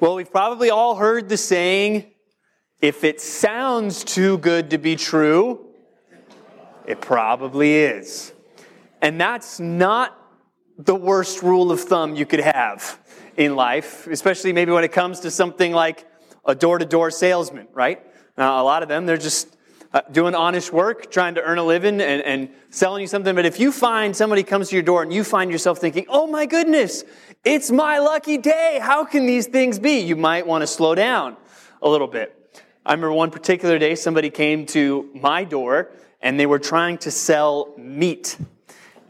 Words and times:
Well, 0.00 0.14
we've 0.14 0.30
probably 0.30 0.70
all 0.70 0.94
heard 0.94 1.28
the 1.28 1.36
saying 1.36 2.06
if 2.80 3.04
it 3.04 3.20
sounds 3.20 4.02
too 4.02 4.38
good 4.38 4.70
to 4.70 4.78
be 4.78 4.96
true, 4.96 5.66
it 6.86 7.02
probably 7.02 7.74
is. 7.74 8.32
And 9.02 9.20
that's 9.20 9.60
not 9.60 10.16
the 10.78 10.94
worst 10.94 11.42
rule 11.42 11.70
of 11.70 11.82
thumb 11.82 12.16
you 12.16 12.24
could 12.24 12.40
have 12.40 12.98
in 13.36 13.56
life, 13.56 14.06
especially 14.06 14.54
maybe 14.54 14.72
when 14.72 14.84
it 14.84 14.92
comes 14.92 15.20
to 15.20 15.30
something 15.30 15.70
like 15.70 16.06
a 16.46 16.54
door 16.54 16.78
to 16.78 16.86
door 16.86 17.10
salesman, 17.10 17.68
right? 17.74 18.00
Now, 18.38 18.62
a 18.62 18.64
lot 18.64 18.82
of 18.82 18.88
them, 18.88 19.04
they're 19.04 19.18
just 19.18 19.54
uh, 19.92 20.02
doing 20.12 20.34
honest 20.34 20.72
work, 20.72 21.10
trying 21.10 21.34
to 21.34 21.42
earn 21.42 21.58
a 21.58 21.64
living 21.64 22.00
and, 22.00 22.22
and 22.22 22.48
selling 22.70 23.00
you 23.00 23.06
something. 23.06 23.34
But 23.34 23.46
if 23.46 23.58
you 23.58 23.72
find 23.72 24.14
somebody 24.16 24.42
comes 24.42 24.68
to 24.68 24.76
your 24.76 24.82
door 24.82 25.02
and 25.02 25.12
you 25.12 25.24
find 25.24 25.50
yourself 25.50 25.78
thinking, 25.78 26.06
oh 26.08 26.26
my 26.26 26.46
goodness, 26.46 27.04
it's 27.44 27.70
my 27.70 27.98
lucky 27.98 28.38
day. 28.38 28.78
How 28.80 29.04
can 29.04 29.26
these 29.26 29.46
things 29.46 29.78
be? 29.78 29.98
You 30.00 30.14
might 30.14 30.46
want 30.46 30.62
to 30.62 30.66
slow 30.66 30.94
down 30.94 31.36
a 31.82 31.88
little 31.88 32.06
bit. 32.06 32.36
I 32.86 32.92
remember 32.92 33.12
one 33.12 33.30
particular 33.30 33.78
day 33.78 33.94
somebody 33.94 34.30
came 34.30 34.64
to 34.66 35.10
my 35.14 35.44
door 35.44 35.90
and 36.20 36.38
they 36.38 36.46
were 36.46 36.58
trying 36.58 36.98
to 36.98 37.10
sell 37.10 37.74
meat. 37.76 38.36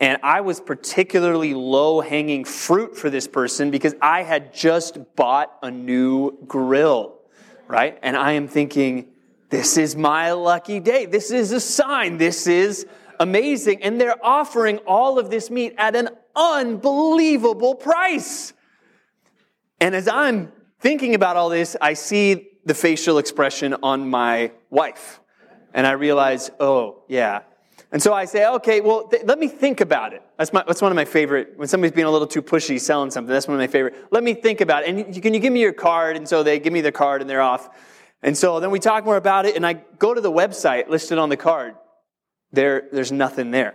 And 0.01 0.19
I 0.23 0.41
was 0.41 0.61
particularly 0.61 1.53
low 1.53 2.01
hanging 2.01 2.47
fruit 2.47 2.97
for 2.97 3.11
this 3.11 3.28
person 3.28 3.70
because 3.70 3.95
I 4.01 4.23
had 4.23 4.55
just 4.55 4.98
bought 5.15 5.59
a 5.62 5.70
new 5.70 6.39
grill, 6.47 7.19
right? 7.69 7.98
And 8.03 8.17
I 8.17 8.33
am 8.33 8.48
thinking, 8.48 9.09
this 9.51 9.77
is 9.77 9.97
my 9.97 10.33
lucky 10.33 10.81
day. 10.81 11.07
This 11.07 11.31
is 11.31 11.53
a 11.53 11.61
sign. 11.61 12.19
This 12.19 12.47
is 12.47 12.87
amazing. 13.19 13.83
And 13.83 14.01
they're 14.01 14.25
offering 14.25 14.79
all 14.87 15.19
of 15.19 15.31
this 15.31 15.51
meat 15.51 15.75
at 15.77 15.95
an 15.95 16.09
unbelievable 16.35 17.75
price. 17.75 18.53
And 19.81 19.95
as 19.95 20.09
I'm 20.09 20.53
thinking 20.79 21.15
about 21.15 21.37
all 21.37 21.49
this, 21.49 21.77
I 21.81 21.95
see 21.95 22.49
the 22.65 22.75
facial 22.75 23.19
expression 23.19 23.75
on 23.83 24.09
my 24.09 24.53
wife. 24.70 25.20
And 25.75 25.87
I 25.87 25.92
realize, 25.92 26.51
oh, 26.61 27.03
yeah. 27.09 27.41
And 27.92 28.01
so 28.01 28.12
I 28.12 28.25
say, 28.27 28.47
okay, 28.47 28.81
well, 28.81 29.09
th- 29.09 29.25
let 29.25 29.39
me 29.39 29.48
think 29.48 29.81
about 29.81 30.12
it. 30.12 30.23
That's, 30.37 30.53
my, 30.53 30.62
that's 30.64 30.81
one 30.81 30.92
of 30.92 30.97
my 30.97 31.05
favorite, 31.05 31.55
when 31.57 31.67
somebody's 31.67 31.95
being 31.95 32.07
a 32.07 32.11
little 32.11 32.27
too 32.27 32.42
pushy 32.42 32.81
selling 32.81 33.11
something, 33.11 33.33
that's 33.33 33.48
one 33.48 33.57
of 33.57 33.61
my 33.61 33.67
favorite. 33.67 33.97
Let 34.12 34.23
me 34.23 34.35
think 34.35 34.61
about 34.61 34.85
it. 34.85 34.91
And 34.91 35.14
you, 35.14 35.20
can 35.20 35.35
you 35.35 35.41
give 35.41 35.53
me 35.53 35.61
your 35.61 35.73
card? 35.73 36.17
And 36.17 36.29
so 36.29 36.42
they 36.42 36.59
give 36.61 36.73
me 36.73 36.83
the 36.83 36.92
card 36.92 37.20
and 37.20 37.29
they're 37.29 37.41
off. 37.41 37.69
And 38.23 38.37
so 38.37 38.61
then 38.61 38.71
we 38.71 38.79
talk 38.79 39.05
more 39.05 39.17
about 39.17 39.47
it, 39.47 39.57
and 39.57 39.67
I 39.67 39.75
go 39.99 40.13
to 40.13 40.21
the 40.21 40.31
website 40.31 40.89
listed 40.89 41.19
on 41.19 41.29
the 41.29 41.37
card. 41.37 41.75
There, 42.53 42.89
there's 42.93 43.13
nothing 43.13 43.51
there. 43.51 43.75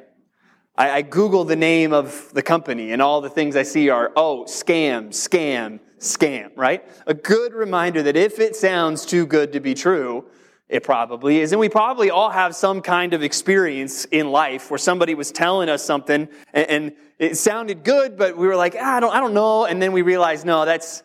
I, 0.77 0.91
I 0.91 1.01
Google 1.01 1.45
the 1.45 1.55
name 1.55 1.93
of 1.93 2.31
the 2.33 2.43
company, 2.43 2.91
and 2.91 3.01
all 3.01 3.21
the 3.21 3.29
things 3.29 3.55
I 3.55 3.63
see 3.63 3.89
are, 3.89 4.11
oh, 4.15 4.45
scam, 4.47 5.09
scam, 5.09 5.79
scam, 5.99 6.51
right? 6.55 6.87
A 7.07 7.13
good 7.13 7.53
reminder 7.53 8.03
that 8.03 8.15
if 8.15 8.39
it 8.39 8.55
sounds 8.55 9.05
too 9.05 9.25
good 9.25 9.53
to 9.53 9.59
be 9.59 9.73
true, 9.73 10.25
it 10.67 10.83
probably 10.83 11.39
is. 11.39 11.51
And 11.51 11.59
we 11.59 11.69
probably 11.69 12.09
all 12.09 12.31
have 12.31 12.55
some 12.55 12.81
kind 12.81 13.13
of 13.13 13.21
experience 13.21 14.05
in 14.05 14.31
life 14.31 14.71
where 14.71 14.79
somebody 14.79 15.13
was 15.13 15.31
telling 15.31 15.69
us 15.69 15.83
something 15.83 16.27
and, 16.53 16.69
and 16.69 16.93
it 17.19 17.37
sounded 17.37 17.83
good, 17.83 18.17
but 18.17 18.35
we 18.35 18.47
were 18.47 18.55
like, 18.55 18.75
ah, 18.77 18.97
I 18.97 18.99
don't, 18.99 19.13
I 19.13 19.19
don't 19.19 19.33
know. 19.33 19.65
And 19.65 19.81
then 19.81 19.93
we 19.93 20.01
realized, 20.01 20.45
no, 20.45 20.65
that's, 20.65 21.03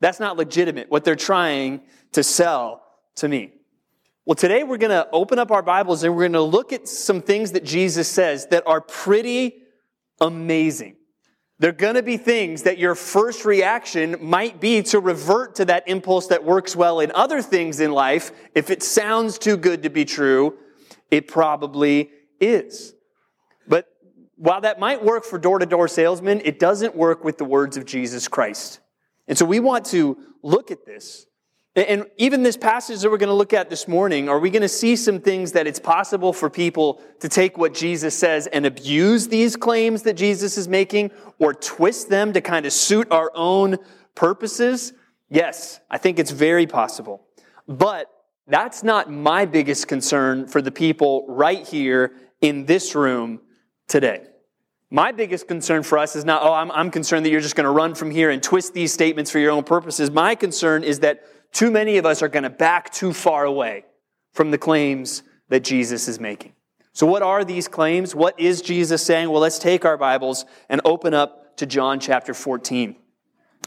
that's 0.00 0.20
not 0.20 0.36
legitimate. 0.36 0.90
What 0.90 1.04
they're 1.04 1.16
trying 1.16 1.82
to 2.12 2.22
sell 2.22 2.82
to 3.16 3.28
me. 3.28 3.52
Well, 4.24 4.34
today 4.34 4.62
we're 4.62 4.76
going 4.76 4.90
to 4.90 5.08
open 5.10 5.38
up 5.38 5.50
our 5.50 5.62
Bibles 5.62 6.04
and 6.04 6.14
we're 6.14 6.24
going 6.24 6.32
to 6.32 6.42
look 6.42 6.72
at 6.72 6.86
some 6.86 7.22
things 7.22 7.52
that 7.52 7.64
Jesus 7.64 8.08
says 8.08 8.46
that 8.48 8.62
are 8.66 8.80
pretty 8.80 9.62
amazing. 10.20 10.96
They're 11.60 11.72
going 11.72 11.94
to 11.94 12.02
be 12.02 12.16
things 12.16 12.62
that 12.64 12.78
your 12.78 12.94
first 12.94 13.44
reaction 13.44 14.16
might 14.20 14.60
be 14.60 14.82
to 14.84 15.00
revert 15.00 15.56
to 15.56 15.64
that 15.64 15.88
impulse 15.88 16.28
that 16.28 16.44
works 16.44 16.76
well 16.76 17.00
in 17.00 17.10
other 17.12 17.42
things 17.42 17.80
in 17.80 17.90
life. 17.90 18.30
If 18.54 18.70
it 18.70 18.82
sounds 18.82 19.38
too 19.38 19.56
good 19.56 19.82
to 19.82 19.90
be 19.90 20.04
true, 20.04 20.56
it 21.10 21.26
probably 21.26 22.10
is. 22.38 22.94
But 23.66 23.86
while 24.36 24.60
that 24.60 24.78
might 24.78 25.04
work 25.04 25.24
for 25.24 25.38
door 25.38 25.58
to 25.58 25.66
door 25.66 25.88
salesmen, 25.88 26.42
it 26.44 26.60
doesn't 26.60 26.94
work 26.94 27.24
with 27.24 27.38
the 27.38 27.44
words 27.44 27.76
of 27.76 27.84
Jesus 27.84 28.28
Christ. 28.28 28.78
And 29.26 29.36
so 29.36 29.44
we 29.44 29.58
want 29.58 29.86
to 29.86 30.16
look 30.42 30.70
at 30.70 30.86
this 30.86 31.26
and 31.76 32.06
even 32.16 32.42
this 32.42 32.56
passage 32.56 33.00
that 33.02 33.10
we're 33.10 33.18
going 33.18 33.28
to 33.28 33.34
look 33.34 33.52
at 33.52 33.70
this 33.70 33.86
morning, 33.86 34.28
are 34.28 34.38
we 34.38 34.50
going 34.50 34.62
to 34.62 34.68
see 34.68 34.96
some 34.96 35.20
things 35.20 35.52
that 35.52 35.66
it's 35.66 35.78
possible 35.78 36.32
for 36.32 36.50
people 36.50 37.00
to 37.20 37.28
take 37.28 37.56
what 37.56 37.74
Jesus 37.74 38.16
says 38.16 38.46
and 38.48 38.66
abuse 38.66 39.28
these 39.28 39.54
claims 39.54 40.02
that 40.02 40.14
Jesus 40.14 40.58
is 40.58 40.66
making 40.66 41.10
or 41.38 41.54
twist 41.54 42.08
them 42.08 42.32
to 42.32 42.40
kind 42.40 42.66
of 42.66 42.72
suit 42.72 43.06
our 43.12 43.30
own 43.34 43.76
purposes? 44.14 44.92
Yes, 45.30 45.78
I 45.90 45.98
think 45.98 46.18
it's 46.18 46.32
very 46.32 46.66
possible. 46.66 47.26
But 47.68 48.10
that's 48.46 48.82
not 48.82 49.10
my 49.10 49.44
biggest 49.44 49.88
concern 49.88 50.46
for 50.46 50.62
the 50.62 50.72
people 50.72 51.26
right 51.28 51.66
here 51.66 52.12
in 52.40 52.64
this 52.64 52.94
room 52.94 53.40
today. 53.86 54.24
My 54.90 55.12
biggest 55.12 55.46
concern 55.46 55.82
for 55.82 55.98
us 55.98 56.16
is 56.16 56.24
not, 56.24 56.42
oh, 56.42 56.54
I'm, 56.54 56.70
I'm 56.70 56.90
concerned 56.90 57.26
that 57.26 57.30
you're 57.30 57.42
just 57.42 57.56
going 57.56 57.66
to 57.66 57.70
run 57.70 57.94
from 57.94 58.10
here 58.10 58.30
and 58.30 58.42
twist 58.42 58.72
these 58.72 58.90
statements 58.90 59.30
for 59.30 59.38
your 59.38 59.52
own 59.52 59.64
purposes. 59.64 60.10
My 60.10 60.34
concern 60.34 60.82
is 60.82 61.00
that 61.00 61.24
too 61.52 61.70
many 61.70 61.96
of 61.98 62.06
us 62.06 62.22
are 62.22 62.28
going 62.28 62.42
to 62.44 62.50
back 62.50 62.92
too 62.92 63.12
far 63.12 63.44
away 63.44 63.84
from 64.32 64.50
the 64.50 64.58
claims 64.58 65.22
that 65.48 65.64
Jesus 65.64 66.08
is 66.08 66.20
making. 66.20 66.52
So, 66.92 67.06
what 67.06 67.22
are 67.22 67.44
these 67.44 67.68
claims? 67.68 68.14
What 68.14 68.38
is 68.38 68.60
Jesus 68.60 69.04
saying? 69.04 69.30
Well, 69.30 69.40
let's 69.40 69.58
take 69.58 69.84
our 69.84 69.96
Bibles 69.96 70.44
and 70.68 70.80
open 70.84 71.14
up 71.14 71.56
to 71.58 71.66
John 71.66 72.00
chapter 72.00 72.34
14. 72.34 72.96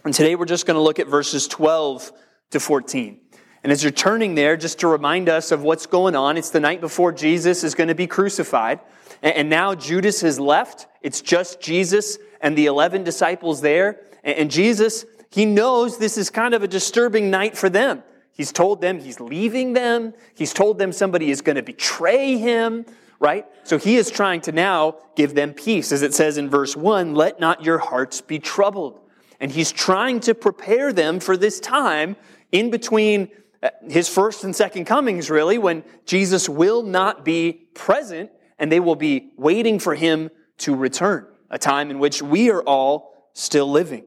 And 0.03 0.13
today 0.13 0.35
we're 0.35 0.45
just 0.45 0.65
going 0.65 0.75
to 0.75 0.81
look 0.81 0.99
at 0.99 1.07
verses 1.07 1.47
12 1.47 2.11
to 2.51 2.59
14. 2.59 3.19
And 3.63 3.71
as 3.71 3.83
you're 3.83 3.91
turning 3.91 4.35
there, 4.35 4.57
just 4.57 4.79
to 4.79 4.87
remind 4.87 5.29
us 5.29 5.51
of 5.51 5.61
what's 5.61 5.85
going 5.85 6.15
on, 6.15 6.37
it's 6.37 6.49
the 6.49 6.59
night 6.59 6.81
before 6.81 7.11
Jesus 7.11 7.63
is 7.63 7.75
going 7.75 7.89
to 7.89 7.95
be 7.95 8.07
crucified. 8.07 8.79
And 9.21 9.49
now 9.49 9.75
Judas 9.75 10.21
has 10.21 10.39
left. 10.39 10.87
It's 11.01 11.21
just 11.21 11.61
Jesus 11.61 12.17
and 12.41 12.57
the 12.57 12.65
11 12.65 13.03
disciples 13.03 13.61
there. 13.61 14.01
And 14.23 14.49
Jesus 14.49 15.05
he 15.31 15.45
knows 15.45 15.97
this 15.97 16.17
is 16.17 16.29
kind 16.29 16.53
of 16.53 16.61
a 16.61 16.67
disturbing 16.67 17.31
night 17.31 17.57
for 17.57 17.69
them. 17.69 18.03
He's 18.33 18.51
told 18.51 18.81
them 18.81 18.99
he's 18.99 19.19
leaving 19.19 19.73
them. 19.73 20.13
He's 20.35 20.53
told 20.53 20.77
them 20.77 20.91
somebody 20.91 21.31
is 21.31 21.41
going 21.41 21.55
to 21.55 21.63
betray 21.63 22.37
him, 22.37 22.85
right? 23.19 23.45
So 23.63 23.77
he 23.77 23.95
is 23.95 24.11
trying 24.11 24.41
to 24.41 24.51
now 24.51 24.97
give 25.15 25.33
them 25.33 25.53
peace. 25.53 25.93
As 25.93 26.01
it 26.01 26.13
says 26.13 26.37
in 26.37 26.49
verse 26.49 26.75
1, 26.75 27.15
let 27.15 27.39
not 27.39 27.63
your 27.63 27.77
hearts 27.77 28.19
be 28.19 28.39
troubled. 28.39 28.99
And 29.39 29.51
he's 29.51 29.71
trying 29.71 30.19
to 30.21 30.35
prepare 30.35 30.91
them 30.91 31.19
for 31.19 31.37
this 31.37 31.59
time 31.59 32.17
in 32.51 32.69
between 32.69 33.29
uh, 33.63 33.69
his 33.89 34.09
first 34.09 34.43
and 34.43 34.55
second 34.55 34.85
comings, 34.85 35.29
really, 35.29 35.57
when 35.57 35.83
Jesus 36.05 36.49
will 36.49 36.83
not 36.83 37.23
be 37.23 37.53
present 37.73 38.31
and 38.59 38.71
they 38.71 38.79
will 38.79 38.95
be 38.95 39.31
waiting 39.37 39.79
for 39.79 39.95
him 39.95 40.29
to 40.59 40.75
return, 40.75 41.25
a 41.49 41.57
time 41.57 41.89
in 41.89 41.99
which 41.99 42.21
we 42.21 42.51
are 42.51 42.61
all 42.63 43.29
still 43.33 43.69
living. 43.71 44.05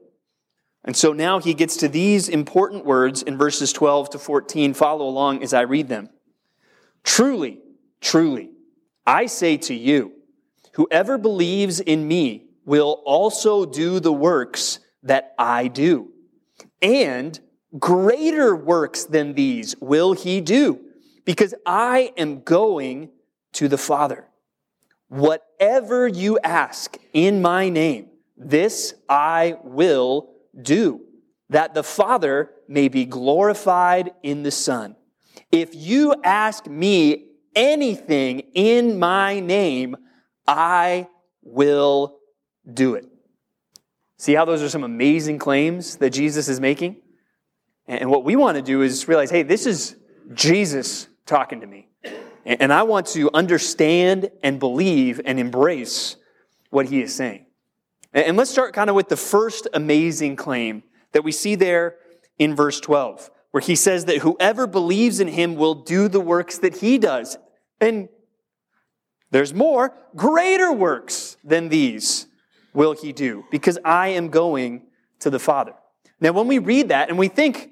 And 0.85 0.95
so 0.95 1.13
now 1.13 1.39
he 1.39 1.55
gets 1.55 1.77
to 1.77 1.87
these 1.87 2.29
important 2.29 2.85
words 2.85 3.23
in 3.23 3.37
verses 3.37 3.73
12 3.73 4.11
to 4.11 4.19
14. 4.19 4.75
Follow 4.75 5.07
along 5.07 5.41
as 5.41 5.51
I 5.53 5.61
read 5.61 5.89
them. 5.89 6.09
Truly, 7.03 7.59
truly, 8.01 8.51
I 9.05 9.25
say 9.25 9.57
to 9.57 9.73
you, 9.73 10.13
whoever 10.73 11.17
believes 11.17 11.79
in 11.79 12.07
me 12.07 12.45
will 12.65 13.01
also 13.03 13.65
do 13.65 13.99
the 13.99 14.13
works 14.13 14.79
that 15.01 15.33
I 15.39 15.67
do. 15.67 16.11
And 16.81 17.39
greater 17.79 18.55
works 18.55 19.05
than 19.05 19.33
these 19.33 19.75
will 19.79 20.13
he 20.13 20.39
do, 20.39 20.79
because 21.25 21.55
I 21.65 22.13
am 22.15 22.41
going 22.41 23.09
to 23.53 23.67
the 23.67 23.77
Father. 23.77 24.27
Whatever 25.07 26.07
you 26.07 26.37
ask 26.43 26.97
in 27.11 27.41
my 27.41 27.69
name, 27.69 28.09
this 28.37 28.93
I 29.09 29.57
will 29.63 30.34
do, 30.59 31.01
that 31.49 31.73
the 31.73 31.83
Father 31.83 32.51
may 32.67 32.87
be 32.87 33.05
glorified 33.05 34.11
in 34.23 34.43
the 34.43 34.51
Son. 34.51 34.95
If 35.51 35.75
you 35.75 36.15
ask 36.23 36.67
me 36.67 37.27
anything 37.55 38.39
in 38.53 38.97
my 38.97 39.39
name, 39.39 39.95
I 40.47 41.07
will 41.41 42.19
do 42.71 42.95
it. 42.95 43.05
See 44.17 44.33
how 44.33 44.45
those 44.45 44.61
are 44.61 44.69
some 44.69 44.83
amazing 44.83 45.39
claims 45.39 45.97
that 45.97 46.11
Jesus 46.11 46.47
is 46.47 46.59
making? 46.59 46.97
And 47.87 48.09
what 48.09 48.23
we 48.23 48.35
want 48.35 48.55
to 48.55 48.61
do 48.61 48.81
is 48.81 49.07
realize 49.07 49.29
hey, 49.29 49.43
this 49.43 49.65
is 49.65 49.95
Jesus 50.33 51.07
talking 51.25 51.61
to 51.61 51.67
me. 51.67 51.89
And 52.45 52.71
I 52.71 52.83
want 52.83 53.07
to 53.07 53.31
understand 53.33 54.29
and 54.43 54.59
believe 54.59 55.19
and 55.25 55.39
embrace 55.39 56.15
what 56.69 56.87
he 56.87 57.01
is 57.01 57.13
saying. 57.13 57.44
And 58.15 58.37
let's 58.37 58.49
start 58.49 58.73
kind 58.73 58.89
of 58.89 58.95
with 58.95 59.09
the 59.09 59.17
first 59.17 59.67
amazing 59.73 60.37
claim 60.37 60.83
that 61.11 61.25
we 61.25 61.33
see 61.33 61.55
there 61.55 61.97
in 62.39 62.55
verse 62.55 62.79
12, 62.79 63.29
where 63.51 63.61
he 63.61 63.75
says 63.75 64.05
that 64.05 64.19
whoever 64.19 64.67
believes 64.67 65.19
in 65.19 65.27
him 65.27 65.55
will 65.55 65.75
do 65.75 66.07
the 66.07 66.21
works 66.21 66.57
that 66.59 66.77
he 66.77 66.97
does. 66.97 67.37
And 67.81 68.07
there's 69.31 69.53
more, 69.53 69.93
greater 70.15 70.71
works 70.71 71.35
than 71.43 71.67
these 71.67 72.27
will 72.73 72.93
he 72.93 73.11
do, 73.11 73.43
because 73.51 73.77
I 73.83 74.09
am 74.09 74.29
going 74.29 74.83
to 75.19 75.29
the 75.29 75.39
Father. 75.39 75.73
Now, 76.21 76.31
when 76.31 76.47
we 76.47 76.59
read 76.59 76.89
that 76.89 77.09
and 77.09 77.17
we 77.19 77.27
think 77.27 77.71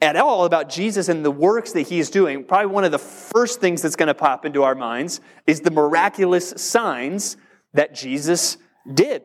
at 0.00 0.16
all 0.16 0.46
about 0.46 0.68
Jesus 0.68 1.08
and 1.08 1.24
the 1.24 1.30
works 1.30 1.72
that 1.72 1.82
he 1.82 2.00
is 2.00 2.10
doing, 2.10 2.42
probably 2.42 2.72
one 2.72 2.82
of 2.82 2.90
the 2.90 2.98
first 2.98 3.60
things 3.60 3.82
that's 3.82 3.96
going 3.96 4.08
to 4.08 4.14
pop 4.14 4.44
into 4.44 4.64
our 4.64 4.74
minds 4.74 5.20
is 5.46 5.60
the 5.60 5.70
miraculous 5.70 6.50
signs 6.56 7.36
that 7.72 7.94
Jesus 7.94 8.56
did. 8.92 9.22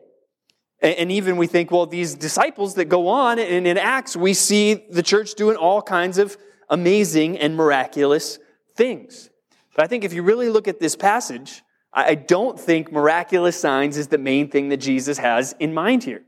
And 0.82 1.12
even 1.12 1.36
we 1.36 1.46
think, 1.46 1.70
well, 1.70 1.86
these 1.86 2.16
disciples 2.16 2.74
that 2.74 2.86
go 2.86 3.06
on 3.06 3.38
and 3.38 3.68
in 3.68 3.78
Acts, 3.78 4.16
we 4.16 4.34
see 4.34 4.74
the 4.90 5.02
church 5.02 5.34
doing 5.34 5.56
all 5.56 5.80
kinds 5.80 6.18
of 6.18 6.36
amazing 6.68 7.38
and 7.38 7.56
miraculous 7.56 8.40
things. 8.76 9.30
But 9.76 9.84
I 9.84 9.88
think 9.88 10.02
if 10.02 10.12
you 10.12 10.24
really 10.24 10.48
look 10.48 10.66
at 10.66 10.80
this 10.80 10.96
passage, 10.96 11.62
I 11.92 12.16
don't 12.16 12.58
think 12.58 12.90
miraculous 12.90 13.60
signs 13.60 13.96
is 13.96 14.08
the 14.08 14.18
main 14.18 14.50
thing 14.50 14.70
that 14.70 14.78
Jesus 14.78 15.18
has 15.18 15.54
in 15.60 15.72
mind 15.72 16.02
here. 16.02 16.24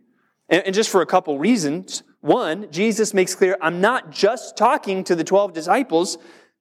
And 0.48 0.74
just 0.74 0.90
for 0.90 1.00
a 1.00 1.06
couple 1.06 1.38
reasons. 1.38 2.02
One, 2.20 2.70
Jesus 2.70 3.12
makes 3.12 3.34
clear, 3.34 3.56
I'm 3.60 3.80
not 3.80 4.10
just 4.10 4.56
talking 4.56 5.04
to 5.04 5.14
the 5.14 5.24
12 5.24 5.52
disciples, 5.52 6.16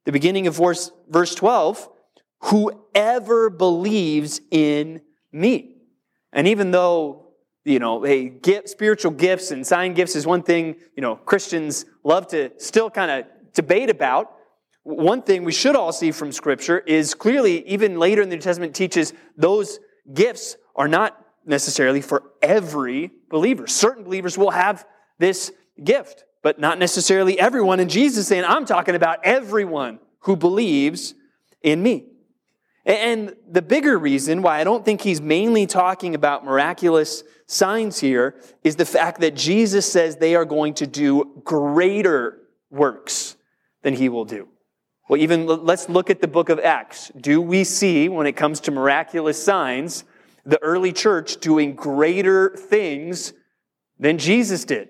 the 0.05 0.11
beginning 0.11 0.47
of 0.47 0.57
verse, 0.57 0.91
verse 1.09 1.35
12, 1.35 1.87
whoever 2.41 3.49
believes 3.49 4.41
in 4.51 5.01
me. 5.31 5.77
And 6.31 6.47
even 6.47 6.71
though 6.71 7.22
you 7.65 7.79
know, 7.79 8.03
hey, 8.03 8.29
gift, 8.29 8.69
spiritual 8.69 9.11
gifts 9.11 9.51
and 9.51 9.65
sign 9.65 9.93
gifts 9.93 10.15
is 10.15 10.27
one 10.27 10.43
thing, 10.43 10.75
you 10.95 11.01
know, 11.01 11.15
Christians 11.15 11.85
love 12.03 12.27
to 12.27 12.51
still 12.57 12.89
kind 12.89 13.09
of 13.09 13.25
debate 13.53 13.89
about. 13.89 14.35
One 14.83 15.21
thing 15.21 15.45
we 15.45 15.53
should 15.53 15.75
all 15.75 15.93
see 15.93 16.11
from 16.11 16.31
Scripture 16.33 16.79
is 16.79 17.13
clearly, 17.13 17.65
even 17.67 17.99
later 17.99 18.21
in 18.21 18.29
the 18.29 18.35
New 18.35 18.41
Testament, 18.41 18.75
teaches 18.75 19.13
those 19.37 19.79
gifts 20.13 20.57
are 20.75 20.89
not 20.89 21.17
necessarily 21.45 22.01
for 22.01 22.31
every 22.41 23.11
believer. 23.29 23.67
Certain 23.67 24.03
believers 24.03 24.37
will 24.37 24.51
have 24.51 24.85
this 25.19 25.51
gift, 25.81 26.25
but 26.41 26.59
not 26.59 26.79
necessarily 26.79 27.39
everyone. 27.39 27.79
And 27.79 27.89
Jesus 27.89 28.27
saying, 28.27 28.43
I'm 28.45 28.65
talking 28.65 28.95
about 28.95 29.19
everyone 29.23 29.99
who 30.19 30.35
believes 30.35 31.13
in 31.61 31.81
me. 31.81 32.07
And 32.85 33.35
the 33.49 33.61
bigger 33.61 33.97
reason 33.97 34.41
why 34.41 34.59
I 34.59 34.63
don't 34.63 34.83
think 34.83 35.01
he's 35.01 35.21
mainly 35.21 35.65
talking 35.65 36.15
about 36.15 36.43
miraculous 36.43 37.23
signs 37.47 37.99
here 37.99 38.35
is 38.63 38.75
the 38.75 38.85
fact 38.85 39.21
that 39.21 39.35
Jesus 39.35 39.89
says 39.89 40.17
they 40.17 40.35
are 40.35 40.45
going 40.45 40.73
to 40.75 40.87
do 40.87 41.41
greater 41.43 42.39
works 42.69 43.37
than 43.83 43.93
he 43.93 44.09
will 44.09 44.25
do. 44.25 44.49
Well, 45.07 45.21
even 45.21 45.45
let's 45.45 45.87
look 45.87 46.09
at 46.09 46.21
the 46.21 46.27
book 46.27 46.49
of 46.49 46.59
Acts. 46.59 47.11
Do 47.19 47.41
we 47.41 47.63
see, 47.63 48.09
when 48.09 48.25
it 48.25 48.33
comes 48.33 48.59
to 48.61 48.71
miraculous 48.71 49.41
signs, 49.41 50.03
the 50.45 50.61
early 50.61 50.91
church 50.91 51.37
doing 51.37 51.75
greater 51.75 52.49
things 52.49 53.33
than 53.99 54.17
Jesus 54.17 54.65
did? 54.65 54.89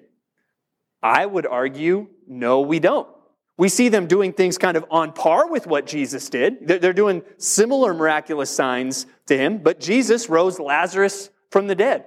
I 1.02 1.26
would 1.26 1.46
argue, 1.46 2.08
no, 2.28 2.62
we 2.62 2.80
don't. 2.80 3.13
We 3.58 3.70
see 3.70 3.90
them 3.90 4.08
doing 4.08 4.34
things 4.34 4.58
kind 4.58 4.76
of 4.76 4.86
on 4.90 5.14
par 5.14 5.48
with 5.48 5.68
what 5.68 5.86
Jesus 5.86 6.30
did. 6.30 6.68
They're 6.68 6.92
doing 6.92 7.22
similar 7.38 7.94
miraculous 7.94 8.50
signs 8.50 9.06
to 9.28 9.38
him, 9.38 9.60
but 9.60 9.80
Jesus 9.80 10.28
rose 10.28 10.60
Lazarus 10.60 11.30
from 11.52 11.68
the 11.68 11.76
dead. 11.76 12.06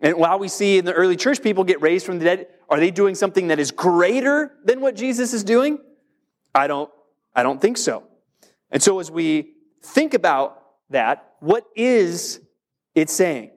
And 0.00 0.16
while 0.16 0.38
we 0.38 0.48
see 0.48 0.78
in 0.78 0.84
the 0.84 0.92
early 0.92 1.16
church 1.16 1.42
people 1.42 1.64
get 1.64 1.80
raised 1.82 2.06
from 2.06 2.18
the 2.18 2.24
dead, 2.24 2.46
are 2.68 2.80
they 2.80 2.90
doing 2.90 3.14
something 3.14 3.48
that 3.48 3.58
is 3.58 3.70
greater 3.70 4.52
than 4.64 4.80
what 4.80 4.96
Jesus 4.96 5.34
is 5.34 5.44
doing? 5.44 5.78
I 6.54 6.66
don't, 6.66 6.90
I 7.34 7.42
don't 7.42 7.60
think 7.60 7.76
so. 7.76 8.04
And 8.70 8.82
so 8.82 8.98
as 8.98 9.10
we 9.10 9.52
think 9.82 10.14
about 10.14 10.62
that, 10.90 11.34
what 11.40 11.66
is 11.76 12.40
it 12.94 13.10
saying? 13.10 13.50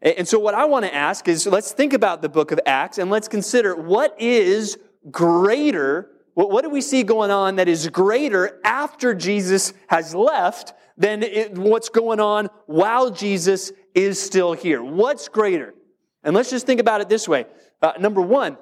And 0.00 0.28
so 0.28 0.38
what 0.38 0.54
I 0.54 0.66
want 0.66 0.84
to 0.84 0.94
ask 0.94 1.26
is 1.26 1.46
let's 1.46 1.72
think 1.72 1.92
about 1.92 2.22
the 2.22 2.28
book 2.28 2.52
of 2.52 2.60
Acts 2.66 2.98
and 2.98 3.10
let's 3.10 3.26
consider 3.26 3.74
what 3.74 4.14
is 4.20 4.78
greater 5.10 6.10
what 6.46 6.62
do 6.62 6.70
we 6.70 6.80
see 6.80 7.02
going 7.02 7.32
on 7.32 7.56
that 7.56 7.66
is 7.66 7.88
greater 7.88 8.60
after 8.62 9.12
Jesus 9.12 9.72
has 9.88 10.14
left 10.14 10.72
than 10.96 11.24
what's 11.54 11.88
going 11.88 12.20
on 12.20 12.48
while 12.66 13.10
Jesus 13.10 13.72
is 13.92 14.22
still 14.22 14.52
here? 14.52 14.80
What's 14.80 15.28
greater? 15.28 15.74
And 16.22 16.36
let's 16.36 16.48
just 16.48 16.64
think 16.64 16.78
about 16.78 17.00
it 17.00 17.08
this 17.08 17.26
way. 17.26 17.46
Uh, 17.82 17.94
number 17.98 18.20
one, 18.20 18.56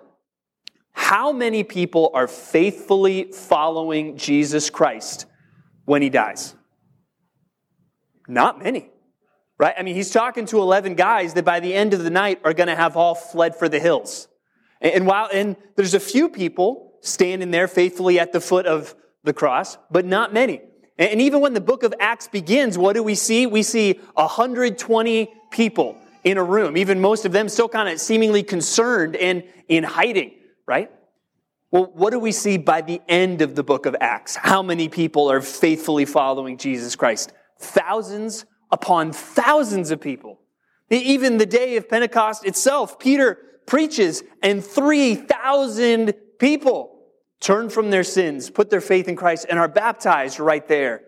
how 0.92 1.32
many 1.32 1.64
people 1.64 2.10
are 2.14 2.26
faithfully 2.26 3.24
following 3.24 4.16
Jesus 4.16 4.70
Christ 4.70 5.26
when 5.84 6.00
he 6.00 6.08
dies? 6.08 6.54
Not 8.26 8.58
many, 8.58 8.88
right? 9.58 9.74
I 9.78 9.82
mean, 9.82 9.96
he's 9.96 10.10
talking 10.10 10.46
to 10.46 10.60
11 10.60 10.94
guys 10.94 11.34
that 11.34 11.44
by 11.44 11.60
the 11.60 11.74
end 11.74 11.92
of 11.92 12.02
the 12.02 12.10
night 12.10 12.40
are 12.42 12.54
going 12.54 12.68
to 12.68 12.74
have 12.74 12.96
all 12.96 13.14
fled 13.14 13.54
for 13.54 13.68
the 13.68 13.78
hills. 13.78 14.28
And, 14.80 14.94
and 14.94 15.06
while, 15.06 15.28
and 15.30 15.56
there's 15.76 15.92
a 15.92 16.00
few 16.00 16.30
people 16.30 16.85
standing 17.06 17.50
there 17.50 17.68
faithfully 17.68 18.18
at 18.18 18.32
the 18.32 18.40
foot 18.40 18.66
of 18.66 18.94
the 19.24 19.32
cross, 19.32 19.78
but 19.90 20.04
not 20.04 20.32
many. 20.32 20.60
And 20.98 21.20
even 21.20 21.40
when 21.40 21.52
the 21.52 21.60
book 21.60 21.82
of 21.82 21.94
Acts 22.00 22.26
begins, 22.28 22.78
what 22.78 22.94
do 22.94 23.02
we 23.02 23.14
see? 23.14 23.46
We 23.46 23.62
see 23.62 24.00
120 24.14 25.32
people 25.50 25.98
in 26.24 26.38
a 26.38 26.42
room, 26.42 26.76
even 26.76 27.00
most 27.00 27.24
of 27.24 27.32
them 27.32 27.48
still 27.48 27.68
kind 27.68 27.88
of 27.88 28.00
seemingly 28.00 28.42
concerned 28.42 29.14
and 29.14 29.44
in 29.68 29.84
hiding, 29.84 30.32
right? 30.66 30.90
Well, 31.70 31.92
what 31.94 32.10
do 32.10 32.18
we 32.18 32.32
see 32.32 32.56
by 32.56 32.80
the 32.80 33.00
end 33.08 33.42
of 33.42 33.54
the 33.54 33.62
book 33.62 33.86
of 33.86 33.94
Acts? 34.00 34.36
How 34.36 34.62
many 34.62 34.88
people 34.88 35.30
are 35.30 35.40
faithfully 35.40 36.04
following 36.04 36.56
Jesus 36.56 36.96
Christ? 36.96 37.32
Thousands 37.58 38.44
upon 38.70 39.12
thousands 39.12 39.90
of 39.90 40.00
people. 40.00 40.40
Even 40.90 41.38
the 41.38 41.46
day 41.46 41.76
of 41.76 41.88
Pentecost 41.88 42.44
itself, 42.44 42.98
Peter 42.98 43.38
preaches 43.66 44.22
and 44.42 44.64
3,000 44.64 46.14
people 46.38 46.95
turn 47.40 47.70
from 47.70 47.90
their 47.90 48.04
sins, 48.04 48.50
put 48.50 48.70
their 48.70 48.80
faith 48.80 49.08
in 49.08 49.16
Christ, 49.16 49.46
and 49.48 49.58
are 49.58 49.68
baptized 49.68 50.40
right 50.40 50.66
there 50.66 51.02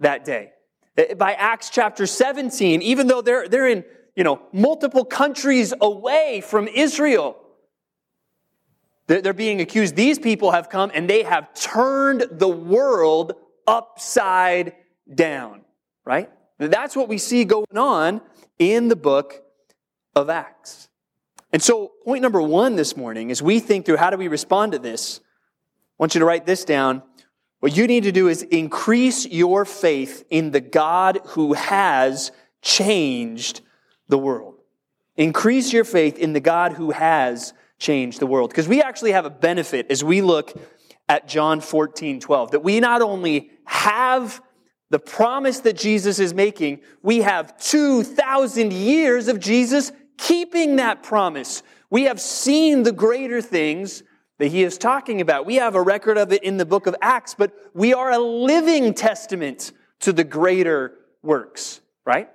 that 0.00 0.24
day. 0.24 0.52
Eh, 0.96 1.14
by 1.14 1.32
Acts 1.32 1.70
chapter 1.70 2.06
17, 2.06 2.82
even 2.82 3.06
though 3.06 3.22
they're, 3.22 3.48
they're 3.48 3.68
in, 3.68 3.84
you 4.14 4.24
know, 4.24 4.40
multiple 4.52 5.04
countries 5.04 5.72
away 5.80 6.42
from 6.44 6.68
Israel, 6.68 7.36
they're 9.06 9.34
being 9.34 9.60
accused. 9.60 9.94
These 9.94 10.18
people 10.18 10.52
have 10.52 10.70
come 10.70 10.90
and 10.94 11.10
they 11.10 11.22
have 11.22 11.52
turned 11.54 12.24
the 12.30 12.48
world 12.48 13.34
upside 13.66 14.74
down, 15.12 15.62
right? 16.04 16.30
That's 16.58 16.96
what 16.96 17.08
we 17.08 17.18
see 17.18 17.44
going 17.44 17.76
on 17.76 18.20
in 18.58 18.88
the 18.88 18.96
book 18.96 19.42
of 20.14 20.30
Acts. 20.30 20.88
And 21.52 21.62
so, 21.62 21.92
point 22.04 22.22
number 22.22 22.40
one 22.40 22.76
this 22.76 22.96
morning, 22.96 23.30
as 23.30 23.42
we 23.42 23.60
think 23.60 23.84
through 23.84 23.98
how 23.98 24.08
do 24.08 24.16
we 24.16 24.28
respond 24.28 24.72
to 24.72 24.78
this, 24.78 25.20
want 25.98 26.14
you 26.14 26.20
to 26.20 26.24
write 26.24 26.46
this 26.46 26.64
down. 26.64 27.02
What 27.60 27.76
you 27.76 27.86
need 27.86 28.02
to 28.04 28.12
do 28.12 28.28
is 28.28 28.42
increase 28.42 29.26
your 29.26 29.64
faith 29.64 30.24
in 30.30 30.50
the 30.50 30.60
God 30.60 31.20
who 31.26 31.52
has 31.52 32.32
changed 32.60 33.60
the 34.08 34.18
world. 34.18 34.54
Increase 35.16 35.72
your 35.72 35.84
faith 35.84 36.18
in 36.18 36.32
the 36.32 36.40
God 36.40 36.72
who 36.72 36.90
has 36.90 37.52
changed 37.78 38.20
the 38.20 38.26
world. 38.26 38.50
Because 38.50 38.66
we 38.66 38.82
actually 38.82 39.12
have 39.12 39.26
a 39.26 39.30
benefit 39.30 39.86
as 39.90 40.02
we 40.02 40.22
look 40.22 40.52
at 41.08 41.28
John 41.28 41.60
14, 41.60 42.20
12, 42.20 42.52
that 42.52 42.64
we 42.64 42.80
not 42.80 43.02
only 43.02 43.50
have 43.64 44.40
the 44.90 44.98
promise 44.98 45.60
that 45.60 45.76
Jesus 45.76 46.18
is 46.18 46.34
making, 46.34 46.80
we 47.02 47.18
have 47.18 47.56
2,000 47.58 48.72
years 48.72 49.28
of 49.28 49.40
Jesus 49.40 49.92
keeping 50.18 50.76
that 50.76 51.02
promise. 51.02 51.62
We 51.90 52.04
have 52.04 52.20
seen 52.20 52.82
the 52.82 52.92
greater 52.92 53.40
things 53.40 54.02
that 54.42 54.50
he 54.50 54.64
is 54.64 54.76
talking 54.76 55.20
about. 55.20 55.46
We 55.46 55.54
have 55.54 55.76
a 55.76 55.80
record 55.80 56.18
of 56.18 56.32
it 56.32 56.42
in 56.42 56.56
the 56.56 56.66
book 56.66 56.88
of 56.88 56.96
Acts, 57.00 57.32
but 57.32 57.52
we 57.74 57.94
are 57.94 58.10
a 58.10 58.18
living 58.18 58.92
testament 58.92 59.70
to 60.00 60.12
the 60.12 60.24
greater 60.24 60.94
works, 61.22 61.80
right? 62.04 62.28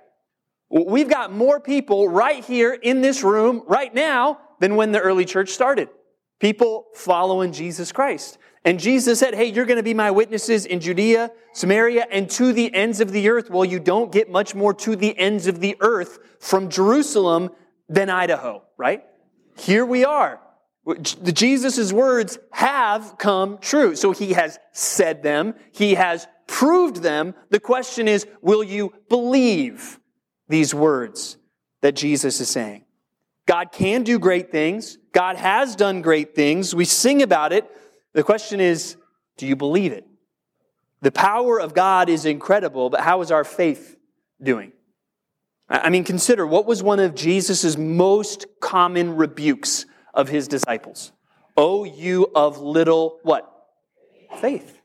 We've 0.70 1.10
got 1.10 1.34
more 1.34 1.60
people 1.60 2.08
right 2.08 2.42
here 2.42 2.72
in 2.72 3.02
this 3.02 3.22
room 3.22 3.62
right 3.66 3.94
now 3.94 4.40
than 4.58 4.74
when 4.74 4.90
the 4.90 5.00
early 5.00 5.26
church 5.26 5.50
started. 5.50 5.90
People 6.40 6.86
following 6.94 7.52
Jesus 7.52 7.92
Christ. 7.92 8.38
And 8.64 8.80
Jesus 8.80 9.18
said, 9.18 9.34
Hey, 9.34 9.52
you're 9.52 9.66
going 9.66 9.76
to 9.76 9.82
be 9.82 9.92
my 9.92 10.10
witnesses 10.10 10.64
in 10.64 10.80
Judea, 10.80 11.30
Samaria, 11.52 12.06
and 12.10 12.30
to 12.30 12.54
the 12.54 12.74
ends 12.74 13.00
of 13.02 13.12
the 13.12 13.28
earth. 13.28 13.50
Well, 13.50 13.66
you 13.66 13.80
don't 13.80 14.10
get 14.10 14.30
much 14.30 14.54
more 14.54 14.72
to 14.72 14.96
the 14.96 15.14
ends 15.18 15.46
of 15.46 15.60
the 15.60 15.76
earth 15.80 16.20
from 16.40 16.70
Jerusalem 16.70 17.50
than 17.86 18.08
Idaho, 18.08 18.62
right? 18.78 19.04
Here 19.58 19.84
we 19.84 20.06
are. 20.06 20.40
Jesus' 20.96 21.92
words 21.92 22.38
have 22.52 23.16
come 23.18 23.58
true. 23.58 23.94
So 23.96 24.12
he 24.12 24.32
has 24.32 24.58
said 24.72 25.22
them. 25.22 25.54
He 25.72 25.94
has 25.94 26.26
proved 26.46 27.02
them. 27.02 27.34
The 27.50 27.60
question 27.60 28.08
is, 28.08 28.26
will 28.40 28.64
you 28.64 28.92
believe 29.08 30.00
these 30.48 30.74
words 30.74 31.36
that 31.82 31.94
Jesus 31.94 32.40
is 32.40 32.48
saying? 32.48 32.84
God 33.46 33.72
can 33.72 34.02
do 34.02 34.18
great 34.18 34.50
things. 34.50 34.98
God 35.12 35.36
has 35.36 35.76
done 35.76 36.02
great 36.02 36.34
things. 36.34 36.74
We 36.74 36.84
sing 36.84 37.22
about 37.22 37.52
it. 37.52 37.68
The 38.12 38.22
question 38.22 38.60
is, 38.60 38.96
do 39.36 39.46
you 39.46 39.56
believe 39.56 39.92
it? 39.92 40.06
The 41.00 41.12
power 41.12 41.60
of 41.60 41.74
God 41.74 42.08
is 42.08 42.24
incredible, 42.24 42.90
but 42.90 43.00
how 43.00 43.20
is 43.20 43.30
our 43.30 43.44
faith 43.44 43.96
doing? 44.42 44.72
I 45.68 45.90
mean, 45.90 46.04
consider 46.04 46.46
what 46.46 46.66
was 46.66 46.82
one 46.82 46.98
of 46.98 47.14
Jesus' 47.14 47.76
most 47.76 48.46
common 48.60 49.16
rebukes 49.16 49.86
of 50.14 50.28
his 50.28 50.48
disciples. 50.48 51.12
O 51.56 51.84
you 51.84 52.30
of 52.34 52.58
little 52.58 53.18
what? 53.22 53.50
Faith. 54.40 54.80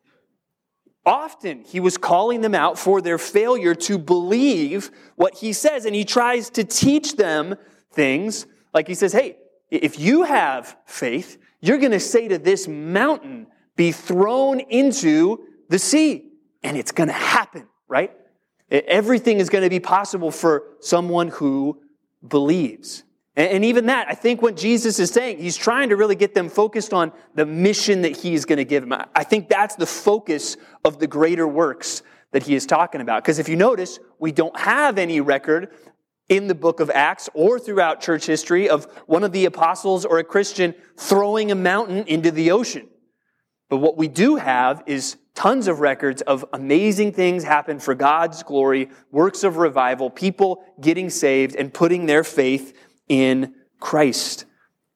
Often 1.05 1.65
he 1.65 1.79
was 1.79 1.97
calling 1.97 2.41
them 2.41 2.55
out 2.55 2.79
for 2.79 3.01
their 3.01 3.17
failure 3.17 3.75
to 3.75 3.97
believe 3.97 4.89
what 5.15 5.35
he 5.35 5.51
says, 5.51 5.85
and 5.85 5.93
he 5.93 6.05
tries 6.05 6.49
to 6.51 6.63
teach 6.63 7.17
them 7.17 7.55
things 7.91 8.45
like 8.73 8.87
he 8.87 8.95
says, 8.95 9.11
Hey, 9.11 9.37
if 9.69 9.99
you 9.99 10.23
have 10.23 10.77
faith, 10.85 11.37
you're 11.61 11.77
going 11.77 11.91
to 11.91 11.99
say 11.99 12.27
to 12.27 12.37
this 12.37 12.67
mountain, 12.67 13.47
be 13.75 13.91
thrown 13.91 14.59
into 14.59 15.45
the 15.69 15.79
sea, 15.79 16.31
and 16.61 16.77
it's 16.77 16.91
going 16.91 17.07
to 17.07 17.13
happen, 17.13 17.67
right? 17.87 18.11
Everything 18.69 19.39
is 19.39 19.49
going 19.49 19.63
to 19.63 19.69
be 19.69 19.79
possible 19.79 20.31
for 20.31 20.63
someone 20.79 21.27
who 21.29 21.81
believes. 22.27 23.03
And 23.35 23.65
even 23.65 23.87
that, 23.87 24.07
I 24.09 24.13
think 24.13 24.43
what 24.43 24.55
Jesus 24.55 24.99
is 24.99 25.09
saying, 25.09 25.39
he's 25.39 25.57
trying 25.57 25.89
to 25.89 25.95
really 25.95 26.15
get 26.15 26.35
them 26.35 26.49
focused 26.49 26.93
on 26.93 27.11
the 27.33 27.47
mission 27.47 28.03
that 28.03 28.15
he's 28.15 28.45
going 28.45 28.57
to 28.57 28.65
give 28.65 28.87
them. 28.87 29.01
I 29.15 29.23
think 29.23 29.49
that's 29.49 29.75
the 29.75 29.87
focus 29.87 30.55
of 30.85 30.99
the 30.99 31.07
greater 31.07 31.47
works 31.47 32.03
that 32.31 32.43
he 32.43 32.53
is 32.53 32.67
talking 32.67 33.01
about. 33.01 33.23
Because 33.23 33.39
if 33.39 33.49
you 33.49 33.55
notice, 33.55 33.99
we 34.19 34.31
don't 34.31 34.57
have 34.59 34.99
any 34.99 35.19
record 35.19 35.73
in 36.29 36.47
the 36.47 36.55
book 36.55 36.79
of 36.79 36.91
Acts 36.91 37.27
or 37.33 37.59
throughout 37.59 38.01
church 38.01 38.25
history 38.27 38.69
of 38.69 38.85
one 39.07 39.23
of 39.23 39.31
the 39.31 39.45
apostles 39.45 40.05
or 40.05 40.19
a 40.19 40.23
Christian 40.23 40.75
throwing 40.95 41.51
a 41.51 41.55
mountain 41.55 42.05
into 42.05 42.29
the 42.29 42.51
ocean. 42.51 42.87
But 43.69 43.77
what 43.77 43.97
we 43.97 44.07
do 44.07 44.35
have 44.35 44.83
is 44.85 45.17
tons 45.33 45.67
of 45.67 45.79
records 45.79 46.21
of 46.21 46.45
amazing 46.53 47.11
things 47.13 47.43
happen 47.43 47.79
for 47.79 47.95
God's 47.95 48.43
glory, 48.43 48.89
works 49.11 49.43
of 49.43 49.57
revival, 49.57 50.09
people 50.09 50.63
getting 50.79 51.09
saved 51.09 51.55
and 51.55 51.73
putting 51.73 52.05
their 52.05 52.23
faith 52.23 52.77
in 53.07 53.53
Christ. 53.79 54.45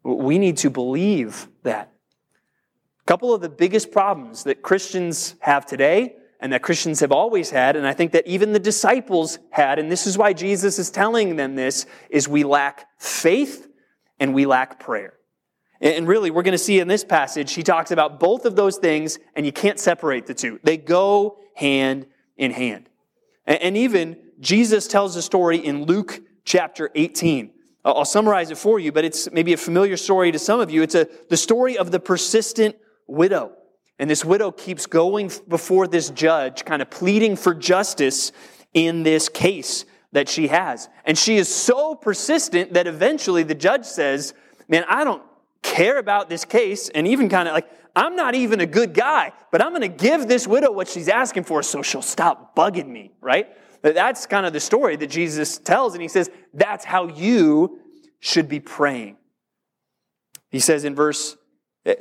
We 0.04 0.38
need 0.38 0.58
to 0.58 0.70
believe 0.70 1.48
that. 1.64 1.92
A 3.02 3.06
couple 3.06 3.34
of 3.34 3.42
the 3.42 3.50
biggest 3.50 3.92
problems 3.92 4.44
that 4.44 4.62
Christians 4.62 5.36
have 5.40 5.66
today 5.66 6.16
and 6.40 6.54
that 6.54 6.62
Christians 6.62 7.00
have 7.00 7.12
always 7.12 7.50
had, 7.50 7.76
and 7.76 7.88
I 7.88 7.94
think 7.94 8.12
that 8.12 8.28
even 8.28 8.54
the 8.54 8.60
disciples 8.60 9.40
had, 9.50 9.80
and 9.80 9.92
this 9.92 10.06
is 10.06 10.18
why 10.18 10.34
Jesus 10.34 10.78
is 10.78 10.92
telling 10.92 11.36
them 11.36 11.56
this, 11.56 11.86
is 12.10 12.28
we 12.28 12.44
lack 12.44 12.88
faith 13.00 13.68
and 14.20 14.34
we 14.34 14.46
lack 14.46 14.80
prayer. 14.80 15.14
And 15.82 16.08
really, 16.08 16.32
we're 16.32 16.44
going 16.44 16.54
to 16.54 16.58
see 16.58 16.80
in 16.80 16.88
this 16.88 17.04
passage, 17.04 17.54
he 17.54 17.64
talks 17.64 17.92
about 17.92 18.20
both 18.20 18.46
of 18.46 18.56
those 18.56 18.78
things, 18.78 19.20
and 19.36 19.46
you 19.46 19.52
can't 19.52 19.80
separate 19.80 20.26
the 20.26 20.34
two. 20.34 20.60
They 20.64 20.78
go 20.78 21.38
hand 21.56 22.08
in 22.36 22.52
hand. 22.52 22.90
And 23.46 23.78
even 23.78 24.18
Jesus 24.40 24.88
tells 24.88 25.16
a 25.16 25.22
story 25.22 25.58
in 25.58 25.86
Luke 25.86 26.22
chapter 26.46 26.90
18 26.94 27.52
I'll 27.94 28.06
summarize 28.06 28.52
it 28.52 28.58
for 28.58 28.80
you, 28.80 28.92
but 28.92 29.06
it's 29.06 29.32
maybe 29.32 29.54
a 29.54 29.58
familiar 29.58 29.98
story 29.98 30.32
to 30.32 30.40
some 30.40 30.60
of 30.60 30.70
you. 30.70 30.82
It's 30.82 30.96
a, 30.96 31.08
the 31.30 31.38
story 31.38 31.78
of 31.78 31.92
the 31.92 32.00
persistent 32.00 32.76
widow. 33.08 33.54
And 34.00 34.10
this 34.10 34.24
widow 34.24 34.52
keeps 34.52 34.86
going 34.86 35.32
before 35.48 35.88
this 35.88 36.10
judge, 36.10 36.66
kind 36.66 36.82
of 36.82 36.90
pleading 36.90 37.36
for 37.36 37.54
justice 37.56 38.32
in 38.74 39.04
this 39.04 39.30
case 39.30 39.86
that 40.12 40.30
she 40.30 40.48
has. 40.48 40.90
And 41.06 41.18
she 41.18 41.38
is 41.38 41.54
so 41.54 41.96
persistent 41.96 42.74
that 42.74 42.88
eventually 42.88 43.44
the 43.44 43.56
judge 43.56 43.86
says, 43.86 44.34
Man, 44.70 44.84
I 44.90 45.06
don't 45.06 45.24
care 45.62 45.98
about 45.98 46.30
this 46.30 46.44
case. 46.44 46.90
And 46.90 47.08
even 47.08 47.30
kind 47.30 47.48
of 47.48 47.54
like, 47.54 47.70
I'm 47.96 48.16
not 48.16 48.36
even 48.36 48.60
a 48.60 48.66
good 48.66 48.94
guy, 48.94 49.32
but 49.52 49.64
I'm 49.64 49.70
going 49.70 49.82
to 49.82 49.88
give 49.88 50.28
this 50.28 50.46
widow 50.46 50.72
what 50.72 50.88
she's 50.90 51.08
asking 51.08 51.46
for 51.46 51.64
so 51.64 51.82
she'll 51.82 52.02
stop 52.02 52.56
bugging 52.56 52.88
me, 52.88 53.12
right? 53.22 53.48
That's 53.82 54.26
kind 54.26 54.46
of 54.46 54.54
the 54.54 54.60
story 54.60 54.96
that 54.98 55.08
Jesus 55.08 55.58
tells, 55.58 55.94
and 55.94 56.02
he 56.02 56.08
says, 56.08 56.30
that's 56.54 56.86
how 56.86 57.08
you 57.08 57.80
should 58.20 58.50
be 58.50 58.60
praying. 58.60 59.18
He 60.50 60.60
says 60.60 60.84
in 60.84 60.96
verse 60.96 61.38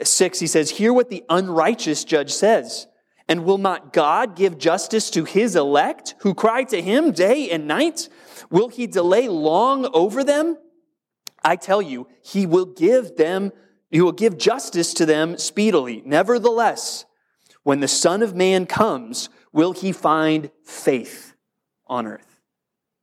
6, 0.02 0.38
he 0.38 0.46
says, 0.46 0.70
Hear 0.70 0.92
what 0.92 1.10
the 1.10 1.24
unrighteous 1.28 2.04
judge 2.04 2.32
says. 2.32 2.86
And 3.28 3.44
will 3.44 3.58
not 3.58 3.92
God 3.92 4.36
give 4.36 4.56
justice 4.56 5.10
to 5.10 5.24
his 5.24 5.56
elect 5.56 6.14
who 6.20 6.32
cry 6.32 6.62
to 6.64 6.80
him 6.80 7.10
day 7.10 7.50
and 7.50 7.66
night? 7.66 8.08
Will 8.50 8.68
he 8.68 8.86
delay 8.86 9.28
long 9.28 9.86
over 9.92 10.22
them? 10.22 10.56
I 11.42 11.56
tell 11.56 11.82
you, 11.82 12.08
he 12.22 12.46
will 12.46 12.66
give 12.66 13.16
them, 13.16 13.52
he 13.90 14.00
will 14.00 14.12
give 14.12 14.38
justice 14.38 14.94
to 14.94 15.06
them 15.06 15.38
speedily. 15.38 16.02
Nevertheless, 16.04 17.04
when 17.64 17.80
the 17.80 17.88
Son 17.88 18.22
of 18.22 18.36
Man 18.36 18.64
comes, 18.64 19.28
will 19.52 19.72
he 19.72 19.90
find 19.90 20.50
faith 20.62 21.25
on 21.86 22.06
earth. 22.06 22.40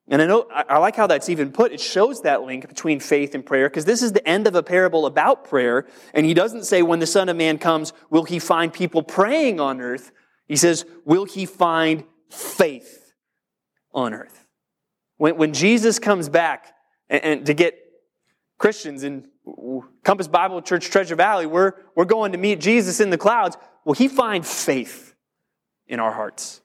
And 0.06 0.20
I 0.20 0.26
know, 0.26 0.46
I 0.52 0.76
like 0.78 0.96
how 0.96 1.06
that's 1.06 1.30
even 1.30 1.50
put. 1.50 1.72
It 1.72 1.80
shows 1.80 2.22
that 2.22 2.42
link 2.42 2.68
between 2.68 3.00
faith 3.00 3.34
and 3.34 3.44
prayer, 3.44 3.70
because 3.70 3.86
this 3.86 4.02
is 4.02 4.12
the 4.12 4.26
end 4.28 4.46
of 4.46 4.54
a 4.54 4.62
parable 4.62 5.06
about 5.06 5.44
prayer. 5.44 5.86
And 6.12 6.26
he 6.26 6.34
doesn't 6.34 6.64
say, 6.64 6.82
when 6.82 6.98
the 6.98 7.06
Son 7.06 7.30
of 7.30 7.36
Man 7.36 7.56
comes, 7.56 7.94
will 8.10 8.24
he 8.24 8.38
find 8.38 8.70
people 8.70 9.02
praying 9.02 9.60
on 9.60 9.80
earth? 9.80 10.12
He 10.46 10.56
says, 10.56 10.84
will 11.06 11.24
he 11.24 11.46
find 11.46 12.04
faith 12.30 13.14
on 13.92 14.12
earth? 14.12 14.46
When, 15.16 15.38
when 15.38 15.54
Jesus 15.54 15.98
comes 15.98 16.28
back 16.28 16.74
and, 17.08 17.24
and 17.24 17.46
to 17.46 17.54
get 17.54 17.78
Christians 18.58 19.04
in 19.04 19.28
Compass 20.02 20.28
Bible 20.28 20.60
Church 20.60 20.90
Treasure 20.90 21.16
Valley, 21.16 21.46
we're, 21.46 21.72
we're 21.96 22.04
going 22.04 22.32
to 22.32 22.38
meet 22.38 22.60
Jesus 22.60 23.00
in 23.00 23.08
the 23.08 23.16
clouds. 23.16 23.56
Will 23.86 23.94
he 23.94 24.08
find 24.08 24.46
faith 24.46 25.14
in 25.86 25.98
our 25.98 26.12
hearts? 26.12 26.60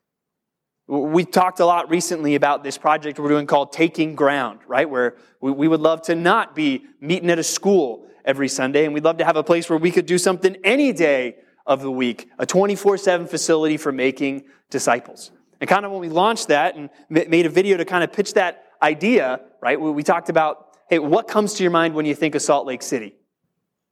We 0.90 1.24
talked 1.24 1.60
a 1.60 1.68
lot 1.68 1.92
recently 1.92 2.34
about 2.34 2.64
this 2.64 2.80
project 2.80 3.20
we're 3.20 3.30
doing 3.30 3.46
called 3.46 3.72
Taking 3.72 4.16
Ground, 4.16 4.62
right? 4.66 4.90
Where 4.90 5.18
we 5.40 5.68
would 5.68 5.82
love 5.82 6.02
to 6.04 6.16
not 6.16 6.56
be 6.56 6.84
meeting 7.00 7.30
at 7.30 7.38
a 7.38 7.44
school 7.44 8.08
every 8.26 8.48
Sunday, 8.48 8.86
and 8.86 8.94
we'd 8.96 9.04
love 9.04 9.18
to 9.18 9.24
have 9.24 9.36
a 9.36 9.44
place 9.44 9.70
where 9.70 9.78
we 9.78 9.92
could 9.92 10.08
do 10.08 10.18
something 10.18 10.58
any 10.64 10.92
day 10.92 11.36
of 11.68 11.84
the 11.84 11.92
week, 11.92 12.28
a 12.40 12.46
24 12.48 12.98
7 12.98 13.28
facility 13.28 13.78
for 13.78 13.92
making 13.92 14.46
disciples. 14.72 15.30
And 15.62 15.70
kind 15.70 15.86
of 15.86 15.92
when 15.92 16.02
we 16.02 16.10
launched 16.10 16.48
that 16.48 16.76
and 16.76 16.90
made 17.08 17.46
a 17.46 17.50
video 17.50 17.78
to 17.78 17.86
kind 17.86 18.04
of 18.04 18.12
pitch 18.12 18.34
that 18.34 18.66
idea, 18.82 19.42
right? 19.62 19.80
We 19.80 20.02
talked 20.02 20.30
about, 20.30 20.76
hey, 20.90 20.98
what 20.98 21.28
comes 21.28 21.54
to 21.56 21.64
your 21.64 21.72
mind 21.72 21.94
when 21.94 22.08
you 22.08 22.16
think 22.16 22.34
of 22.34 22.42
Salt 22.42 22.66
Lake 22.66 22.82
City? 22.82 23.14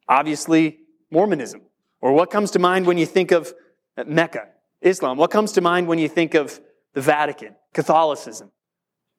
Obviously, 0.09 0.79
Mormonism. 1.11 1.61
Or 2.01 2.13
what 2.13 2.31
comes 2.31 2.49
to 2.51 2.59
mind 2.59 2.87
when 2.87 2.97
you 2.97 3.05
think 3.05 3.29
of 3.29 3.53
Mecca, 4.03 4.47
Islam? 4.81 5.17
What 5.17 5.29
comes 5.29 5.51
to 5.51 5.61
mind 5.61 5.87
when 5.87 5.99
you 5.99 6.09
think 6.09 6.33
of 6.33 6.59
the 6.97 7.01
Vatican, 7.01 7.53
Catholicism. 7.75 8.49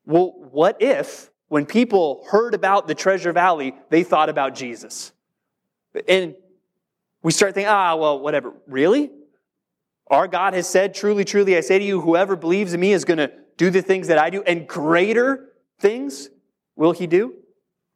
Well, 0.04 0.34
what 0.50 0.78
if 0.82 1.30
when 1.46 1.64
people 1.64 2.26
heard 2.28 2.52
about 2.52 2.88
the 2.88 2.94
Treasure 2.96 3.32
Valley, 3.32 3.72
they 3.88 4.02
thought 4.02 4.28
about 4.28 4.56
Jesus? 4.56 5.12
And 6.08 6.34
we 7.22 7.30
start 7.30 7.54
thinking, 7.54 7.70
ah, 7.70 7.94
well, 7.94 8.18
whatever. 8.18 8.52
Really? 8.66 9.12
Our 10.08 10.26
God 10.26 10.54
has 10.54 10.68
said, 10.68 10.92
truly, 10.92 11.24
truly, 11.24 11.56
I 11.56 11.60
say 11.60 11.78
to 11.78 11.84
you, 11.84 12.00
whoever 12.00 12.34
believes 12.34 12.74
in 12.74 12.80
me 12.80 12.92
is 12.92 13.04
going 13.04 13.18
to 13.18 13.30
do 13.56 13.70
the 13.70 13.80
things 13.80 14.08
that 14.08 14.18
I 14.18 14.28
do, 14.28 14.42
and 14.42 14.66
greater 14.66 15.52
things 15.78 16.30
will 16.74 16.90
he 16.90 17.06
do? 17.06 17.34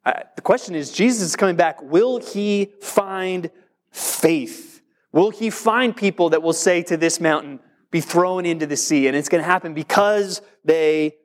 Uh, 0.05 0.13
the 0.37 0.41
question 0.41 0.75
is, 0.75 0.93
Jesus 0.93 1.23
is 1.23 1.35
coming 1.35 1.57
back. 1.57 1.81
Will 1.81 2.19
he 2.19 2.71
find 2.79 3.51
faith? 3.91 4.81
Will 5.11 5.29
he 5.29 5.49
find 5.49 5.93
people 5.93 6.29
that 6.29 6.41
will 6.41 6.53
say 6.53 6.83
to 6.83 6.95
this 6.95 7.19
mountain, 7.19 7.59
be 7.93 8.01
thrown 8.01 8.43
into 8.45 8.65
the 8.65 8.75
sea. 8.75 9.07
And 9.07 9.15
it's 9.15 9.29
going 9.29 9.41
to 9.41 9.49
happen 9.49 9.75
because 9.75 10.41
they 10.65 11.15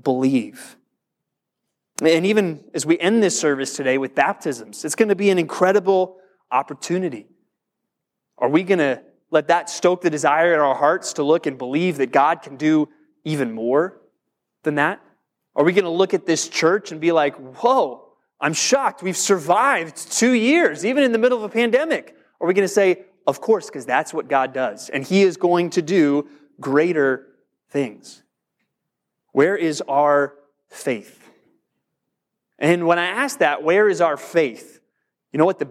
believe. 0.00 0.76
And 2.02 2.26
even 2.26 2.62
as 2.74 2.84
we 2.84 2.98
end 2.98 3.22
this 3.22 3.40
service 3.40 3.74
today 3.74 3.96
with 3.96 4.14
baptisms, 4.14 4.84
it's 4.84 4.94
going 4.94 5.08
to 5.08 5.16
be 5.16 5.30
an 5.30 5.38
incredible 5.38 6.18
opportunity. 6.52 7.26
Are 8.36 8.50
we 8.50 8.62
going 8.62 8.78
to 8.78 9.02
let 9.30 9.48
that 9.48 9.70
stoke 9.70 10.02
the 10.02 10.10
desire 10.10 10.52
in 10.52 10.60
our 10.60 10.74
hearts 10.74 11.14
to 11.14 11.22
look 11.22 11.46
and 11.46 11.56
believe 11.56 11.96
that 11.96 12.12
God 12.12 12.42
can 12.42 12.56
do 12.56 12.90
even 13.24 13.52
more 13.52 13.98
than 14.62 14.74
that? 14.74 15.00
Are 15.54 15.64
we 15.64 15.72
going 15.72 15.84
to 15.84 15.90
look 15.90 16.12
at 16.12 16.26
this 16.26 16.46
church 16.46 16.92
and 16.92 17.00
be 17.00 17.10
like, 17.10 17.34
whoa, 17.36 18.06
I'm 18.38 18.52
shocked. 18.52 19.02
We've 19.02 19.16
survived 19.16 20.12
two 20.12 20.32
years, 20.32 20.84
even 20.84 21.02
in 21.02 21.12
the 21.12 21.18
middle 21.18 21.38
of 21.38 21.44
a 21.44 21.48
pandemic. 21.48 22.14
Are 22.38 22.46
we 22.46 22.52
going 22.52 22.68
to 22.68 22.72
say, 22.72 23.06
of 23.26 23.40
course, 23.40 23.66
because 23.66 23.86
that's 23.86 24.14
what 24.14 24.28
God 24.28 24.52
does. 24.52 24.88
And 24.88 25.04
He 25.04 25.22
is 25.22 25.36
going 25.36 25.70
to 25.70 25.82
do 25.82 26.28
greater 26.60 27.26
things. 27.70 28.22
Where 29.32 29.56
is 29.56 29.82
our 29.82 30.34
faith? 30.68 31.22
And 32.58 32.86
when 32.86 32.98
I 32.98 33.06
ask 33.06 33.38
that, 33.40 33.62
where 33.62 33.88
is 33.88 34.00
our 34.00 34.16
faith? 34.16 34.80
You 35.32 35.38
know 35.38 35.44
what 35.44 35.58
the 35.58 35.68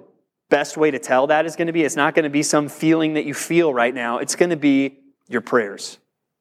best 0.49 0.77
way 0.77 0.91
to 0.91 0.99
tell 0.99 1.27
that 1.27 1.45
is 1.45 1.55
going 1.55 1.67
to 1.67 1.73
be? 1.73 1.83
It's 1.83 1.95
not 1.95 2.13
going 2.13 2.23
to 2.23 2.29
be 2.29 2.43
some 2.43 2.69
feeling 2.69 3.13
that 3.15 3.25
you 3.25 3.33
feel 3.33 3.73
right 3.73 3.93
now, 3.93 4.19
it's 4.19 4.35
going 4.35 4.51
to 4.51 4.57
be 4.57 4.99
your 5.27 5.41
prayers. 5.41 5.97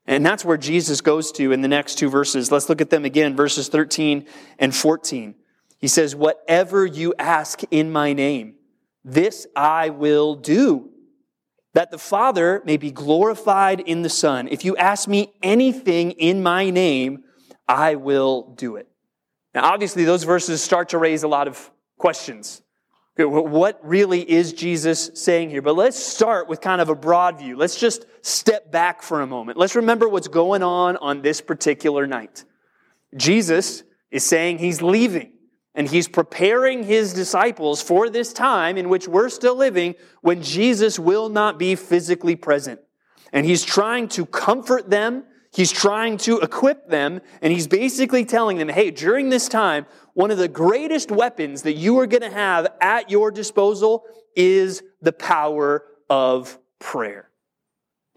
And 0.07 0.25
that's 0.25 0.45
where 0.45 0.59
Jesus 0.59 1.01
goes 1.01 1.33
to 1.33 1.53
in 1.53 1.63
the 1.63 1.69
next 1.69 1.95
two 1.95 2.11
verses. 2.11 2.53
Let's 2.53 2.69
look 2.69 2.83
at 2.83 2.91
them 2.91 3.07
again, 3.07 3.35
verses 3.35 3.69
13 3.69 4.27
and 4.59 4.75
14. 4.75 5.35
He 5.79 5.89
says, 5.89 6.15
Whatever 6.15 6.85
you 6.85 7.15
ask 7.19 7.63
in 7.71 7.91
my 7.91 8.13
name, 8.13 8.57
this 9.03 9.47
I 9.57 9.89
will 9.89 10.35
do 10.35 10.91
that 11.75 11.91
the 11.91 11.99
Father 11.99 12.63
may 12.65 12.77
be 12.77 12.91
glorified 12.91 13.81
in 13.81 14.03
the 14.03 14.09
Son. 14.09 14.49
If 14.49 14.65
you 14.65 14.77
ask 14.77 15.07
me 15.07 15.33
anything 15.43 16.13
in 16.13 16.43
my 16.43 16.71
name, 16.71 17.25
I 17.69 17.97
will 17.97 18.55
do 18.57 18.77
it. 18.77 18.89
Now, 19.55 19.65
obviously, 19.73 20.05
those 20.05 20.25
verses 20.25 20.63
start 20.63 20.91
to 20.91 20.99
raise 20.99 21.23
a 21.23 21.29
lot 21.29 21.47
of 21.47 21.71
questions. 21.99 22.63
What 23.17 23.79
really 23.85 24.29
is 24.29 24.53
Jesus 24.53 25.11
saying 25.15 25.51
here? 25.51 25.63
But 25.63 25.77
let's 25.77 25.97
start 25.97 26.49
with 26.49 26.61
kind 26.61 26.81
of 26.81 26.89
a 26.89 26.97
broad 26.97 27.39
view. 27.39 27.57
Let's 27.57 27.79
just 27.79 28.07
step 28.23 28.73
back 28.73 29.03
for 29.03 29.21
a 29.21 29.27
moment. 29.27 29.57
Let's 29.57 29.77
remember 29.77 30.09
what's 30.09 30.27
going 30.27 30.65
on 30.65 30.97
on 30.97 31.23
this 31.23 31.41
particular 31.41 32.09
night. 32.09 32.45
Jesus 33.17 33.85
is 34.11 34.25
saying 34.25 34.59
he's 34.59 34.83
leaving 34.83 35.34
and 35.75 35.89
he's 35.89 36.09
preparing 36.09 36.85
his 36.85 37.13
disciples 37.13 37.83
for 37.83 38.09
this 38.09 38.33
time 38.33 38.77
in 38.77 38.89
which 38.89 39.09
we're 39.09 39.29
still 39.29 39.57
living 39.57 39.95
when 40.21 40.43
Jesus 40.43 40.99
will 40.99 41.29
not 41.29 41.59
be 41.59 41.75
physically 41.75 42.37
present. 42.37 42.81
And 43.33 43.45
he's 43.45 43.65
trying 43.65 44.09
to 44.09 44.27
comfort 44.27 44.91
them 44.91 45.25
He's 45.55 45.71
trying 45.71 46.17
to 46.19 46.41
equip 46.41 46.89
them, 46.89 47.21
and 47.41 47.53
he's 47.53 47.69
basically 47.69 48.25
telling 48.25 48.59
them, 48.59 48.69
hey, 48.69 48.91
during 48.91 49.29
this 49.29 49.49
time, 49.49 49.87
one 50.13 50.33
of 50.33 50.39
the 50.39 50.49
greatest 50.49 51.13
weapons 51.13 51.63
that 51.63 51.75
you 51.75 52.01
are 52.01 52.09
going 52.09 52.23
to 52.23 52.31
have 52.31 52.67
at 52.81 53.09
your 53.09 53.31
disposal 53.31 54.05
is 54.35 54.83
the 55.01 55.13
power 55.13 55.85
of 56.11 56.59
prayer. 56.81 57.31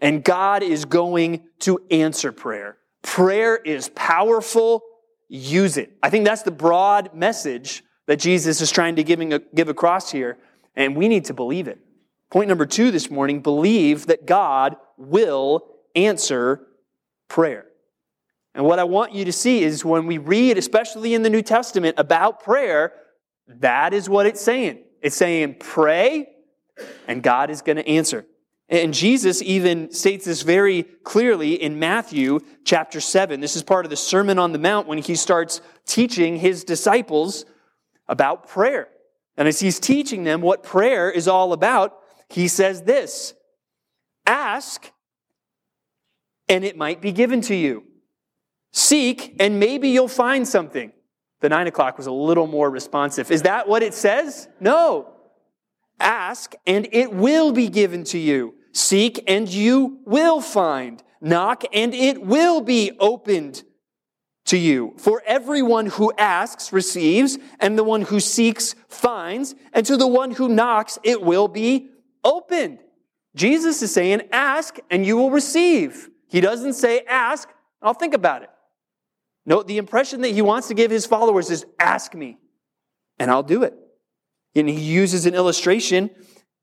And 0.00 0.24
God 0.24 0.64
is 0.64 0.84
going 0.84 1.44
to 1.60 1.78
answer 1.92 2.32
prayer. 2.32 2.76
Prayer 3.02 3.56
is 3.56 3.88
powerful. 3.90 4.82
Use 5.28 5.76
it. 5.76 5.96
I 6.02 6.10
think 6.10 6.24
that's 6.24 6.42
the 6.42 6.50
broad 6.50 7.14
message 7.14 7.84
that 8.06 8.18
Jesus 8.18 8.60
is 8.60 8.70
trying 8.70 8.96
to 8.96 9.04
giving, 9.04 9.38
give 9.54 9.68
across 9.68 10.10
here, 10.10 10.38
and 10.74 10.96
we 10.96 11.08
need 11.08 11.26
to 11.26 11.34
believe 11.34 11.68
it. 11.68 11.78
Point 12.30 12.48
number 12.48 12.66
two 12.66 12.90
this 12.90 13.10
morning 13.10 13.40
believe 13.40 14.06
that 14.06 14.26
God 14.26 14.76
will 14.96 15.66
answer 15.94 16.66
prayer. 17.28 17.66
And 18.54 18.64
what 18.64 18.78
I 18.78 18.84
want 18.84 19.14
you 19.14 19.24
to 19.26 19.32
see 19.32 19.62
is 19.62 19.84
when 19.84 20.06
we 20.06 20.18
read, 20.18 20.58
especially 20.58 21.14
in 21.14 21.22
the 21.22 21.30
New 21.30 21.42
Testament, 21.42 21.98
about 21.98 22.42
prayer, 22.42 22.92
that 23.46 23.94
is 23.94 24.08
what 24.08 24.26
it's 24.26 24.40
saying. 24.40 24.82
It's 25.00 25.16
saying, 25.16 25.56
pray, 25.60 26.28
and 27.06 27.22
God 27.22 27.50
is 27.50 27.62
going 27.62 27.76
to 27.76 27.86
answer. 27.86 28.26
And 28.68 28.92
Jesus 28.92 29.40
even 29.40 29.90
states 29.92 30.26
this 30.26 30.42
very 30.42 30.82
clearly 30.82 31.54
in 31.54 31.78
Matthew 31.78 32.40
chapter 32.64 33.00
7. 33.00 33.40
This 33.40 33.56
is 33.56 33.62
part 33.62 33.86
of 33.86 33.90
the 33.90 33.96
Sermon 33.96 34.38
on 34.38 34.52
the 34.52 34.58
Mount 34.58 34.86
when 34.86 34.98
he 34.98 35.14
starts 35.14 35.62
teaching 35.86 36.36
his 36.36 36.64
disciples 36.64 37.46
about 38.08 38.46
prayer. 38.46 38.88
And 39.38 39.48
as 39.48 39.60
he's 39.60 39.80
teaching 39.80 40.24
them 40.24 40.42
what 40.42 40.62
prayer 40.62 41.10
is 41.10 41.28
all 41.28 41.52
about, 41.54 41.98
he 42.28 42.46
says 42.48 42.82
this 42.82 43.32
Ask, 44.26 44.92
and 46.48 46.62
it 46.64 46.76
might 46.76 47.00
be 47.00 47.12
given 47.12 47.40
to 47.42 47.54
you. 47.54 47.84
Seek, 48.72 49.34
and 49.40 49.58
maybe 49.58 49.88
you'll 49.88 50.08
find 50.08 50.46
something. 50.46 50.92
The 51.40 51.48
nine 51.48 51.68
o'clock 51.68 51.96
was 51.96 52.06
a 52.06 52.12
little 52.12 52.46
more 52.46 52.68
responsive. 52.68 53.30
Is 53.30 53.42
that 53.42 53.66
what 53.66 53.82
it 53.82 53.94
says? 53.94 54.48
No. 54.60 55.14
Ask, 55.98 56.54
and 56.66 56.86
it 56.92 57.12
will 57.12 57.52
be 57.52 57.68
given 57.68 58.04
to 58.04 58.18
you. 58.18 58.57
Seek, 58.78 59.24
and 59.26 59.48
you 59.48 59.98
will 60.04 60.40
find. 60.40 61.02
Knock, 61.20 61.64
and 61.72 61.92
it 61.92 62.22
will 62.22 62.60
be 62.60 62.92
opened 63.00 63.64
to 64.46 64.56
you. 64.56 64.94
For 64.98 65.20
everyone 65.26 65.86
who 65.86 66.12
asks 66.16 66.72
receives, 66.72 67.38
and 67.58 67.76
the 67.76 67.82
one 67.82 68.02
who 68.02 68.20
seeks 68.20 68.76
finds, 68.88 69.56
and 69.72 69.84
to 69.86 69.96
the 69.96 70.06
one 70.06 70.30
who 70.30 70.48
knocks 70.48 70.96
it 71.02 71.20
will 71.20 71.48
be 71.48 71.88
opened. 72.22 72.78
Jesus 73.34 73.82
is 73.82 73.92
saying, 73.92 74.22
Ask, 74.30 74.78
and 74.90 75.04
you 75.04 75.16
will 75.16 75.32
receive. 75.32 76.08
He 76.28 76.40
doesn't 76.40 76.74
say, 76.74 77.00
ask, 77.00 77.48
I'll 77.82 77.94
think 77.94 78.14
about 78.14 78.44
it. 78.44 78.50
No, 79.44 79.64
the 79.64 79.78
impression 79.78 80.20
that 80.20 80.28
he 80.28 80.42
wants 80.42 80.68
to 80.68 80.74
give 80.74 80.90
his 80.90 81.04
followers 81.04 81.50
is 81.50 81.66
ask 81.80 82.14
me, 82.14 82.38
and 83.18 83.28
I'll 83.28 83.42
do 83.42 83.64
it. 83.64 83.74
And 84.54 84.68
he 84.68 84.80
uses 84.80 85.26
an 85.26 85.34
illustration, 85.34 86.10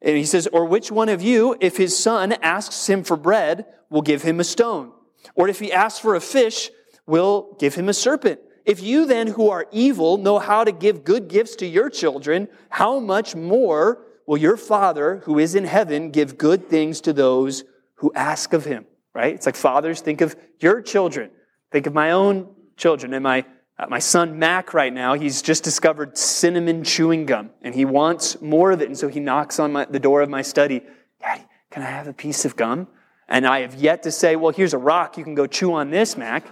and 0.06 0.16
he 0.16 0.24
says, 0.24 0.48
Or 0.54 0.66
which 0.66 0.92
one 0.92 1.10
of 1.10 1.22
you, 1.22 1.58
if 1.60 1.76
his 1.76 1.98
son 1.98 2.32
asks 2.42 2.88
him 2.88 3.04
for 3.04 3.18
bread, 3.18 3.66
will 3.90 4.02
give 4.02 4.22
him 4.22 4.40
a 4.40 4.46
stone? 4.46 4.94
Or 5.36 5.50
if 5.50 5.60
he 5.60 5.74
asks 5.74 6.00
for 6.00 6.16
a 6.16 6.22
fish, 6.22 6.70
will 7.06 7.58
give 7.60 7.76
him 7.76 7.90
a 7.90 7.94
serpent? 7.94 8.40
If 8.64 8.82
you 8.82 9.06
then, 9.06 9.28
who 9.28 9.50
are 9.50 9.68
evil, 9.72 10.18
know 10.18 10.40
how 10.40 10.64
to 10.64 10.72
give 10.72 11.04
good 11.04 11.28
gifts 11.28 11.58
to 11.58 11.66
your 11.66 11.90
children, 11.90 12.48
how 12.70 13.00
much 13.00 13.36
more 13.36 14.06
will 14.26 14.38
your 14.38 14.56
Father, 14.56 15.18
who 15.26 15.38
is 15.38 15.54
in 15.54 15.66
heaven, 15.66 16.10
give 16.12 16.38
good 16.38 16.70
things 16.70 17.02
to 17.02 17.12
those 17.12 17.66
who 17.96 18.14
ask 18.16 18.54
of 18.54 18.66
him? 18.66 18.86
right? 19.16 19.34
It's 19.34 19.48
like 19.48 19.56
fathers, 19.56 20.02
think 20.02 20.22
of 20.22 20.36
your 20.60 20.82
children. 20.82 21.32
Think 21.72 21.88
of 21.88 21.94
my 21.94 22.12
own 22.12 22.54
children. 22.78 23.14
And 23.14 23.24
my, 23.24 23.46
uh, 23.78 23.88
my 23.90 24.00
son 24.00 24.40
Mac 24.40 24.74
right 24.74 24.94
now, 24.94 25.14
he's 25.14 25.42
just 25.42 25.64
discovered 25.64 26.18
cinnamon 26.18 26.84
chewing 26.84 27.26
gum 27.26 27.50
and 27.62 27.76
he 27.76 27.84
wants 27.84 28.42
more 28.42 28.72
of 28.72 28.82
it. 28.82 28.88
And 28.88 28.98
so 28.98 29.08
he 29.08 29.20
knocks 29.20 29.60
on 29.60 29.74
my, 29.74 29.86
the 29.86 30.00
door 30.00 30.22
of 30.22 30.30
my 30.30 30.42
study. 30.42 30.82
Daddy, 31.22 31.44
can 31.72 31.84
I 31.84 31.88
have 31.88 32.08
a 32.08 32.14
piece 32.14 32.46
of 32.46 32.56
gum? 32.56 32.88
And 33.28 33.46
I 33.46 33.62
have 33.62 33.76
yet 33.76 34.04
to 34.04 34.12
say, 34.12 34.36
well, 34.36 34.54
here's 34.54 34.74
a 34.74 34.78
rock. 34.78 35.18
You 35.18 35.24
can 35.24 35.36
go 35.36 35.48
chew 35.48 35.74
on 35.74 35.90
this, 35.90 36.16
Mac, 36.16 36.46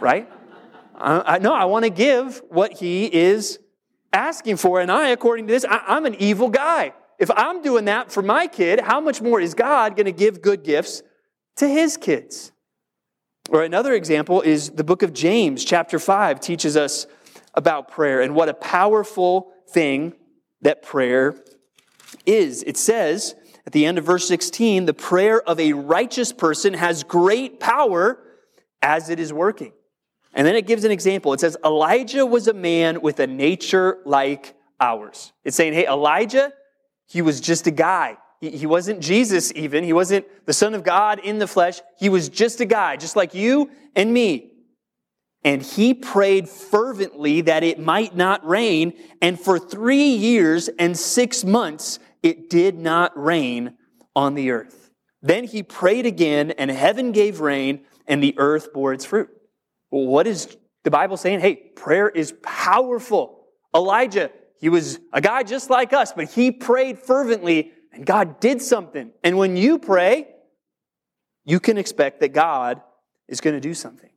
right? 0.00 0.30
I, 0.94 1.34
I, 1.34 1.38
no, 1.38 1.52
I 1.52 1.64
want 1.64 1.84
to 1.84 1.90
give 1.90 2.40
what 2.48 2.72
he 2.72 3.04
is 3.06 3.58
asking 4.12 4.56
for. 4.56 4.80
And 4.80 4.90
I, 4.90 5.08
according 5.08 5.48
to 5.48 5.52
this, 5.52 5.64
I, 5.64 5.82
I'm 5.86 6.06
an 6.06 6.14
evil 6.14 6.48
guy. 6.48 6.94
If 7.18 7.30
I'm 7.30 7.60
doing 7.60 7.84
that 7.86 8.10
for 8.10 8.22
my 8.22 8.46
kid, 8.46 8.80
how 8.80 9.00
much 9.00 9.20
more 9.20 9.40
is 9.40 9.52
God 9.52 9.96
going 9.96 10.06
to 10.06 10.12
give 10.12 10.40
good 10.40 10.62
gifts 10.62 11.02
to 11.56 11.68
his 11.68 11.98
kids. 11.98 12.52
Or 13.50 13.64
another 13.64 13.94
example 13.94 14.42
is 14.42 14.70
the 14.70 14.84
book 14.84 15.02
of 15.02 15.12
James, 15.12 15.64
chapter 15.64 15.98
5, 15.98 16.38
teaches 16.38 16.76
us 16.76 17.08
about 17.52 17.90
prayer 17.90 18.20
and 18.20 18.36
what 18.36 18.48
a 18.48 18.54
powerful 18.54 19.52
thing 19.68 20.14
that 20.62 20.82
prayer 20.82 21.34
is. 22.24 22.62
It 22.62 22.76
says 22.76 23.34
at 23.66 23.72
the 23.72 23.86
end 23.86 23.98
of 23.98 24.04
verse 24.04 24.28
16, 24.28 24.86
the 24.86 24.94
prayer 24.94 25.42
of 25.42 25.58
a 25.58 25.72
righteous 25.72 26.32
person 26.32 26.74
has 26.74 27.02
great 27.02 27.58
power 27.58 28.20
as 28.82 29.10
it 29.10 29.18
is 29.18 29.32
working. 29.32 29.72
And 30.32 30.46
then 30.46 30.54
it 30.54 30.68
gives 30.68 30.84
an 30.84 30.92
example. 30.92 31.32
It 31.32 31.40
says, 31.40 31.56
Elijah 31.64 32.24
was 32.24 32.46
a 32.46 32.54
man 32.54 33.02
with 33.02 33.18
a 33.18 33.26
nature 33.26 33.98
like 34.06 34.54
ours. 34.78 35.32
It's 35.42 35.56
saying, 35.56 35.72
hey, 35.72 35.88
Elijah, 35.88 36.52
he 37.08 37.20
was 37.20 37.40
just 37.40 37.66
a 37.66 37.72
guy. 37.72 38.16
He, 38.40 38.66
wasn't 38.66 39.00
Jesus 39.00 39.52
even. 39.54 39.84
He 39.84 39.92
wasn't 39.92 40.26
the 40.46 40.54
Son 40.54 40.74
of 40.74 40.82
God 40.82 41.18
in 41.18 41.38
the 41.38 41.46
flesh. 41.46 41.80
He 41.98 42.08
was 42.08 42.30
just 42.30 42.60
a 42.60 42.64
guy, 42.64 42.96
just 42.96 43.14
like 43.14 43.34
you 43.34 43.70
and 43.94 44.12
me. 44.12 44.52
And 45.44 45.62
he 45.62 45.92
prayed 45.92 46.48
fervently 46.48 47.42
that 47.42 47.62
it 47.62 47.78
might 47.78 48.16
not 48.16 48.46
rain. 48.46 48.94
And 49.20 49.38
for 49.38 49.58
three 49.58 50.08
years 50.14 50.68
and 50.78 50.96
six 50.98 51.44
months, 51.44 51.98
it 52.22 52.48
did 52.48 52.78
not 52.78 53.12
rain 53.14 53.76
on 54.16 54.34
the 54.34 54.50
earth. 54.50 54.90
Then 55.22 55.44
he 55.44 55.62
prayed 55.62 56.06
again, 56.06 56.50
and 56.52 56.70
heaven 56.70 57.12
gave 57.12 57.40
rain, 57.40 57.84
and 58.06 58.22
the 58.22 58.34
earth 58.38 58.72
bore 58.72 58.94
its 58.94 59.04
fruit. 59.04 59.28
What 59.90 60.26
is 60.26 60.56
the 60.84 60.90
Bible 60.90 61.18
saying? 61.18 61.40
Hey, 61.40 61.56
prayer 61.56 62.08
is 62.08 62.32
powerful. 62.42 63.48
Elijah, 63.74 64.30
he 64.58 64.70
was 64.70 64.98
a 65.12 65.20
guy 65.20 65.42
just 65.42 65.68
like 65.68 65.92
us, 65.92 66.12
but 66.12 66.30
he 66.30 66.50
prayed 66.50 66.98
fervently 66.98 67.72
God 68.04 68.40
did 68.40 68.62
something. 68.62 69.12
And 69.22 69.36
when 69.36 69.56
you 69.56 69.78
pray, 69.78 70.28
you 71.44 71.60
can 71.60 71.78
expect 71.78 72.20
that 72.20 72.32
God 72.32 72.80
is 73.28 73.40
going 73.40 73.54
to 73.54 73.60
do 73.60 73.74
something. 73.74 74.10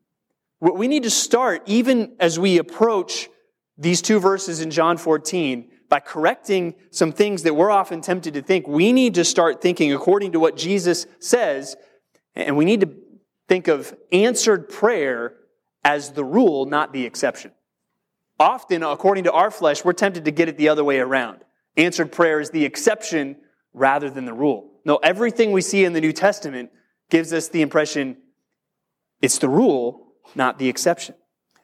What 0.59 0.77
we 0.77 0.87
need 0.87 1.03
to 1.03 1.09
start, 1.09 1.63
even 1.65 2.15
as 2.19 2.39
we 2.39 2.57
approach 2.57 3.29
these 3.77 4.01
two 4.01 4.19
verses 4.19 4.61
in 4.61 4.71
John 4.71 4.97
14, 4.97 5.69
by 5.89 5.99
correcting 5.99 6.73
some 6.89 7.11
things 7.11 7.43
that 7.43 7.55
we're 7.55 7.69
often 7.69 8.01
tempted 8.01 8.33
to 8.33 8.41
think. 8.41 8.67
We 8.67 8.91
need 8.91 9.13
to 9.13 9.23
start 9.23 9.61
thinking 9.61 9.93
according 9.93 10.31
to 10.31 10.39
what 10.39 10.57
Jesus 10.57 11.05
says, 11.19 11.75
and 12.33 12.57
we 12.57 12.65
need 12.65 12.81
to 12.81 12.89
think 13.47 13.67
of 13.67 13.95
answered 14.11 14.69
prayer 14.69 15.35
as 15.83 16.13
the 16.13 16.23
rule, 16.23 16.65
not 16.65 16.93
the 16.93 17.05
exception. 17.05 17.51
Often, 18.39 18.81
according 18.81 19.25
to 19.25 19.31
our 19.31 19.51
flesh, 19.51 19.85
we're 19.85 19.93
tempted 19.93 20.25
to 20.25 20.31
get 20.31 20.49
it 20.49 20.57
the 20.57 20.69
other 20.69 20.83
way 20.83 20.97
around. 20.99 21.43
Answered 21.77 22.11
prayer 22.11 22.39
is 22.39 22.49
the 22.49 22.65
exception 22.65 23.35
rather 23.73 24.09
than 24.09 24.25
the 24.25 24.33
rule. 24.33 24.71
No, 24.85 24.97
everything 24.97 25.51
we 25.51 25.61
see 25.61 25.85
in 25.85 25.93
the 25.93 26.01
New 26.01 26.13
Testament 26.13 26.71
gives 27.09 27.33
us 27.33 27.47
the 27.47 27.61
impression 27.61 28.17
it's 29.21 29.37
the 29.37 29.47
rule, 29.47 30.15
not 30.35 30.59
the 30.59 30.67
exception. 30.67 31.15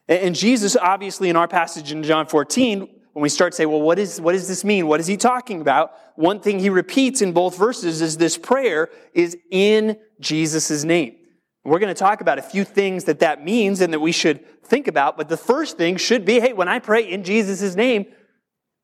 And 0.08 0.34
Jesus, 0.34 0.78
obviously, 0.78 1.30
in 1.30 1.36
our 1.36 1.48
passage 1.48 1.91
in 1.91 2.04
John 2.04 2.26
14, 2.26 2.80
when 3.12 3.22
we 3.22 3.28
start 3.28 3.52
to 3.52 3.58
say, 3.58 3.65
well, 3.65 3.82
what, 3.82 4.00
is, 4.00 4.22
what 4.22 4.32
does 4.32 4.48
this 4.48 4.63
mean? 4.63 4.88
What 4.88 5.02
is 5.02 5.08
he 5.08 5.17
talking 5.17 5.60
about? 5.60 5.91
One 6.15 6.39
thing 6.39 6.60
he 6.60 6.69
repeats 6.69 7.22
in 7.22 7.34
both 7.34 7.58
verses 7.58 8.02
is 8.02 8.15
this 8.17 8.38
prayer 8.38 8.89
is 9.13 9.38
in 9.52 9.98
Jesus' 10.22 10.86
name. 10.86 11.17
We're 11.65 11.80
going 11.80 11.93
to 11.93 12.00
talk 12.00 12.22
about 12.22 12.39
a 12.39 12.41
few 12.41 12.63
things 12.63 13.04
that 13.04 13.19
that 13.19 13.43
means 13.43 13.82
and 13.82 13.91
that 13.91 14.00
we 14.00 14.13
should 14.13 14.63
think 14.63 14.88
about. 14.88 15.17
But 15.17 15.28
the 15.28 15.38
first 15.38 15.78
thing 15.78 15.98
should 15.98 16.24
be, 16.24 16.39
hey, 16.39 16.54
when 16.54 16.69
I 16.69 16.80
pray 16.80 17.10
in 17.10 17.24
Jesus' 17.24 17.76
name, 17.76 18.06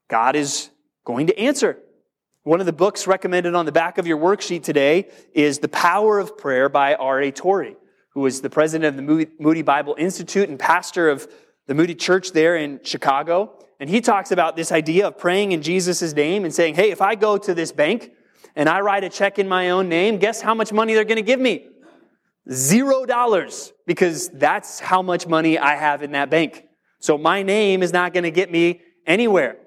God 0.09 0.35
is 0.35 0.69
going 1.05 1.27
to 1.27 1.39
answer. 1.39 1.79
One 2.45 2.59
of 2.59 2.67
the 2.67 2.73
books 2.73 3.07
recommended 3.07 3.55
on 3.55 3.65
the 3.65 3.71
back 3.71 3.97
of 3.97 4.05
your 4.05 4.19
worksheet 4.19 4.61
today 4.61 5.09
is 5.33 5.57
The 5.57 5.67
Power 5.67 6.19
of 6.19 6.37
Prayer 6.37 6.69
by 6.69 6.93
R.A. 6.93 7.31
Torrey, 7.31 7.75
who 8.09 8.27
is 8.27 8.41
the 8.41 8.51
president 8.51 8.89
of 8.89 9.03
the 9.03 9.27
Moody 9.39 9.63
Bible 9.63 9.95
Institute 9.97 10.47
and 10.47 10.59
pastor 10.59 11.09
of 11.09 11.27
the 11.65 11.73
Moody 11.73 11.95
Church 11.95 12.33
there 12.33 12.55
in 12.55 12.81
Chicago. 12.83 13.57
And 13.79 13.89
he 13.89 13.99
talks 13.99 14.29
about 14.29 14.55
this 14.55 14.71
idea 14.71 15.07
of 15.07 15.17
praying 15.17 15.53
in 15.53 15.63
Jesus' 15.63 16.13
name 16.13 16.45
and 16.45 16.53
saying, 16.53 16.75
hey, 16.75 16.91
if 16.91 17.01
I 17.01 17.15
go 17.15 17.39
to 17.39 17.55
this 17.55 17.71
bank 17.71 18.11
and 18.55 18.69
I 18.69 18.81
write 18.81 19.03
a 19.03 19.09
check 19.09 19.39
in 19.39 19.47
my 19.47 19.71
own 19.71 19.89
name, 19.89 20.19
guess 20.19 20.39
how 20.39 20.53
much 20.53 20.71
money 20.71 20.93
they're 20.93 21.03
going 21.03 21.15
to 21.15 21.23
give 21.23 21.39
me? 21.39 21.67
Zero 22.51 23.07
dollars, 23.07 23.73
because 23.87 24.29
that's 24.29 24.79
how 24.79 25.01
much 25.01 25.25
money 25.25 25.57
I 25.57 25.73
have 25.77 26.03
in 26.03 26.11
that 26.11 26.29
bank. 26.29 26.63
So 26.99 27.17
my 27.17 27.41
name 27.41 27.81
is 27.81 27.91
not 27.91 28.13
going 28.13 28.23
to 28.23 28.29
get 28.29 28.51
me 28.51 28.81
anywhere. 29.07 29.57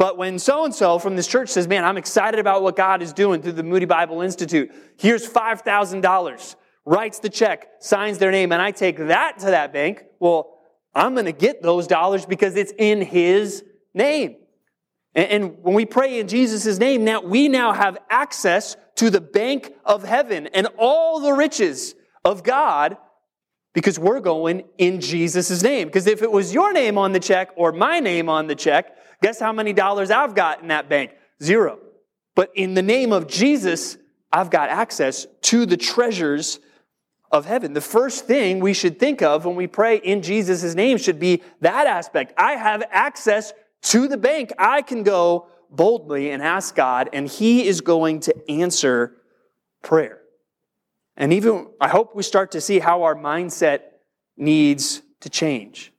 But 0.00 0.16
when 0.16 0.38
so 0.38 0.64
and 0.64 0.74
so 0.74 0.98
from 0.98 1.14
this 1.14 1.26
church 1.26 1.50
says, 1.50 1.68
Man, 1.68 1.84
I'm 1.84 1.98
excited 1.98 2.40
about 2.40 2.62
what 2.62 2.74
God 2.74 3.02
is 3.02 3.12
doing 3.12 3.42
through 3.42 3.52
the 3.52 3.62
Moody 3.62 3.84
Bible 3.84 4.22
Institute, 4.22 4.72
here's 4.96 5.28
$5,000, 5.28 6.56
writes 6.86 7.18
the 7.18 7.28
check, 7.28 7.68
signs 7.80 8.16
their 8.16 8.30
name, 8.30 8.50
and 8.50 8.62
I 8.62 8.70
take 8.70 8.96
that 8.96 9.40
to 9.40 9.46
that 9.46 9.74
bank, 9.74 10.04
well, 10.18 10.58
I'm 10.94 11.12
going 11.12 11.26
to 11.26 11.32
get 11.32 11.62
those 11.62 11.86
dollars 11.86 12.24
because 12.24 12.56
it's 12.56 12.72
in 12.78 13.02
His 13.02 13.62
name. 13.92 14.36
And 15.14 15.58
when 15.62 15.74
we 15.74 15.84
pray 15.84 16.18
in 16.18 16.28
Jesus' 16.28 16.78
name, 16.78 17.04
now 17.04 17.20
we 17.20 17.48
now 17.48 17.74
have 17.74 17.98
access 18.08 18.78
to 18.96 19.10
the 19.10 19.20
bank 19.20 19.70
of 19.84 20.02
heaven 20.02 20.46
and 20.46 20.66
all 20.78 21.20
the 21.20 21.34
riches 21.34 21.94
of 22.24 22.42
God 22.42 22.96
because 23.74 23.98
we're 23.98 24.20
going 24.20 24.62
in 24.78 25.02
Jesus' 25.02 25.62
name. 25.62 25.88
Because 25.88 26.06
if 26.06 26.22
it 26.22 26.32
was 26.32 26.54
your 26.54 26.72
name 26.72 26.96
on 26.96 27.12
the 27.12 27.20
check 27.20 27.50
or 27.54 27.70
my 27.70 28.00
name 28.00 28.30
on 28.30 28.46
the 28.46 28.54
check, 28.54 28.96
guess 29.22 29.40
how 29.40 29.52
many 29.52 29.72
dollars 29.72 30.10
I've 30.10 30.34
got 30.34 30.62
in 30.62 30.68
that 30.68 30.88
bank? 30.88 31.12
Zero. 31.42 31.78
But 32.34 32.50
in 32.54 32.74
the 32.74 32.82
name 32.82 33.12
of 33.12 33.26
Jesus, 33.26 33.96
I've 34.32 34.50
got 34.50 34.70
access 34.70 35.26
to 35.42 35.66
the 35.66 35.76
treasures 35.76 36.60
of 37.30 37.46
heaven. 37.46 37.74
The 37.74 37.80
first 37.80 38.26
thing 38.26 38.60
we 38.60 38.72
should 38.72 38.98
think 38.98 39.22
of 39.22 39.44
when 39.44 39.56
we 39.56 39.66
pray 39.66 39.96
in 39.98 40.22
Jesus' 40.22 40.74
name 40.74 40.98
should 40.98 41.20
be 41.20 41.42
that 41.60 41.86
aspect. 41.86 42.32
I 42.36 42.52
have 42.52 42.82
access 42.90 43.52
to 43.82 44.08
the 44.08 44.16
bank. 44.16 44.52
I 44.58 44.82
can 44.82 45.02
go 45.02 45.46
boldly 45.70 46.30
and 46.30 46.42
ask 46.42 46.74
God, 46.74 47.10
and 47.12 47.28
He 47.28 47.66
is 47.66 47.80
going 47.80 48.20
to 48.20 48.50
answer 48.50 49.16
prayer. 49.82 50.18
And 51.16 51.32
even, 51.32 51.68
I 51.80 51.88
hope 51.88 52.14
we 52.14 52.22
start 52.22 52.52
to 52.52 52.60
see 52.60 52.78
how 52.78 53.02
our 53.02 53.14
mindset 53.14 53.80
needs 54.36 55.02
to 55.20 55.28
change. 55.28 55.92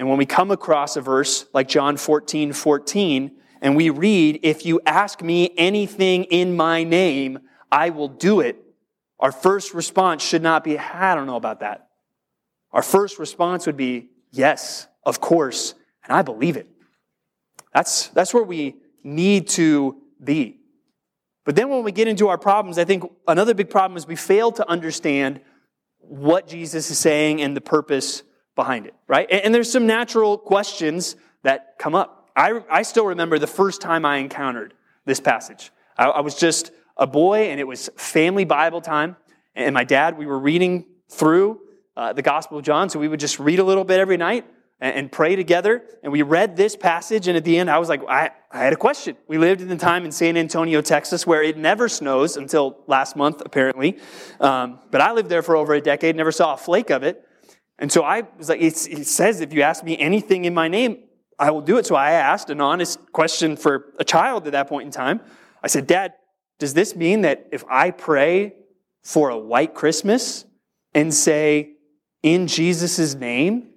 And 0.00 0.08
when 0.08 0.16
we 0.16 0.24
come 0.24 0.50
across 0.50 0.96
a 0.96 1.02
verse 1.02 1.44
like 1.52 1.68
John 1.68 1.98
14, 1.98 2.54
14, 2.54 3.32
and 3.60 3.76
we 3.76 3.90
read, 3.90 4.40
If 4.42 4.64
you 4.64 4.80
ask 4.86 5.20
me 5.20 5.52
anything 5.58 6.24
in 6.24 6.56
my 6.56 6.84
name, 6.84 7.40
I 7.70 7.90
will 7.90 8.08
do 8.08 8.40
it. 8.40 8.56
Our 9.18 9.30
first 9.30 9.74
response 9.74 10.22
should 10.22 10.42
not 10.42 10.64
be, 10.64 10.78
I 10.78 11.14
don't 11.14 11.26
know 11.26 11.36
about 11.36 11.60
that. 11.60 11.90
Our 12.72 12.82
first 12.82 13.18
response 13.18 13.66
would 13.66 13.76
be, 13.76 14.08
Yes, 14.30 14.86
of 15.04 15.20
course, 15.20 15.74
and 16.04 16.16
I 16.16 16.22
believe 16.22 16.56
it. 16.56 16.66
That's, 17.74 18.08
that's 18.08 18.32
where 18.32 18.42
we 18.42 18.76
need 19.04 19.48
to 19.48 20.00
be. 20.24 20.60
But 21.44 21.56
then 21.56 21.68
when 21.68 21.84
we 21.84 21.92
get 21.92 22.08
into 22.08 22.28
our 22.28 22.38
problems, 22.38 22.78
I 22.78 22.86
think 22.86 23.04
another 23.28 23.52
big 23.52 23.68
problem 23.68 23.98
is 23.98 24.06
we 24.06 24.16
fail 24.16 24.50
to 24.52 24.66
understand 24.66 25.42
what 25.98 26.48
Jesus 26.48 26.90
is 26.90 26.98
saying 26.98 27.42
and 27.42 27.54
the 27.54 27.60
purpose 27.60 28.22
behind 28.60 28.84
it, 28.84 28.94
right? 29.08 29.26
And, 29.30 29.54
there's 29.54 29.72
some 29.72 29.86
natural 29.86 30.36
questions 30.36 31.16
that 31.44 31.78
come 31.78 31.94
up. 31.94 32.28
I, 32.36 32.60
I 32.70 32.82
still 32.82 33.06
remember 33.06 33.38
the 33.38 33.46
first 33.46 33.80
time 33.80 34.04
I 34.04 34.18
encountered 34.18 34.74
this 35.06 35.18
passage. 35.18 35.70
I, 35.96 36.04
I 36.08 36.20
was 36.20 36.34
just 36.34 36.70
a 36.98 37.06
boy, 37.06 37.48
and 37.48 37.58
it 37.58 37.66
was 37.66 37.88
family 37.96 38.44
Bible 38.44 38.82
time. 38.82 39.16
And 39.54 39.72
my 39.72 39.84
dad, 39.84 40.18
we 40.18 40.26
were 40.26 40.38
reading 40.38 40.84
through 41.08 41.58
uh, 41.96 42.12
the 42.12 42.20
Gospel 42.20 42.58
of 42.58 42.64
John, 42.64 42.90
so 42.90 42.98
we 42.98 43.08
would 43.08 43.18
just 43.18 43.40
read 43.40 43.60
a 43.60 43.64
little 43.64 43.84
bit 43.84 43.98
every 43.98 44.18
night 44.18 44.44
and, 44.78 44.94
and 44.94 45.10
pray 45.10 45.36
together. 45.36 45.82
And 46.02 46.12
we 46.12 46.20
read 46.20 46.54
this 46.54 46.76
passage, 46.76 47.28
and 47.28 47.38
at 47.38 47.44
the 47.44 47.56
end, 47.56 47.70
I 47.70 47.78
was 47.78 47.88
like, 47.88 48.02
I, 48.10 48.30
I 48.52 48.58
had 48.58 48.74
a 48.74 48.76
question. 48.76 49.16
We 49.26 49.38
lived 49.38 49.62
in 49.62 49.68
the 49.68 49.78
time 49.78 50.04
in 50.04 50.12
San 50.12 50.36
Antonio, 50.36 50.82
Texas, 50.82 51.26
where 51.26 51.42
it 51.42 51.56
never 51.56 51.88
snows 51.88 52.36
until 52.36 52.84
last 52.86 53.16
month, 53.16 53.40
apparently. 53.42 53.98
Um, 54.38 54.80
but 54.90 55.00
I 55.00 55.12
lived 55.12 55.30
there 55.30 55.42
for 55.42 55.56
over 55.56 55.72
a 55.72 55.80
decade, 55.80 56.14
never 56.14 56.32
saw 56.32 56.52
a 56.52 56.58
flake 56.58 56.90
of 56.90 57.02
it. 57.02 57.26
And 57.80 57.90
so 57.90 58.04
I 58.04 58.22
was 58.38 58.50
like, 58.50 58.60
it 58.60 58.76
says, 58.76 59.40
if 59.40 59.52
you 59.52 59.62
ask 59.62 59.82
me 59.82 59.98
anything 59.98 60.44
in 60.44 60.52
my 60.54 60.68
name, 60.68 60.98
I 61.38 61.50
will 61.50 61.62
do 61.62 61.78
it. 61.78 61.86
So 61.86 61.94
I 61.96 62.12
asked 62.12 62.50
an 62.50 62.60
honest 62.60 63.00
question 63.12 63.56
for 63.56 63.94
a 63.98 64.04
child 64.04 64.46
at 64.46 64.52
that 64.52 64.68
point 64.68 64.84
in 64.84 64.92
time. 64.92 65.20
I 65.62 65.68
said, 65.68 65.86
Dad, 65.86 66.12
does 66.58 66.74
this 66.74 66.94
mean 66.94 67.22
that 67.22 67.48
if 67.50 67.64
I 67.70 67.90
pray 67.90 68.54
for 69.02 69.30
a 69.30 69.38
white 69.38 69.74
Christmas 69.74 70.44
and 70.94 71.12
say, 71.12 71.72
in 72.22 72.46
Jesus' 72.46 73.14
name, 73.14 73.70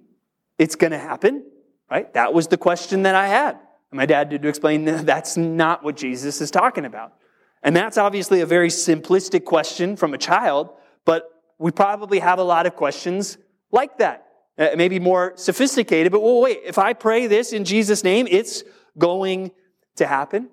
it's 0.58 0.76
going 0.76 0.90
to 0.90 0.98
happen, 0.98 1.42
right? 1.90 2.12
That 2.12 2.34
was 2.34 2.48
the 2.48 2.58
question 2.58 3.04
that 3.04 3.14
I 3.14 3.28
had. 3.28 3.52
And 3.90 3.96
my 3.96 4.04
dad 4.04 4.28
did 4.28 4.42
to 4.42 4.48
explain 4.48 4.84
that 4.84 5.06
that's 5.06 5.38
not 5.38 5.82
what 5.82 5.96
Jesus 5.96 6.42
is 6.42 6.50
talking 6.50 6.84
about. 6.84 7.14
And 7.62 7.74
that's 7.74 7.96
obviously 7.96 8.42
a 8.42 8.46
very 8.46 8.68
simplistic 8.68 9.46
question 9.46 9.96
from 9.96 10.12
a 10.12 10.18
child, 10.18 10.68
but 11.06 11.42
we 11.58 11.70
probably 11.70 12.18
have 12.18 12.38
a 12.38 12.42
lot 12.42 12.66
of 12.66 12.76
questions 12.76 13.38
like 13.74 13.98
that. 13.98 14.26
Uh, 14.56 14.68
maybe 14.76 15.00
more 15.00 15.32
sophisticated, 15.34 16.12
but 16.12 16.22
well, 16.22 16.40
wait, 16.40 16.60
if 16.64 16.78
I 16.78 16.92
pray 16.92 17.26
this 17.26 17.52
in 17.52 17.64
Jesus' 17.64 18.04
name, 18.04 18.28
it's 18.30 18.62
going 18.96 19.50
to 19.96 20.06
happen. 20.06 20.48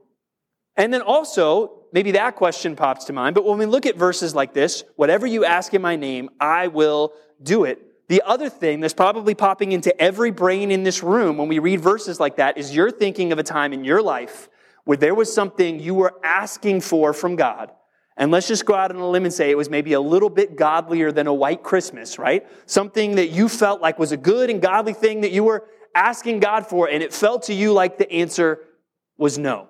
And 0.76 0.92
then 0.92 1.04
also, 1.04 1.84
maybe 1.94 2.12
that 2.14 2.36
question 2.36 2.76
pops 2.76 3.06
to 3.06 3.14
mind, 3.14 3.36
but 3.36 3.46
when 3.46 3.60
we 3.60 3.68
look 3.68 3.86
at 3.86 3.96
verses 3.96 4.34
like 4.34 4.54
this, 4.54 4.84
whatever 4.96 5.28
you 5.28 5.46
ask 5.46 5.72
in 5.76 5.84
my 5.84 5.96
name, 5.96 6.32
I 6.40 6.68
will 6.68 7.14
do 7.44 7.64
it. 7.66 8.08
The 8.08 8.24
other 8.26 8.50
thing 8.50 8.80
that's 8.80 8.96
probably 8.96 9.36
popping 9.36 9.72
into 9.72 9.96
every 10.02 10.32
brain 10.32 10.72
in 10.72 10.82
this 10.82 11.04
room 11.04 11.38
when 11.38 11.48
we 11.48 11.60
read 11.60 11.80
verses 11.80 12.20
like 12.20 12.38
that 12.38 12.58
is 12.58 12.76
you're 12.76 12.92
thinking 12.92 13.32
of 13.32 13.38
a 13.38 13.44
time 13.44 13.72
in 13.72 13.86
your 13.86 14.02
life 14.02 14.50
where 14.84 14.98
there 14.98 15.14
was 15.14 15.32
something 15.32 15.80
you 15.80 15.94
were 15.94 16.20
asking 16.24 16.82
for 16.82 17.14
from 17.14 17.36
God. 17.36 17.72
And 18.22 18.30
let's 18.30 18.48
just 18.48 18.68
go 18.68 18.76
out 18.76 18.92
on 18.92 18.98
a 18.98 19.10
limb 19.10 19.26
and 19.26 19.34
say 19.34 19.50
it 19.50 19.58
was 19.58 19.72
maybe 19.72 19.94
a 19.94 20.00
little 20.00 20.30
bit 20.30 20.56
godlier 20.56 21.12
than 21.12 21.26
a 21.26 21.34
white 21.34 21.64
Christmas, 21.64 22.20
right? 22.20 22.46
Something 22.68 23.16
that 23.16 23.30
you 23.30 23.50
felt 23.50 23.82
like 23.82 23.98
was 23.98 24.12
a 24.12 24.18
good 24.18 24.52
and 24.52 24.62
godly 24.62 24.94
thing 24.94 25.22
that 25.22 25.32
you 25.32 25.44
were 25.44 25.68
asking 25.96 26.40
God 26.40 26.68
for, 26.68 26.88
and 26.88 27.02
it 27.02 27.12
felt 27.16 27.42
to 27.46 27.54
you 27.56 27.74
like 27.74 27.98
the 27.98 28.10
answer 28.12 28.60
was 29.18 29.40
no. 29.40 29.70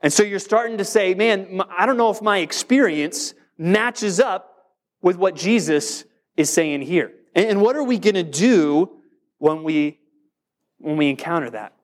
And 0.00 0.10
so 0.10 0.22
you're 0.22 0.38
starting 0.38 0.78
to 0.78 0.86
say, 0.86 1.12
man, 1.12 1.60
I 1.68 1.84
don't 1.84 1.98
know 1.98 2.08
if 2.08 2.22
my 2.22 2.38
experience 2.38 3.34
matches 3.58 4.20
up 4.20 4.72
with 5.02 5.18
what 5.18 5.36
Jesus 5.36 6.04
is 6.34 6.48
saying 6.48 6.80
here. 6.80 7.12
And 7.34 7.60
what 7.60 7.76
are 7.76 7.84
we 7.84 7.98
going 7.98 8.14
to 8.14 8.22
do 8.22 8.90
when 9.36 9.64
we, 9.64 9.98
when 10.78 10.96
we 10.96 11.10
encounter 11.10 11.50
that? 11.50 11.74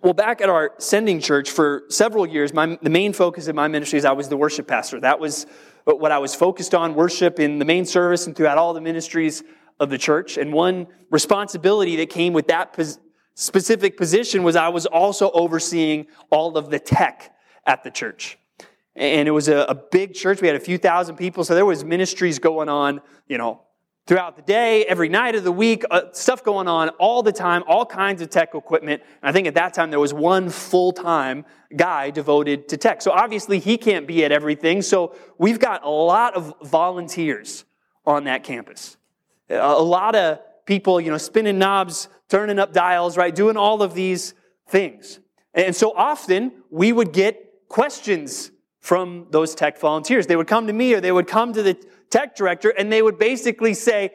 Well, 0.00 0.12
back 0.12 0.40
at 0.40 0.48
our 0.48 0.74
sending 0.78 1.18
church 1.18 1.50
for 1.50 1.82
several 1.88 2.24
years, 2.24 2.54
my, 2.54 2.78
the 2.80 2.90
main 2.90 3.12
focus 3.12 3.48
of 3.48 3.56
my 3.56 3.66
ministry 3.66 3.98
is 3.98 4.04
I 4.04 4.12
was 4.12 4.28
the 4.28 4.36
worship 4.36 4.68
pastor. 4.68 5.00
That 5.00 5.18
was 5.18 5.46
what 5.84 6.12
I 6.12 6.18
was 6.18 6.36
focused 6.36 6.72
on 6.72 6.94
worship 6.94 7.40
in 7.40 7.58
the 7.58 7.64
main 7.64 7.84
service 7.84 8.28
and 8.28 8.36
throughout 8.36 8.58
all 8.58 8.74
the 8.74 8.80
ministries 8.80 9.42
of 9.80 9.90
the 9.90 9.98
church. 9.98 10.36
And 10.36 10.52
one 10.52 10.86
responsibility 11.10 11.96
that 11.96 12.10
came 12.10 12.32
with 12.32 12.46
that 12.46 12.74
pos- 12.74 13.00
specific 13.34 13.96
position 13.96 14.44
was 14.44 14.54
I 14.54 14.68
was 14.68 14.86
also 14.86 15.32
overseeing 15.32 16.06
all 16.30 16.56
of 16.56 16.70
the 16.70 16.78
tech 16.78 17.34
at 17.66 17.82
the 17.82 17.90
church. 17.90 18.38
And 18.94 19.26
it 19.26 19.32
was 19.32 19.48
a, 19.48 19.58
a 19.68 19.74
big 19.74 20.14
church. 20.14 20.40
We 20.40 20.46
had 20.46 20.56
a 20.56 20.60
few 20.60 20.78
thousand 20.78 21.16
people, 21.16 21.42
so 21.42 21.56
there 21.56 21.66
was 21.66 21.84
ministries 21.84 22.38
going 22.38 22.68
on, 22.68 23.00
you 23.26 23.38
know, 23.38 23.62
throughout 24.08 24.36
the 24.36 24.42
day, 24.42 24.86
every 24.86 25.10
night 25.10 25.34
of 25.34 25.44
the 25.44 25.52
week, 25.52 25.84
uh, 25.90 26.00
stuff 26.12 26.42
going 26.42 26.66
on 26.66 26.88
all 26.98 27.22
the 27.22 27.30
time, 27.30 27.62
all 27.68 27.84
kinds 27.84 28.22
of 28.22 28.30
tech 28.30 28.54
equipment. 28.54 29.02
And 29.20 29.28
I 29.28 29.32
think 29.32 29.46
at 29.46 29.54
that 29.54 29.74
time 29.74 29.90
there 29.90 30.00
was 30.00 30.14
one 30.14 30.48
full 30.48 30.92
time 30.92 31.44
guy 31.76 32.08
devoted 32.08 32.68
to 32.70 32.78
tech. 32.78 33.02
So 33.02 33.10
obviously 33.10 33.58
he 33.58 33.76
can't 33.76 34.06
be 34.06 34.24
at 34.24 34.32
everything. 34.32 34.80
So 34.80 35.14
we've 35.36 35.60
got 35.60 35.84
a 35.84 35.90
lot 35.90 36.34
of 36.34 36.54
volunteers 36.62 37.66
on 38.06 38.24
that 38.24 38.44
campus. 38.44 38.96
A 39.50 39.82
lot 39.82 40.14
of 40.14 40.40
people, 40.64 41.02
you 41.02 41.10
know, 41.10 41.18
spinning 41.18 41.58
knobs, 41.58 42.08
turning 42.30 42.58
up 42.58 42.72
dials, 42.72 43.18
right? 43.18 43.34
Doing 43.34 43.58
all 43.58 43.82
of 43.82 43.92
these 43.92 44.32
things. 44.68 45.20
And 45.52 45.76
so 45.76 45.92
often 45.94 46.52
we 46.70 46.92
would 46.92 47.12
get 47.12 47.68
questions 47.68 48.52
from 48.80 49.26
those 49.32 49.54
tech 49.54 49.78
volunteers. 49.78 50.26
They 50.26 50.36
would 50.36 50.46
come 50.46 50.66
to 50.66 50.72
me 50.72 50.94
or 50.94 51.00
they 51.02 51.12
would 51.12 51.26
come 51.26 51.52
to 51.52 51.62
the 51.62 51.76
tech 52.10 52.36
director 52.36 52.70
and 52.70 52.92
they 52.92 53.02
would 53.02 53.18
basically 53.18 53.74
say, 53.74 54.10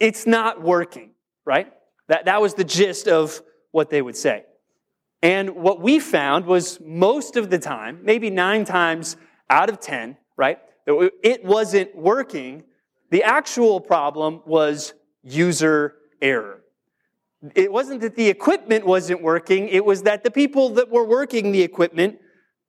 it's 0.00 0.26
not 0.26 0.62
working, 0.62 1.10
right? 1.44 1.72
That, 2.08 2.26
that 2.26 2.40
was 2.40 2.54
the 2.54 2.64
gist 2.64 3.08
of 3.08 3.40
what 3.70 3.90
they 3.90 4.02
would 4.02 4.16
say. 4.16 4.44
And 5.22 5.56
what 5.56 5.80
we 5.80 6.00
found 6.00 6.44
was 6.44 6.78
most 6.80 7.36
of 7.36 7.48
the 7.48 7.58
time, 7.58 8.00
maybe 8.02 8.28
nine 8.28 8.64
times 8.64 9.16
out 9.48 9.70
of 9.70 9.80
10, 9.80 10.16
right? 10.36 10.58
It 10.86 11.44
wasn't 11.44 11.96
working. 11.96 12.64
The 13.10 13.22
actual 13.22 13.80
problem 13.80 14.42
was 14.44 14.92
user 15.22 15.94
error. 16.20 16.60
It 17.54 17.72
wasn't 17.72 18.00
that 18.02 18.16
the 18.16 18.28
equipment 18.28 18.86
wasn't 18.86 19.22
working, 19.22 19.68
it 19.68 19.84
was 19.84 20.02
that 20.02 20.24
the 20.24 20.30
people 20.30 20.70
that 20.70 20.90
were 20.90 21.04
working 21.04 21.52
the 21.52 21.62
equipment 21.62 22.18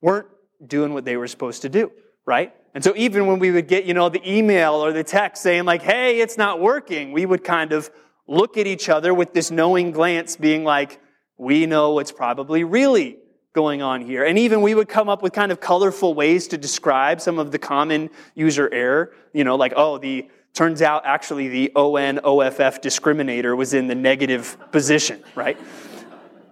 weren't 0.01 0.27
doing 0.65 0.93
what 0.93 1.05
they 1.05 1.17
were 1.17 1.27
supposed 1.27 1.61
to 1.63 1.69
do, 1.69 1.91
right? 2.25 2.53
And 2.75 2.83
so 2.83 2.93
even 2.97 3.25
when 3.25 3.39
we 3.39 3.51
would 3.51 3.69
get, 3.69 3.85
you 3.85 3.93
know, 3.93 4.09
the 4.09 4.21
email 4.29 4.73
or 4.73 4.91
the 4.91 5.03
text 5.03 5.41
saying 5.41 5.63
like, 5.63 5.81
hey, 5.81 6.19
it's 6.19 6.37
not 6.37 6.59
working, 6.59 7.13
we 7.13 7.25
would 7.25 7.41
kind 7.41 7.71
of 7.71 7.89
look 8.27 8.57
at 8.57 8.67
each 8.67 8.89
other 8.89 9.13
with 9.13 9.33
this 9.33 9.49
knowing 9.49 9.91
glance, 9.91 10.35
being 10.35 10.65
like, 10.65 10.99
we 11.37 11.65
know 11.65 11.93
what's 11.93 12.11
probably 12.11 12.65
really 12.65 13.17
going 13.53 13.81
on 13.81 14.01
here. 14.01 14.25
And 14.25 14.37
even 14.37 14.61
we 14.61 14.75
would 14.75 14.89
come 14.89 15.07
up 15.07 15.23
with 15.23 15.31
kind 15.31 15.53
of 15.53 15.61
colorful 15.61 16.13
ways 16.13 16.49
to 16.49 16.57
describe 16.57 17.21
some 17.21 17.39
of 17.39 17.51
the 17.51 17.59
common 17.59 18.09
user 18.35 18.71
error, 18.73 19.13
you 19.31 19.45
know, 19.45 19.55
like, 19.55 19.71
oh, 19.77 19.97
the 19.97 20.29
turns 20.53 20.81
out 20.81 21.03
actually 21.05 21.47
the 21.47 21.71
ON 21.77 22.19
OFF 22.19 22.81
discriminator 22.81 23.55
was 23.55 23.73
in 23.73 23.87
the 23.87 23.95
negative 23.95 24.57
position, 24.73 25.23
right? 25.33 25.57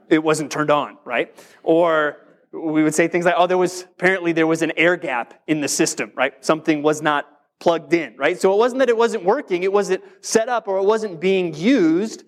It 0.08 0.24
wasn't 0.24 0.54
turned 0.54 0.72
on, 0.72 0.98
right? 1.04 1.36
Or 1.64 2.23
we 2.54 2.84
would 2.84 2.94
say 2.94 3.08
things 3.08 3.26
like, 3.26 3.36
oh, 3.38 3.48
there 3.48 3.58
was 3.58 3.84
apparently 3.84 4.32
there 4.32 4.48
was 4.48 4.62
an 4.62 4.72
air 4.78 4.96
gap 4.96 5.42
in 5.48 5.62
the 5.62 5.68
system, 5.68 6.12
right? 6.16 6.34
Something 6.46 6.84
was 6.84 7.02
not 7.02 7.26
plugged 7.60 7.94
in, 7.94 8.16
right? 8.18 8.40
So 8.40 8.54
it 8.54 8.58
wasn't 8.58 8.80
that 8.80 8.90
it 8.90 8.98
wasn't 8.98 9.26
working, 9.26 9.64
it 9.64 9.74
wasn't 9.74 10.04
set 10.22 10.50
up 10.50 10.68
or 10.68 10.78
it 10.78 10.84
wasn't 10.84 11.20
being 11.20 11.54
used 11.56 12.24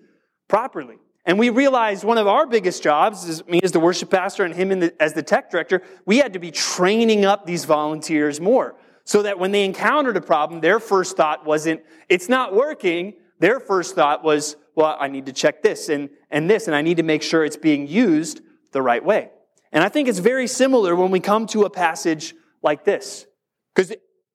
properly. 0.48 0.96
And 1.24 1.38
we 1.38 1.50
realized 1.50 2.04
one 2.04 2.18
of 2.18 2.26
our 2.26 2.46
biggest 2.46 2.82
jobs, 2.82 3.28
as 3.28 3.46
me 3.46 3.60
as 3.62 3.72
the 3.72 3.80
worship 3.80 4.10
pastor 4.10 4.44
and 4.44 4.54
him 4.54 4.68
the, 4.80 4.94
as 5.02 5.12
the 5.12 5.22
tech 5.22 5.50
director, 5.50 5.82
we 6.06 6.18
had 6.18 6.32
to 6.32 6.38
be 6.38 6.50
training 6.50 7.24
up 7.24 7.46
these 7.46 7.64
volunteers 7.64 8.40
more 8.40 8.76
so 9.04 9.22
that 9.22 9.38
when 9.38 9.52
they 9.52 9.64
encountered 9.64 10.16
a 10.16 10.20
problem, 10.20 10.60
their 10.60 10.80
first 10.80 11.16
thought 11.16 11.44
wasn't, 11.44 11.80
it's 12.08 12.28
not 12.28 12.54
working. 12.54 13.14
Their 13.38 13.60
first 13.60 13.94
thought 13.94 14.24
was, 14.24 14.56
well, 14.74 14.96
I 14.98 15.08
need 15.08 15.26
to 15.26 15.32
check 15.32 15.62
this 15.62 15.88
and, 15.88 16.10
and 16.30 16.48
this, 16.48 16.66
and 16.66 16.76
I 16.76 16.82
need 16.82 16.96
to 16.96 17.02
make 17.02 17.22
sure 17.22 17.44
it's 17.44 17.56
being 17.56 17.86
used 17.86 18.40
the 18.72 18.82
right 18.82 19.04
way. 19.04 19.30
And 19.76 19.84
I 19.84 19.90
think 19.90 20.08
it's 20.08 20.20
very 20.20 20.46
similar 20.46 20.96
when 20.96 21.10
we 21.10 21.20
come 21.20 21.46
to 21.48 21.64
a 21.64 21.70
passage 21.70 22.34
like 22.62 22.86
this. 22.86 23.26
Because 23.74 23.92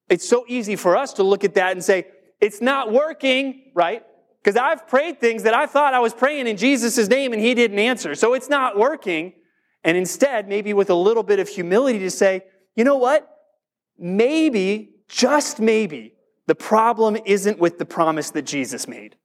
it's 0.08 0.30
so 0.30 0.46
easy 0.48 0.76
for 0.76 0.96
us 0.96 1.14
to 1.14 1.24
look 1.24 1.44
at 1.44 1.56
that 1.56 1.72
and 1.72 1.84
say, 1.84 2.06
it's 2.40 2.62
not 2.62 2.92
working, 2.92 3.72
right? 3.74 4.04
Because 4.38 4.56
I've 4.56 4.88
prayed 4.88 5.20
things 5.20 5.42
that 5.42 5.56
I 5.56 5.66
thought 5.66 5.96
I 5.96 6.00
was 6.00 6.14
praying 6.14 6.46
in 6.46 6.58
Jesus' 6.58 7.08
name 7.08 7.34
and 7.34 7.42
he 7.42 7.56
didn't 7.56 7.80
answer. 7.80 8.14
So 8.14 8.36
it's 8.36 8.50
not 8.50 8.78
working. 8.78 9.34
And 9.84 9.98
instead, 9.98 10.48
maybe 10.48 10.76
with 10.76 10.92
a 10.92 10.96
little 10.96 11.24
bit 11.24 11.40
of 11.40 11.50
humility 11.50 11.98
to 11.98 12.12
say, 12.12 12.44
you 12.76 12.84
know 12.84 12.98
what? 12.98 13.28
Maybe, 13.98 14.92
just 15.08 15.60
maybe, 15.60 16.14
the 16.46 16.54
problem 16.54 17.18
isn't 17.26 17.58
with 17.58 17.80
the 17.80 17.86
promise 17.86 18.30
that 18.30 18.44
Jesus 18.44 18.88
made. 18.88 19.16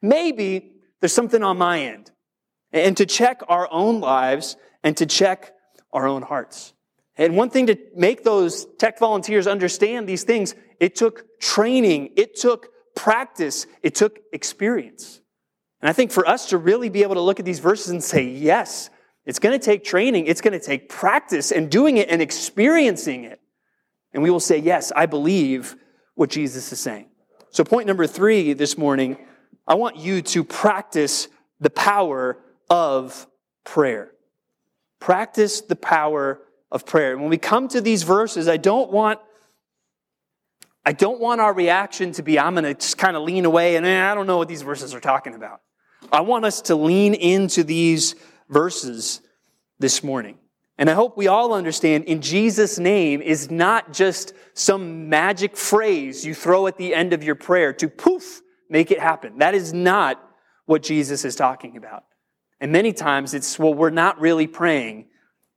Maybe 0.00 0.72
there's 1.00 1.12
something 1.12 1.42
on 1.42 1.58
my 1.58 1.80
end. 1.80 2.10
And 2.72 2.96
to 2.96 3.04
check 3.04 3.42
our 3.48 3.68
own 3.70 4.00
lives 4.00 4.56
and 4.82 4.96
to 4.96 5.04
check 5.04 5.52
our 5.92 6.06
own 6.06 6.22
hearts. 6.22 6.72
And 7.16 7.36
one 7.36 7.50
thing 7.50 7.66
to 7.66 7.76
make 7.96 8.22
those 8.22 8.66
tech 8.78 8.98
volunteers 8.98 9.46
understand 9.46 10.08
these 10.08 10.22
things, 10.22 10.54
it 10.78 10.94
took 10.94 11.40
training, 11.40 12.10
it 12.16 12.36
took 12.36 12.68
practice, 12.94 13.66
it 13.82 13.94
took 13.94 14.20
experience. 14.32 15.20
And 15.80 15.88
I 15.88 15.92
think 15.92 16.10
for 16.10 16.28
us 16.28 16.50
to 16.50 16.58
really 16.58 16.88
be 16.88 17.02
able 17.02 17.14
to 17.14 17.20
look 17.20 17.40
at 17.40 17.44
these 17.44 17.58
verses 17.58 17.90
and 17.90 18.02
say, 18.02 18.22
yes, 18.22 18.90
it's 19.26 19.38
going 19.38 19.58
to 19.58 19.64
take 19.64 19.84
training, 19.84 20.26
it's 20.26 20.40
going 20.40 20.58
to 20.58 20.64
take 20.64 20.88
practice 20.88 21.52
and 21.52 21.70
doing 21.70 21.96
it 21.96 22.08
and 22.08 22.22
experiencing 22.22 23.24
it. 23.24 23.40
And 24.12 24.22
we 24.22 24.30
will 24.30 24.40
say, 24.40 24.58
yes, 24.58 24.90
I 24.94 25.06
believe 25.06 25.76
what 26.14 26.30
Jesus 26.30 26.72
is 26.72 26.80
saying. 26.80 27.06
So, 27.50 27.64
point 27.64 27.86
number 27.86 28.06
three 28.06 28.52
this 28.52 28.78
morning, 28.78 29.18
I 29.66 29.74
want 29.74 29.96
you 29.96 30.22
to 30.22 30.44
practice 30.44 31.28
the 31.60 31.70
power 31.70 32.38
of 32.70 33.26
prayer. 33.64 34.12
Practice 35.00 35.60
the 35.60 35.76
power 35.76 36.40
of 36.70 36.84
prayer. 36.84 37.16
When 37.16 37.28
we 37.28 37.38
come 37.38 37.68
to 37.68 37.80
these 37.80 38.02
verses, 38.02 38.48
I 38.48 38.56
don't 38.56 38.90
want 38.90 39.20
I 40.84 40.92
don't 40.92 41.20
want 41.20 41.42
our 41.42 41.52
reaction 41.52 42.12
to 42.12 42.22
be, 42.22 42.38
I'm 42.38 42.54
going 42.54 42.64
to 42.64 42.72
just 42.72 42.96
kind 42.96 43.14
of 43.14 43.22
lean 43.22 43.44
away 43.44 43.76
and 43.76 43.84
eh, 43.84 44.10
I 44.10 44.14
don't 44.14 44.26
know 44.26 44.38
what 44.38 44.48
these 44.48 44.62
verses 44.62 44.94
are 44.94 45.00
talking 45.00 45.34
about. 45.34 45.60
I 46.10 46.22
want 46.22 46.46
us 46.46 46.62
to 46.62 46.76
lean 46.76 47.12
into 47.12 47.62
these 47.62 48.14
verses 48.48 49.20
this 49.78 50.02
morning. 50.02 50.38
And 50.78 50.88
I 50.88 50.94
hope 50.94 51.14
we 51.14 51.26
all 51.26 51.52
understand 51.52 52.04
in 52.04 52.22
Jesus' 52.22 52.78
name 52.78 53.20
is 53.20 53.50
not 53.50 53.92
just 53.92 54.32
some 54.54 55.10
magic 55.10 55.58
phrase 55.58 56.24
you 56.24 56.34
throw 56.34 56.66
at 56.68 56.78
the 56.78 56.94
end 56.94 57.12
of 57.12 57.22
your 57.22 57.34
prayer 57.34 57.74
to 57.74 57.88
poof, 57.88 58.40
make 58.70 58.90
it 58.90 58.98
happen. 58.98 59.38
That 59.38 59.54
is 59.54 59.74
not 59.74 60.22
what 60.64 60.82
Jesus 60.82 61.24
is 61.24 61.36
talking 61.36 61.76
about. 61.76 62.04
And 62.60 62.72
many 62.72 62.92
times 62.92 63.34
it's, 63.34 63.58
well, 63.58 63.74
we're 63.74 63.90
not 63.90 64.20
really 64.20 64.46
praying 64.46 65.06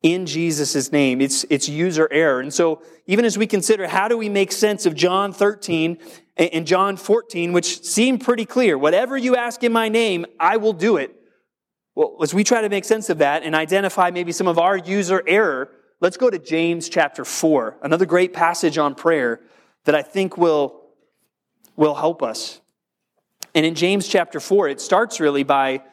in 0.03 0.25
Jesus' 0.25 0.91
name. 0.91 1.21
It's, 1.21 1.45
it's 1.49 1.69
user 1.69 2.07
error. 2.11 2.39
And 2.39 2.53
so 2.53 2.81
even 3.05 3.25
as 3.25 3.37
we 3.37 3.47
consider 3.47 3.87
how 3.87 4.07
do 4.07 4.17
we 4.17 4.29
make 4.29 4.51
sense 4.51 4.85
of 4.85 4.95
John 4.95 5.33
13 5.33 5.97
and 6.37 6.65
John 6.65 6.97
14, 6.97 7.53
which 7.53 7.83
seem 7.83 8.17
pretty 8.17 8.45
clear, 8.45 8.77
whatever 8.77 9.17
you 9.17 9.35
ask 9.35 9.63
in 9.63 9.71
my 9.71 9.89
name, 9.89 10.25
I 10.39 10.57
will 10.57 10.73
do 10.73 10.97
it. 10.97 11.15
Well, 11.93 12.17
as 12.21 12.33
we 12.33 12.43
try 12.43 12.61
to 12.61 12.69
make 12.69 12.85
sense 12.85 13.09
of 13.09 13.19
that 13.19 13.43
and 13.43 13.53
identify 13.53 14.11
maybe 14.11 14.31
some 14.31 14.47
of 14.47 14.57
our 14.57 14.77
user 14.77 15.21
error, 15.27 15.69
let's 15.99 16.17
go 16.17 16.29
to 16.29 16.39
James 16.39 16.87
chapter 16.89 17.25
4, 17.25 17.77
another 17.83 18.05
great 18.05 18.33
passage 18.33 18.77
on 18.77 18.95
prayer 18.95 19.41
that 19.85 19.93
I 19.93 20.01
think 20.01 20.37
will, 20.37 20.81
will 21.75 21.95
help 21.95 22.23
us. 22.23 22.61
And 23.53 23.65
in 23.65 23.75
James 23.75 24.07
chapter 24.07 24.39
4, 24.39 24.69
it 24.69 24.79
starts 24.81 25.19
really 25.19 25.43
by 25.43 25.83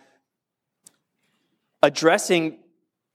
addressing 1.83 2.59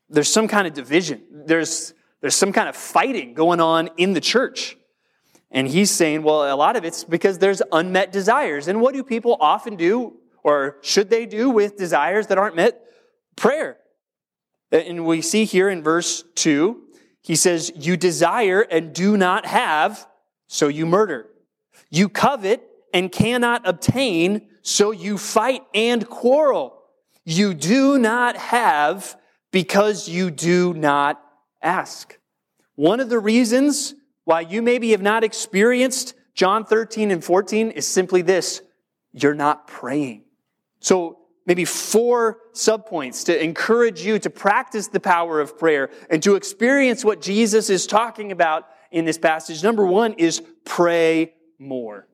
there's 0.10 0.32
some 0.32 0.48
kind 0.48 0.68
of 0.68 0.74
division. 0.74 1.24
There's, 1.32 1.94
there's 2.22 2.36
some 2.36 2.54
kind 2.54 2.70
of 2.70 2.76
fighting 2.76 3.34
going 3.34 3.60
on 3.60 3.90
in 3.98 4.14
the 4.14 4.22
church. 4.22 4.78
And 5.52 5.68
he's 5.68 5.92
saying, 5.92 6.24
well, 6.24 6.54
a 6.54 6.56
lot 6.56 6.76
of 6.76 6.84
it's 6.84 7.04
because 7.04 7.38
there's 7.38 7.62
unmet 7.72 8.12
desires. 8.12 8.68
And 8.68 8.82
what 8.82 8.94
do 8.94 9.04
people 9.04 9.38
often 9.40 9.76
do, 9.76 10.14
or 10.44 10.78
should 10.82 11.10
they 11.10 11.26
do 11.26 11.50
with 11.50 11.78
desires 11.78 12.28
that 12.28 12.38
aren't 12.38 12.56
met? 12.56 12.82
Prayer. 13.36 13.78
And 14.72 15.06
we 15.06 15.22
see 15.22 15.46
here 15.46 15.70
in 15.70 15.84
verse 15.84 16.24
2, 16.36 16.82
he 17.22 17.36
says, 17.36 17.72
You 17.76 17.96
desire 17.96 18.62
and 18.62 18.94
do 18.94 19.16
not 19.16 19.46
have, 19.46 20.08
so 20.48 20.68
you 20.68 20.86
murder. 20.86 21.28
You 21.90 22.10
covet 22.10 22.64
and 22.94 23.12
cannot 23.12 23.68
obtain, 23.68 24.50
so 24.64 24.92
you 24.92 25.20
fight 25.20 25.62
and 25.76 26.08
quarrel. 26.08 26.73
You 27.26 27.54
do 27.54 27.98
not 27.98 28.36
have 28.36 29.18
because 29.52 30.10
you 30.10 30.32
do 30.32 30.74
not 30.74 31.22
ask. 31.62 32.18
One 32.76 33.00
of 33.00 33.10
the 33.10 33.20
reasons 33.20 33.94
why 34.26 34.42
you 34.42 34.62
maybe 34.62 34.92
have 34.92 35.02
not 35.02 35.24
experienced 35.24 36.16
John 36.34 36.66
13 36.66 37.12
and 37.12 37.24
14 37.24 37.72
is 37.72 37.88
simply 37.88 38.22
this 38.22 38.62
you're 39.12 39.36
not 39.36 39.68
praying. 39.68 40.24
So, 40.80 41.20
maybe 41.46 41.66
four 41.66 42.40
subpoints 42.54 43.26
to 43.26 43.44
encourage 43.44 44.02
you 44.02 44.18
to 44.18 44.30
practice 44.30 44.88
the 44.88 45.00
power 45.00 45.40
of 45.40 45.58
prayer 45.58 45.90
and 46.10 46.24
to 46.24 46.36
experience 46.36 47.06
what 47.06 47.22
Jesus 47.22 47.70
is 47.70 47.86
talking 47.86 48.32
about 48.32 48.68
in 48.92 49.06
this 49.06 49.18
passage. 49.18 49.62
Number 49.64 49.86
one 49.86 50.14
is 50.14 50.42
pray 50.66 51.34
more. 51.60 52.08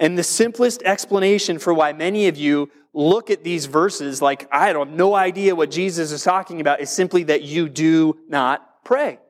And 0.00 0.16
the 0.16 0.24
simplest 0.24 0.82
explanation 0.82 1.58
for 1.58 1.74
why 1.74 1.92
many 1.92 2.26
of 2.26 2.38
you 2.38 2.70
look 2.94 3.30
at 3.30 3.44
these 3.44 3.66
verses 3.66 4.22
like, 4.22 4.48
I 4.50 4.72
don't 4.72 4.88
have 4.88 4.96
no 4.96 5.14
idea 5.14 5.54
what 5.54 5.70
Jesus 5.70 6.10
is 6.10 6.24
talking 6.24 6.60
about, 6.60 6.80
is 6.80 6.88
simply 6.88 7.24
that 7.24 7.42
you 7.42 7.68
do 7.68 8.18
not 8.26 8.82
pray. 8.82 9.20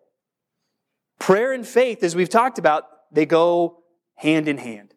Prayer 1.18 1.52
and 1.52 1.66
faith, 1.66 2.04
as 2.04 2.14
we've 2.14 2.28
talked 2.28 2.58
about, 2.58 2.84
they 3.12 3.26
go 3.26 3.82
hand 4.14 4.46
in 4.46 4.58
hand. 4.58 4.94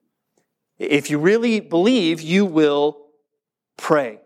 If 0.78 1.10
you 1.10 1.18
really 1.18 1.60
believe, 1.60 2.22
you 2.22 2.46
will 2.46 3.08
pray. 3.76 4.20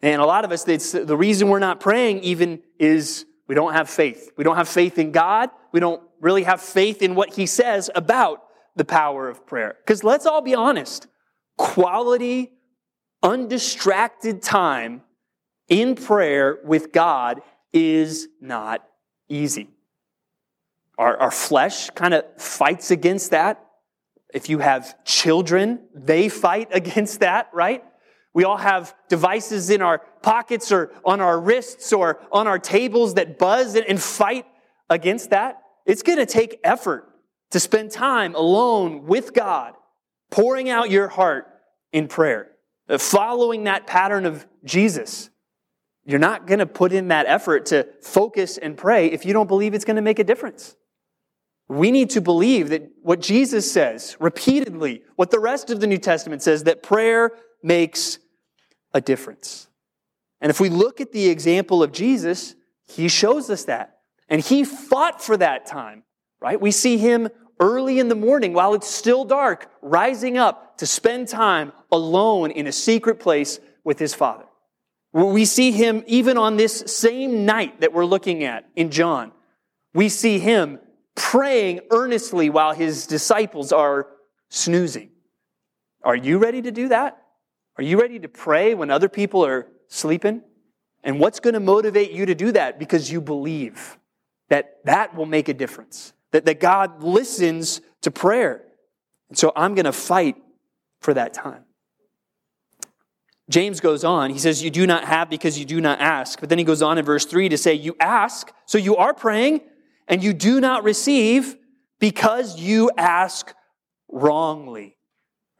And 0.00 0.22
a 0.22 0.26
lot 0.26 0.44
of 0.44 0.52
us, 0.52 0.62
the 0.64 1.16
reason 1.16 1.48
we're 1.48 1.58
not 1.58 1.80
praying 1.80 2.20
even 2.20 2.62
is 2.78 3.26
we 3.48 3.54
don't 3.56 3.72
have 3.72 3.90
faith. 3.90 4.30
We 4.36 4.44
don't 4.44 4.56
have 4.56 4.68
faith 4.68 4.96
in 4.98 5.10
God. 5.10 5.50
We 5.72 5.80
don't 5.80 6.02
really 6.20 6.44
have 6.44 6.60
faith 6.60 7.02
in 7.02 7.16
what 7.16 7.34
He 7.34 7.46
says 7.46 7.90
about 7.94 8.42
the 8.76 8.84
power 8.84 9.28
of 9.28 9.46
prayer. 9.46 9.76
Because 9.84 10.02
let's 10.02 10.26
all 10.26 10.42
be 10.42 10.54
honest 10.54 11.06
quality 11.56 12.52
undistracted 13.22 14.42
time 14.42 15.02
in 15.68 15.94
prayer 15.94 16.58
with 16.64 16.92
God 16.92 17.40
is 17.72 18.28
not 18.40 18.84
easy. 19.28 19.68
Our, 20.98 21.16
our 21.16 21.30
flesh 21.30 21.90
kind 21.90 22.14
of 22.14 22.24
fights 22.40 22.90
against 22.90 23.30
that. 23.30 23.64
If 24.34 24.48
you 24.48 24.58
have 24.58 25.04
children, 25.04 25.80
they 25.94 26.28
fight 26.28 26.68
against 26.72 27.20
that, 27.20 27.48
right? 27.52 27.84
We 28.34 28.44
all 28.44 28.56
have 28.56 28.94
devices 29.08 29.68
in 29.68 29.82
our 29.82 29.98
pockets 30.22 30.72
or 30.72 30.92
on 31.04 31.20
our 31.20 31.38
wrists 31.38 31.92
or 31.92 32.20
on 32.32 32.46
our 32.46 32.58
tables 32.58 33.14
that 33.14 33.38
buzz 33.38 33.76
and 33.76 34.00
fight 34.00 34.46
against 34.88 35.30
that. 35.30 35.62
It's 35.84 36.02
going 36.02 36.18
to 36.18 36.26
take 36.26 36.58
effort 36.64 37.11
to 37.52 37.60
spend 37.60 37.90
time 37.90 38.34
alone 38.34 39.06
with 39.06 39.32
God, 39.32 39.74
pouring 40.30 40.68
out 40.68 40.90
your 40.90 41.08
heart 41.08 41.46
in 41.92 42.08
prayer. 42.08 42.48
Uh, 42.88 42.98
following 42.98 43.64
that 43.64 43.86
pattern 43.86 44.26
of 44.26 44.46
Jesus. 44.64 45.30
You're 46.04 46.18
not 46.18 46.46
going 46.46 46.58
to 46.58 46.66
put 46.66 46.92
in 46.92 47.08
that 47.08 47.26
effort 47.26 47.66
to 47.66 47.86
focus 48.02 48.58
and 48.58 48.76
pray 48.76 49.06
if 49.06 49.24
you 49.24 49.32
don't 49.32 49.46
believe 49.46 49.72
it's 49.72 49.84
going 49.84 49.96
to 49.96 50.02
make 50.02 50.18
a 50.18 50.24
difference. 50.24 50.74
We 51.68 51.90
need 51.90 52.10
to 52.10 52.20
believe 52.20 52.70
that 52.70 52.90
what 53.02 53.20
Jesus 53.20 53.70
says 53.70 54.16
repeatedly, 54.18 55.04
what 55.16 55.30
the 55.30 55.38
rest 55.38 55.70
of 55.70 55.80
the 55.80 55.86
New 55.86 55.98
Testament 55.98 56.42
says, 56.42 56.64
that 56.64 56.82
prayer 56.82 57.30
makes 57.62 58.18
a 58.92 59.00
difference. 59.00 59.68
And 60.40 60.50
if 60.50 60.58
we 60.58 60.68
look 60.68 61.00
at 61.00 61.12
the 61.12 61.28
example 61.28 61.82
of 61.82 61.92
Jesus, 61.92 62.56
he 62.84 63.08
shows 63.08 63.48
us 63.48 63.64
that. 63.66 63.98
And 64.28 64.40
he 64.40 64.64
fought 64.64 65.22
for 65.22 65.36
that 65.36 65.66
time, 65.66 66.02
right? 66.40 66.60
We 66.60 66.72
see 66.72 66.98
him 66.98 67.28
early 67.62 68.00
in 68.00 68.08
the 68.08 68.14
morning 68.14 68.52
while 68.52 68.74
it's 68.74 68.90
still 68.90 69.24
dark, 69.24 69.70
rising 69.80 70.36
up 70.36 70.76
to 70.78 70.86
spend 70.86 71.28
time 71.28 71.72
alone 71.92 72.50
in 72.50 72.66
a 72.66 72.72
secret 72.72 73.20
place 73.20 73.60
with 73.84 74.00
his 74.00 74.14
father. 74.14 74.44
We 75.12 75.44
see 75.44 75.70
him 75.70 76.02
even 76.06 76.36
on 76.36 76.56
this 76.56 76.82
same 76.86 77.46
night 77.46 77.80
that 77.80 77.92
we're 77.92 78.04
looking 78.04 78.42
at 78.42 78.68
in 78.74 78.90
John. 78.90 79.30
We 79.94 80.08
see 80.08 80.38
him 80.40 80.80
praying 81.14 81.80
earnestly 81.90 82.50
while 82.50 82.74
his 82.74 83.06
disciples 83.06 83.72
are 83.72 84.08
snoozing. 84.48 85.10
Are 86.02 86.16
you 86.16 86.38
ready 86.38 86.62
to 86.62 86.72
do 86.72 86.88
that? 86.88 87.22
Are 87.78 87.84
you 87.84 88.00
ready 88.00 88.18
to 88.18 88.28
pray 88.28 88.74
when 88.74 88.90
other 88.90 89.08
people 89.08 89.44
are 89.44 89.68
sleeping? 89.86 90.42
And 91.04 91.20
what's 91.20 91.40
going 91.40 91.54
to 91.54 91.60
motivate 91.60 92.10
you 92.10 92.26
to 92.26 92.34
do 92.34 92.52
that? 92.52 92.78
Because 92.78 93.10
you 93.10 93.20
believe 93.20 93.98
that 94.48 94.78
that 94.84 95.14
will 95.14 95.26
make 95.26 95.48
a 95.48 95.54
difference, 95.54 96.12
that, 96.32 96.44
that 96.46 96.60
God 96.60 97.02
listens 97.02 97.80
to 98.02 98.10
prayer. 98.10 98.64
And 99.28 99.38
so 99.38 99.52
I'm 99.54 99.74
going 99.74 99.84
to 99.84 99.92
fight 99.92 100.36
for 101.00 101.14
that 101.14 101.32
time. 101.32 101.64
James 103.48 103.80
goes 103.80 104.02
on. 104.04 104.30
He 104.30 104.38
says, 104.38 104.62
You 104.62 104.70
do 104.70 104.86
not 104.86 105.04
have 105.04 105.28
because 105.30 105.58
you 105.58 105.64
do 105.64 105.80
not 105.80 106.00
ask. 106.00 106.40
But 106.40 106.48
then 106.48 106.58
he 106.58 106.64
goes 106.64 106.82
on 106.82 106.98
in 106.98 107.04
verse 107.04 107.24
3 107.26 107.50
to 107.50 107.58
say, 107.58 107.74
You 107.74 107.96
ask, 108.00 108.52
so 108.66 108.78
you 108.78 108.96
are 108.96 109.14
praying, 109.14 109.60
and 110.08 110.22
you 110.22 110.32
do 110.32 110.60
not 110.60 110.84
receive 110.84 111.56
because 111.98 112.58
you 112.58 112.90
ask 112.96 113.54
wrongly. 114.08 114.96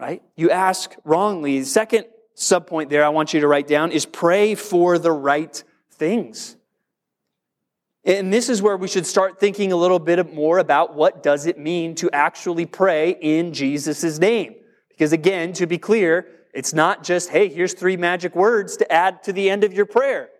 Right? 0.00 0.22
You 0.36 0.50
ask 0.50 0.96
wrongly. 1.04 1.60
The 1.60 1.66
second 1.66 2.06
subpoint 2.36 2.88
there 2.88 3.04
I 3.04 3.10
want 3.10 3.34
you 3.34 3.40
to 3.40 3.48
write 3.48 3.68
down 3.68 3.92
is 3.92 4.06
pray 4.06 4.54
for 4.54 4.98
the 4.98 5.12
right 5.12 5.62
things. 5.90 6.56
And 8.04 8.32
this 8.32 8.48
is 8.48 8.60
where 8.60 8.76
we 8.76 8.88
should 8.88 9.06
start 9.06 9.38
thinking 9.38 9.70
a 9.70 9.76
little 9.76 10.00
bit 10.00 10.34
more 10.34 10.58
about 10.58 10.94
what 10.94 11.22
does 11.22 11.46
it 11.46 11.58
mean 11.58 11.94
to 11.96 12.10
actually 12.12 12.66
pray 12.66 13.10
in 13.20 13.52
Jesus' 13.52 14.18
name. 14.18 14.56
Because 14.88 15.12
again, 15.12 15.52
to 15.54 15.66
be 15.66 15.78
clear, 15.78 16.26
it's 16.52 16.74
not 16.74 17.04
just, 17.04 17.30
hey, 17.30 17.48
here's 17.48 17.74
three 17.74 17.96
magic 17.96 18.34
words 18.34 18.76
to 18.78 18.92
add 18.92 19.22
to 19.22 19.32
the 19.32 19.48
end 19.48 19.62
of 19.62 19.72
your 19.72 19.86
prayer. 19.86 20.30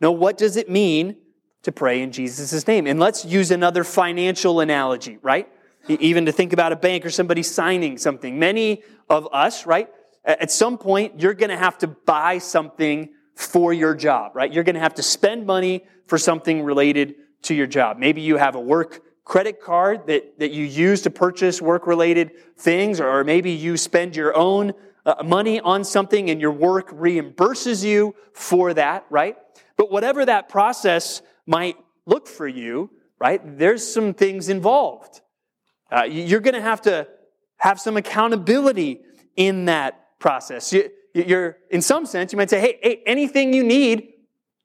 No, 0.00 0.12
what 0.12 0.38
does 0.38 0.56
it 0.56 0.70
mean 0.70 1.16
to 1.62 1.72
pray 1.72 2.00
in 2.00 2.12
Jesus' 2.12 2.66
name? 2.66 2.86
And 2.86 3.00
let's 3.00 3.24
use 3.24 3.50
another 3.50 3.84
financial 3.84 4.60
analogy, 4.60 5.18
right? 5.20 5.48
Even 5.88 6.26
to 6.26 6.32
think 6.32 6.52
about 6.52 6.72
a 6.72 6.76
bank 6.76 7.04
or 7.04 7.10
somebody 7.10 7.42
signing 7.42 7.98
something. 7.98 8.38
Many 8.38 8.82
of 9.08 9.28
us, 9.32 9.66
right? 9.66 9.88
At 10.24 10.50
some 10.50 10.78
point, 10.78 11.20
you're 11.20 11.34
going 11.34 11.50
to 11.50 11.56
have 11.56 11.76
to 11.78 11.88
buy 11.88 12.38
something 12.38 13.10
for 13.40 13.72
your 13.72 13.94
job, 13.94 14.32
right? 14.34 14.52
You're 14.52 14.64
going 14.64 14.74
to 14.74 14.80
have 14.80 14.94
to 14.96 15.02
spend 15.02 15.46
money 15.46 15.86
for 16.06 16.18
something 16.18 16.62
related 16.62 17.14
to 17.42 17.54
your 17.54 17.66
job. 17.66 17.96
Maybe 17.96 18.20
you 18.20 18.36
have 18.36 18.54
a 18.54 18.60
work 18.60 19.02
credit 19.24 19.60
card 19.62 20.06
that, 20.08 20.38
that 20.38 20.50
you 20.50 20.64
use 20.64 21.02
to 21.02 21.10
purchase 21.10 21.62
work 21.62 21.86
related 21.86 22.32
things, 22.58 23.00
or 23.00 23.24
maybe 23.24 23.52
you 23.52 23.76
spend 23.76 24.14
your 24.14 24.36
own 24.36 24.72
uh, 25.06 25.22
money 25.24 25.58
on 25.60 25.84
something 25.84 26.28
and 26.28 26.40
your 26.40 26.52
work 26.52 26.90
reimburses 26.90 27.82
you 27.82 28.14
for 28.34 28.74
that, 28.74 29.06
right? 29.08 29.36
But 29.76 29.90
whatever 29.90 30.26
that 30.26 30.50
process 30.50 31.22
might 31.46 31.76
look 32.04 32.28
for 32.28 32.46
you, 32.46 32.90
right, 33.18 33.40
there's 33.58 33.90
some 33.90 34.12
things 34.12 34.50
involved. 34.50 35.22
Uh, 35.90 36.02
you're 36.02 36.40
going 36.40 36.54
to 36.54 36.60
have 36.60 36.82
to 36.82 37.08
have 37.56 37.80
some 37.80 37.96
accountability 37.96 39.00
in 39.36 39.64
that 39.64 40.18
process. 40.18 40.72
You, 40.72 40.90
you're, 41.14 41.56
in 41.70 41.82
some 41.82 42.06
sense, 42.06 42.32
you 42.32 42.36
might 42.36 42.50
say, 42.50 42.60
hey, 42.60 42.78
hey, 42.82 43.02
anything 43.06 43.52
you 43.52 43.64
need, 43.64 44.08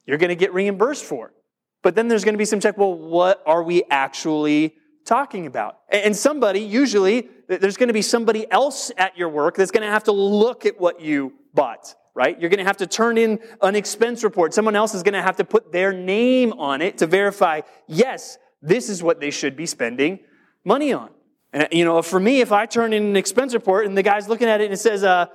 you're 0.05 0.17
going 0.17 0.29
to 0.29 0.35
get 0.35 0.53
reimbursed 0.53 1.03
for. 1.03 1.33
But 1.81 1.95
then 1.95 2.07
there's 2.07 2.23
going 2.23 2.33
to 2.33 2.39
be 2.39 2.45
some 2.45 2.59
check, 2.59 2.77
well, 2.77 2.93
what 2.93 3.43
are 3.45 3.63
we 3.63 3.83
actually 3.89 4.75
talking 5.05 5.45
about? 5.45 5.79
And 5.91 6.15
somebody, 6.15 6.59
usually, 6.61 7.29
there's 7.47 7.77
going 7.77 7.89
to 7.89 7.93
be 7.93 8.01
somebody 8.01 8.49
else 8.51 8.91
at 8.97 9.17
your 9.17 9.29
work 9.29 9.55
that's 9.55 9.71
going 9.71 9.85
to 9.85 9.91
have 9.91 10.05
to 10.05 10.11
look 10.11 10.65
at 10.65 10.79
what 10.79 10.99
you 10.99 11.33
bought, 11.53 11.93
right? 12.15 12.39
You're 12.39 12.49
going 12.49 12.59
to 12.59 12.65
have 12.65 12.77
to 12.77 12.87
turn 12.87 13.17
in 13.17 13.39
an 13.61 13.75
expense 13.75 14.23
report. 14.23 14.53
Someone 14.53 14.75
else 14.75 14.95
is 14.95 15.03
going 15.03 15.13
to 15.13 15.21
have 15.21 15.37
to 15.37 15.45
put 15.45 15.71
their 15.71 15.93
name 15.93 16.53
on 16.53 16.81
it 16.81 16.97
to 16.99 17.07
verify, 17.07 17.61
yes, 17.87 18.37
this 18.61 18.89
is 18.89 19.03
what 19.03 19.19
they 19.19 19.29
should 19.29 19.55
be 19.55 19.67
spending 19.67 20.19
money 20.63 20.91
on. 20.91 21.11
And, 21.53 21.67
you 21.71 21.85
know, 21.85 22.01
for 22.01 22.19
me, 22.19 22.41
if 22.41 22.51
I 22.51 22.65
turn 22.65 22.91
in 22.91 23.03
an 23.03 23.15
expense 23.15 23.53
report 23.53 23.85
and 23.85 23.95
the 23.95 24.03
guy's 24.03 24.27
looking 24.27 24.47
at 24.47 24.59
it 24.59 24.65
and 24.65 24.73
it 24.73 24.77
says, 24.77 25.03
uh, 25.03 25.27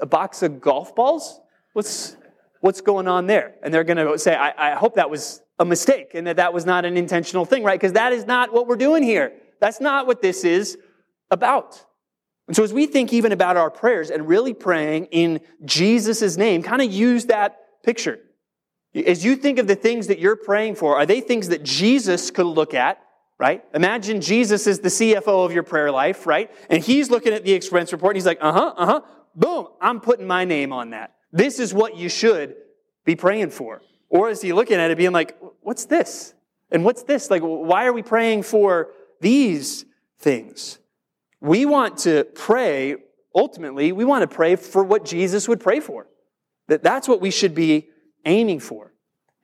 a 0.00 0.06
box 0.06 0.42
of 0.42 0.60
golf 0.60 0.94
balls? 0.94 1.40
What's, 1.72 2.16
what's 2.60 2.80
going 2.80 3.08
on 3.08 3.26
there? 3.26 3.54
And 3.62 3.72
they're 3.72 3.84
going 3.84 4.04
to 4.04 4.18
say, 4.18 4.34
I, 4.34 4.72
I 4.72 4.74
hope 4.74 4.96
that 4.96 5.10
was 5.10 5.42
a 5.58 5.64
mistake 5.64 6.12
and 6.14 6.26
that 6.26 6.36
that 6.36 6.52
was 6.52 6.64
not 6.64 6.84
an 6.84 6.96
intentional 6.96 7.44
thing, 7.44 7.64
right? 7.64 7.78
Because 7.78 7.94
that 7.94 8.12
is 8.12 8.26
not 8.26 8.52
what 8.52 8.66
we're 8.66 8.76
doing 8.76 9.02
here. 9.02 9.32
That's 9.60 9.80
not 9.80 10.06
what 10.06 10.22
this 10.22 10.44
is 10.44 10.78
about. 11.30 11.84
And 12.46 12.56
so 12.56 12.64
as 12.64 12.72
we 12.72 12.86
think 12.86 13.12
even 13.12 13.32
about 13.32 13.56
our 13.56 13.70
prayers 13.70 14.10
and 14.10 14.26
really 14.26 14.54
praying 14.54 15.06
in 15.06 15.40
Jesus' 15.64 16.36
name, 16.36 16.62
kind 16.62 16.80
of 16.80 16.90
use 16.90 17.26
that 17.26 17.58
picture. 17.84 18.18
As 18.94 19.24
you 19.24 19.36
think 19.36 19.58
of 19.58 19.66
the 19.66 19.76
things 19.76 20.06
that 20.06 20.18
you're 20.18 20.36
praying 20.36 20.76
for, 20.76 20.96
are 20.96 21.04
they 21.04 21.20
things 21.20 21.48
that 21.48 21.62
Jesus 21.62 22.30
could 22.30 22.46
look 22.46 22.72
at, 22.72 22.98
right? 23.38 23.62
Imagine 23.74 24.22
Jesus 24.22 24.66
is 24.66 24.80
the 24.80 24.88
CFO 24.88 25.44
of 25.44 25.52
your 25.52 25.62
prayer 25.62 25.92
life, 25.92 26.26
right? 26.26 26.50
And 26.70 26.82
he's 26.82 27.10
looking 27.10 27.34
at 27.34 27.44
the 27.44 27.52
expense 27.52 27.92
report 27.92 28.12
and 28.12 28.16
he's 28.16 28.26
like, 28.26 28.38
uh 28.40 28.52
huh, 28.52 28.74
uh 28.76 28.86
huh, 28.86 29.00
boom, 29.34 29.68
I'm 29.80 30.00
putting 30.00 30.26
my 30.26 30.44
name 30.44 30.72
on 30.72 30.90
that. 30.90 31.14
This 31.32 31.58
is 31.58 31.74
what 31.74 31.96
you 31.96 32.08
should 32.08 32.56
be 33.04 33.16
praying 33.16 33.50
for. 33.50 33.82
Or 34.08 34.30
is 34.30 34.40
he 34.40 34.52
looking 34.52 34.78
at 34.78 34.90
it 34.90 34.96
being 34.96 35.12
like, 35.12 35.36
what's 35.60 35.84
this? 35.84 36.34
And 36.70 36.84
what's 36.84 37.02
this? 37.02 37.30
Like, 37.30 37.42
why 37.42 37.86
are 37.86 37.92
we 37.92 38.02
praying 38.02 38.42
for 38.42 38.90
these 39.20 39.84
things? 40.18 40.78
We 41.40 41.66
want 41.66 41.98
to 41.98 42.24
pray, 42.34 42.96
ultimately, 43.34 43.92
we 43.92 44.04
want 44.04 44.28
to 44.28 44.34
pray 44.34 44.56
for 44.56 44.82
what 44.82 45.04
Jesus 45.04 45.48
would 45.48 45.60
pray 45.60 45.80
for. 45.80 46.08
That 46.68 46.82
that's 46.82 47.08
what 47.08 47.20
we 47.20 47.30
should 47.30 47.54
be 47.54 47.88
aiming 48.24 48.60
for. 48.60 48.92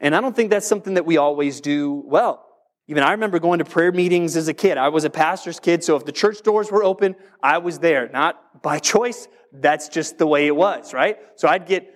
And 0.01 0.15
I 0.15 0.21
don't 0.21 0.35
think 0.35 0.51
that's 0.51 0.67
something 0.67 0.95
that 0.95 1.07
we 1.07 1.17
always 1.17 1.61
do 1.61 2.03
well. 2.07 2.45
Even 2.87 3.03
I 3.03 3.13
remember 3.13 3.39
going 3.39 3.61
to 3.61 3.65
prayer 3.65 3.93
meetings 3.93 4.37
as 4.37 4.49
a 4.49 4.55
kid. 4.55 4.77
I 4.77 4.89
was 4.89 5.05
a 5.05 5.11
pastor's 5.11 5.59
kid, 5.59 5.83
so 5.83 5.97
if 5.97 6.05
the 6.05 6.13
church 6.13 6.43
doors 6.43 6.71
were 6.71 6.85
open, 6.85 7.17
I 7.43 7.59
was 7.59 7.79
there. 7.79 8.09
Not 8.09 8.63
by 8.63 8.79
choice, 8.93 9.29
that's 9.61 9.89
just 9.89 10.19
the 10.19 10.27
way 10.27 10.47
it 10.47 10.57
was, 10.57 10.93
right? 10.93 11.19
So 11.37 11.49
I'd 11.49 11.67
get 11.67 11.91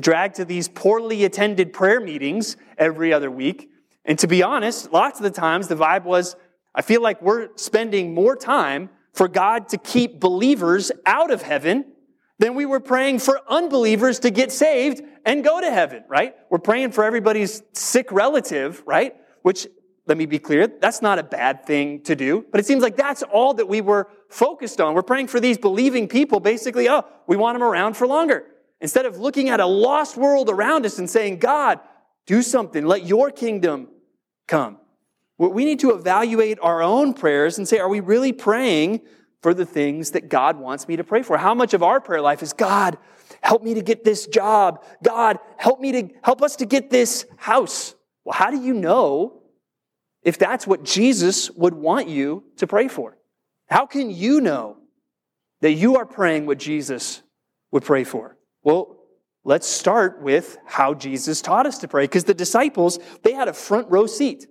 dragged 0.00 0.36
to 0.36 0.44
these 0.44 0.68
poorly 0.68 1.24
attended 1.24 1.72
prayer 1.72 2.00
meetings 2.00 2.56
every 2.78 3.12
other 3.12 3.30
week. 3.30 3.70
And 4.04 4.18
to 4.20 4.26
be 4.26 4.42
honest, 4.42 4.92
lots 4.92 5.18
of 5.18 5.24
the 5.24 5.30
times 5.30 5.68
the 5.68 5.74
vibe 5.74 6.04
was, 6.04 6.36
I 6.74 6.82
feel 6.82 7.02
like 7.02 7.20
we're 7.20 7.48
spending 7.56 8.14
more 8.14 8.36
time 8.36 8.90
for 9.12 9.28
God 9.28 9.68
to 9.70 9.78
keep 9.78 10.20
believers 10.20 10.92
out 11.04 11.30
of 11.30 11.42
heaven 11.42 11.84
than 12.38 12.54
we 12.54 12.64
were 12.64 12.80
praying 12.80 13.18
for 13.18 13.40
unbelievers 13.48 14.20
to 14.20 14.30
get 14.30 14.52
saved 14.52 15.02
and 15.26 15.44
go 15.44 15.60
to 15.60 15.70
heaven, 15.70 16.04
right? 16.08 16.34
We're 16.48 16.58
praying 16.58 16.92
for 16.92 17.04
everybody's 17.04 17.62
sick 17.72 18.10
relative, 18.12 18.82
right? 18.86 19.14
Which, 19.42 19.66
let 20.06 20.16
me 20.16 20.26
be 20.26 20.38
clear, 20.38 20.66
that's 20.66 21.02
not 21.02 21.18
a 21.18 21.22
bad 21.22 21.66
thing 21.66 22.02
to 22.04 22.16
do, 22.16 22.46
but 22.50 22.60
it 22.60 22.66
seems 22.66 22.82
like 22.82 22.96
that's 22.96 23.22
all 23.24 23.54
that 23.54 23.68
we 23.68 23.80
were 23.80 24.08
focused 24.30 24.80
on. 24.80 24.94
We're 24.94 25.02
praying 25.02 25.26
for 25.26 25.40
these 25.40 25.58
believing 25.58 26.08
people, 26.08 26.40
basically, 26.40 26.88
oh, 26.88 27.04
we 27.26 27.36
want 27.36 27.56
them 27.56 27.62
around 27.62 27.94
for 27.94 28.06
longer. 28.06 28.46
Instead 28.80 29.04
of 29.04 29.18
looking 29.18 29.50
at 29.50 29.60
a 29.60 29.66
lost 29.66 30.16
world 30.16 30.48
around 30.48 30.86
us 30.86 30.98
and 30.98 31.10
saying, 31.10 31.38
God, 31.38 31.80
do 32.26 32.40
something, 32.40 32.86
let 32.86 33.04
your 33.04 33.30
kingdom 33.30 33.88
come. 34.46 34.78
We 35.36 35.64
need 35.64 35.80
to 35.80 35.90
evaluate 35.90 36.58
our 36.60 36.82
own 36.82 37.14
prayers 37.14 37.58
and 37.58 37.66
say, 37.66 37.78
are 37.78 37.88
we 37.88 38.00
really 38.00 38.32
praying 38.32 39.00
for 39.42 39.54
the 39.54 39.64
things 39.64 40.10
that 40.10 40.28
God 40.28 40.58
wants 40.58 40.86
me 40.86 40.96
to 40.96 41.04
pray 41.04 41.22
for? 41.22 41.38
How 41.38 41.54
much 41.54 41.72
of 41.72 41.82
our 41.82 42.00
prayer 42.00 42.20
life 42.20 42.42
is, 42.42 42.52
God, 42.52 42.98
help 43.42 43.62
me 43.62 43.74
to 43.74 43.82
get 43.82 44.04
this 44.04 44.26
job. 44.26 44.84
God, 45.02 45.38
help 45.56 45.80
me 45.80 45.92
to, 45.92 46.08
help 46.22 46.42
us 46.42 46.56
to 46.56 46.66
get 46.66 46.90
this 46.90 47.26
house. 47.36 47.94
Well, 48.24 48.34
how 48.34 48.50
do 48.50 48.60
you 48.60 48.74
know 48.74 49.42
if 50.22 50.36
that's 50.36 50.66
what 50.66 50.84
Jesus 50.84 51.50
would 51.50 51.74
want 51.74 52.08
you 52.08 52.44
to 52.56 52.66
pray 52.66 52.88
for? 52.88 53.16
How 53.70 53.86
can 53.86 54.10
you 54.10 54.40
know 54.40 54.78
that 55.60 55.72
you 55.72 55.96
are 55.96 56.06
praying 56.06 56.46
what 56.46 56.58
Jesus 56.58 57.22
would 57.70 57.84
pray 57.84 58.02
for? 58.04 58.36
Well, 58.64 58.96
let's 59.44 59.66
start 59.66 60.20
with 60.20 60.58
how 60.66 60.94
Jesus 60.94 61.40
taught 61.40 61.66
us 61.66 61.78
to 61.78 61.88
pray 61.88 62.04
because 62.04 62.24
the 62.24 62.34
disciples, 62.34 62.98
they 63.22 63.32
had 63.32 63.48
a 63.48 63.52
front 63.52 63.88
row 63.90 64.06
seat 64.06 64.46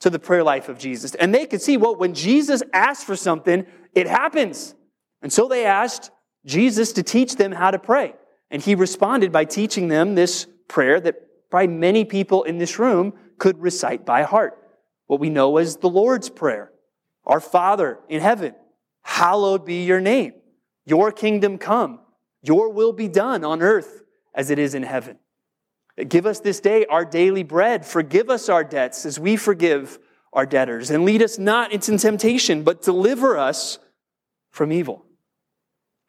to 0.00 0.10
the 0.10 0.18
prayer 0.18 0.42
life 0.42 0.68
of 0.68 0.78
Jesus. 0.78 1.14
And 1.14 1.34
they 1.34 1.46
could 1.46 1.62
see, 1.62 1.76
well, 1.76 1.94
when 1.94 2.14
Jesus 2.14 2.62
asks 2.72 3.04
for 3.04 3.16
something, 3.16 3.64
it 3.94 4.06
happens. 4.06 4.74
And 5.22 5.32
so 5.32 5.48
they 5.48 5.64
asked 5.64 6.10
Jesus 6.44 6.92
to 6.94 7.02
teach 7.02 7.36
them 7.36 7.52
how 7.52 7.70
to 7.70 7.78
pray. 7.78 8.14
And 8.50 8.62
he 8.62 8.74
responded 8.74 9.30
by 9.30 9.44
teaching 9.44 9.88
them 9.88 10.14
this 10.14 10.46
prayer 10.68 11.00
that 11.00 11.50
probably 11.50 11.68
many 11.68 12.04
people 12.04 12.42
in 12.42 12.58
this 12.58 12.78
room 12.78 13.12
could 13.38 13.60
recite 13.60 14.04
by 14.04 14.22
heart. 14.22 14.58
What 15.06 15.20
we 15.20 15.30
know 15.30 15.56
as 15.56 15.76
the 15.76 15.88
Lord's 15.88 16.28
Prayer. 16.28 16.70
Our 17.28 17.40
Father 17.40 18.00
in 18.08 18.20
heaven, 18.20 18.54
hallowed 19.02 19.64
be 19.64 19.84
your 19.84 20.00
name. 20.00 20.32
Your 20.86 21.12
kingdom 21.12 21.58
come. 21.58 22.00
Your 22.42 22.72
will 22.72 22.92
be 22.92 23.08
done 23.08 23.44
on 23.44 23.62
earth 23.62 24.02
as 24.34 24.50
it 24.50 24.58
is 24.58 24.74
in 24.74 24.82
heaven. 24.82 25.18
Give 26.08 26.26
us 26.26 26.40
this 26.40 26.60
day 26.60 26.86
our 26.86 27.04
daily 27.04 27.42
bread. 27.42 27.84
Forgive 27.84 28.30
us 28.30 28.48
our 28.48 28.64
debts 28.64 29.04
as 29.04 29.18
we 29.18 29.36
forgive 29.36 29.98
our 30.32 30.46
debtors. 30.46 30.90
And 30.90 31.04
lead 31.04 31.22
us 31.22 31.38
not 31.38 31.72
into 31.72 31.98
temptation, 31.98 32.62
but 32.62 32.82
deliver 32.82 33.36
us 33.36 33.78
from 34.50 34.72
evil. 34.72 35.04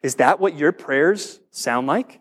Is 0.02 0.14
that 0.16 0.40
what 0.40 0.56
your 0.56 0.72
prayers 0.72 1.40
sound 1.50 1.86
like? 1.86 2.20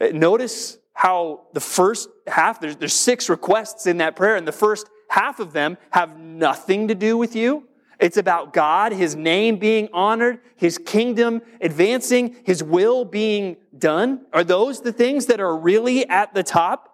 Uh, 0.00 0.08
notice 0.08 0.78
how 0.92 1.46
the 1.54 1.60
first 1.60 2.08
half, 2.26 2.60
there's, 2.60 2.76
there's 2.76 2.92
six 2.92 3.28
requests 3.28 3.86
in 3.86 3.98
that 3.98 4.16
prayer, 4.16 4.36
and 4.36 4.46
the 4.46 4.52
first 4.52 4.88
half 5.08 5.40
of 5.40 5.52
them 5.52 5.78
have 5.90 6.18
nothing 6.18 6.88
to 6.88 6.94
do 6.94 7.16
with 7.16 7.36
you. 7.36 7.68
It's 7.98 8.16
about 8.16 8.52
God, 8.52 8.92
His 8.92 9.16
name 9.16 9.58
being 9.58 9.88
honored, 9.92 10.40
His 10.56 10.78
kingdom 10.78 11.42
advancing, 11.60 12.36
His 12.44 12.62
will 12.62 13.04
being 13.04 13.56
done. 13.76 14.26
Are 14.32 14.44
those 14.44 14.82
the 14.82 14.92
things 14.92 15.26
that 15.26 15.40
are 15.40 15.56
really 15.56 16.08
at 16.08 16.34
the 16.34 16.42
top 16.42 16.92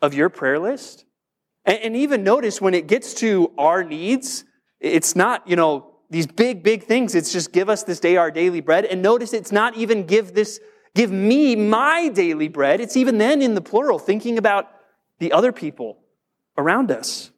of 0.00 0.14
your 0.14 0.28
prayer 0.28 0.58
list? 0.58 1.04
And, 1.64 1.96
even 1.96 2.24
notice 2.24 2.60
when 2.60 2.74
it 2.74 2.88
gets 2.88 3.14
to 3.14 3.52
our 3.56 3.84
needs, 3.84 4.44
it's 4.80 5.14
not, 5.14 5.46
you 5.48 5.54
know, 5.54 5.94
these 6.10 6.26
big, 6.26 6.62
big 6.62 6.84
things. 6.84 7.14
It's 7.14 7.32
just 7.32 7.52
give 7.52 7.68
us 7.68 7.84
this 7.84 8.00
day 8.00 8.16
our 8.16 8.30
daily 8.30 8.60
bread. 8.60 8.84
And 8.84 9.00
notice 9.00 9.32
it's 9.32 9.52
not 9.52 9.76
even 9.76 10.04
give 10.04 10.34
this, 10.34 10.60
give 10.94 11.10
me 11.10 11.56
my 11.56 12.08
daily 12.08 12.48
bread. 12.48 12.80
It's 12.80 12.96
even 12.96 13.18
then 13.18 13.40
in 13.40 13.54
the 13.54 13.60
plural, 13.60 13.98
thinking 13.98 14.38
about 14.38 14.68
the 15.20 15.32
other 15.32 15.52
people 15.52 15.98
around 16.58 16.90
us. 16.90 17.31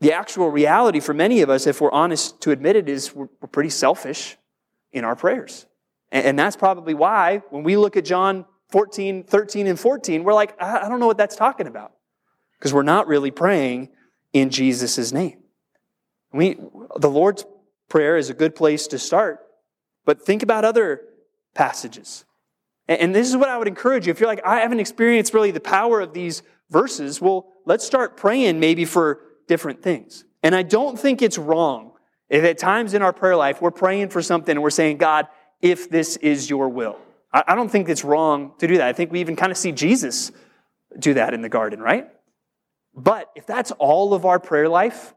The 0.00 0.12
actual 0.12 0.48
reality 0.48 1.00
for 1.00 1.12
many 1.12 1.40
of 1.42 1.50
us, 1.50 1.66
if 1.66 1.80
we're 1.80 1.90
honest 1.90 2.40
to 2.42 2.50
admit 2.50 2.76
it, 2.76 2.88
is 2.88 3.14
we're, 3.14 3.26
pretty 3.26 3.70
selfish 3.70 4.36
in 4.92 5.04
our 5.04 5.16
prayers. 5.16 5.66
And, 6.10 6.38
that's 6.38 6.56
probably 6.56 6.94
why 6.94 7.42
when 7.50 7.64
we 7.64 7.76
look 7.76 7.96
at 7.96 8.04
John 8.04 8.46
14, 8.70 9.24
13, 9.24 9.66
and 9.66 9.78
14, 9.78 10.24
we're 10.24 10.32
like, 10.32 10.60
I, 10.62 10.88
don't 10.88 11.00
know 11.00 11.06
what 11.06 11.18
that's 11.18 11.36
talking 11.36 11.66
about. 11.66 11.92
Because 12.58 12.72
we're 12.72 12.82
not 12.82 13.06
really 13.06 13.30
praying 13.30 13.90
in 14.32 14.50
Jesus' 14.50 15.12
name. 15.12 15.38
We, 16.32 16.58
the 16.96 17.10
Lord's 17.10 17.44
Prayer 17.88 18.18
is 18.18 18.28
a 18.28 18.34
good 18.34 18.54
place 18.54 18.86
to 18.88 18.98
start, 18.98 19.40
but 20.04 20.20
think 20.20 20.42
about 20.42 20.64
other 20.64 21.00
passages. 21.54 22.26
And 22.86 23.14
this 23.14 23.28
is 23.28 23.36
what 23.36 23.48
I 23.48 23.56
would 23.56 23.68
encourage 23.68 24.06
you. 24.06 24.10
If 24.10 24.20
you're 24.20 24.28
like, 24.28 24.44
I 24.46 24.60
haven't 24.60 24.80
experienced 24.80 25.34
really 25.34 25.50
the 25.50 25.60
power 25.60 26.00
of 26.00 26.12
these 26.12 26.42
verses, 26.70 27.20
well, 27.20 27.46
let's 27.66 27.84
start 27.84 28.16
praying 28.16 28.60
maybe 28.60 28.84
for 28.84 29.20
different 29.48 29.82
things. 29.82 30.24
And 30.42 30.54
I 30.54 30.62
don't 30.62 30.98
think 30.98 31.20
it's 31.20 31.38
wrong 31.38 31.92
if 32.28 32.44
at 32.44 32.58
times 32.58 32.94
in 32.94 33.02
our 33.02 33.12
prayer 33.12 33.34
life 33.34 33.60
we're 33.60 33.72
praying 33.72 34.10
for 34.10 34.22
something 34.22 34.52
and 34.52 34.62
we're 34.62 34.70
saying, 34.70 34.98
God, 34.98 35.26
if 35.60 35.90
this 35.90 36.16
is 36.18 36.48
your 36.48 36.68
will. 36.68 36.98
I 37.32 37.54
don't 37.54 37.68
think 37.68 37.88
it's 37.88 38.04
wrong 38.04 38.52
to 38.58 38.66
do 38.66 38.78
that. 38.78 38.86
I 38.86 38.92
think 38.94 39.12
we 39.12 39.20
even 39.20 39.36
kind 39.36 39.52
of 39.52 39.58
see 39.58 39.72
Jesus 39.72 40.32
do 40.98 41.14
that 41.14 41.34
in 41.34 41.42
the 41.42 41.48
garden, 41.50 41.80
right? 41.80 42.08
But 42.94 43.30
if 43.34 43.44
that's 43.44 43.70
all 43.72 44.14
of 44.14 44.24
our 44.24 44.38
prayer 44.38 44.68
life, 44.68 45.14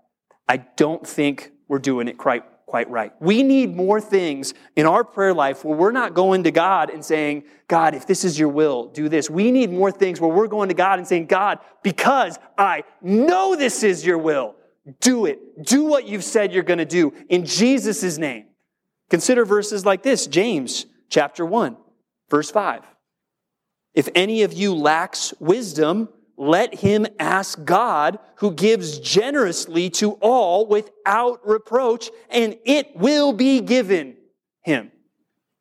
I 0.48 0.58
don't 0.58 1.08
think 1.08 1.52
we're 1.70 1.80
doing 1.80 2.10
it 2.10 2.18
quite, 2.18 2.44
quite 2.72 2.90
right. 2.90 3.12
We 3.20 3.44
need 3.44 3.76
more 3.76 4.00
things 4.00 4.54
in 4.78 4.86
our 4.86 5.04
prayer 5.04 5.34
life 5.34 5.66
where 5.66 5.78
we're 5.78 5.92
not 5.92 6.14
going 6.14 6.46
to 6.46 6.52
God 6.52 6.90
and 6.90 7.04
saying, 7.04 7.44
God, 7.68 7.94
if 7.94 8.08
this 8.08 8.24
is 8.24 8.40
your 8.40 8.48
will, 8.48 8.88
do 8.88 9.10
this. 9.10 9.30
We 9.30 9.52
need 9.52 9.74
more 9.74 9.92
things 9.92 10.22
where 10.22 10.32
we're 10.32 10.48
going 10.48 10.70
to 10.70 10.74
God 10.74 10.98
and 10.98 11.06
saying, 11.06 11.26
God, 11.26 11.60
because 11.84 12.40
I 12.58 12.86
know 13.02 13.58
this 13.58 13.84
is 13.84 14.06
your 14.06 14.18
will, 14.18 14.56
do 15.02 15.26
it. 15.26 15.66
Do 15.66 15.84
what 15.84 16.08
you've 16.08 16.24
said 16.24 16.54
you're 16.54 16.64
going 16.64 16.80
to 16.80 16.86
do 16.86 17.14
in 17.28 17.46
Jesus' 17.46 18.18
name. 18.18 18.46
Consider 19.10 19.44
verses 19.44 19.86
like 19.86 20.02
this 20.02 20.26
James 20.26 20.86
chapter 21.10 21.46
1, 21.46 21.76
verse 22.30 22.50
5. 22.50 22.84
If 23.94 24.08
any 24.16 24.44
of 24.44 24.54
you 24.54 24.74
lacks 24.74 25.34
wisdom, 25.42 26.08
let 26.42 26.74
him 26.74 27.06
ask 27.20 27.64
God, 27.64 28.18
who 28.38 28.52
gives 28.52 28.98
generously 28.98 29.92
to 29.92 30.14
all 30.14 30.66
without 30.66 31.48
reproach, 31.48 32.10
and 32.32 32.58
it 32.66 32.96
will 32.96 33.32
be 33.32 33.62
given 33.62 34.18
him. 34.64 34.92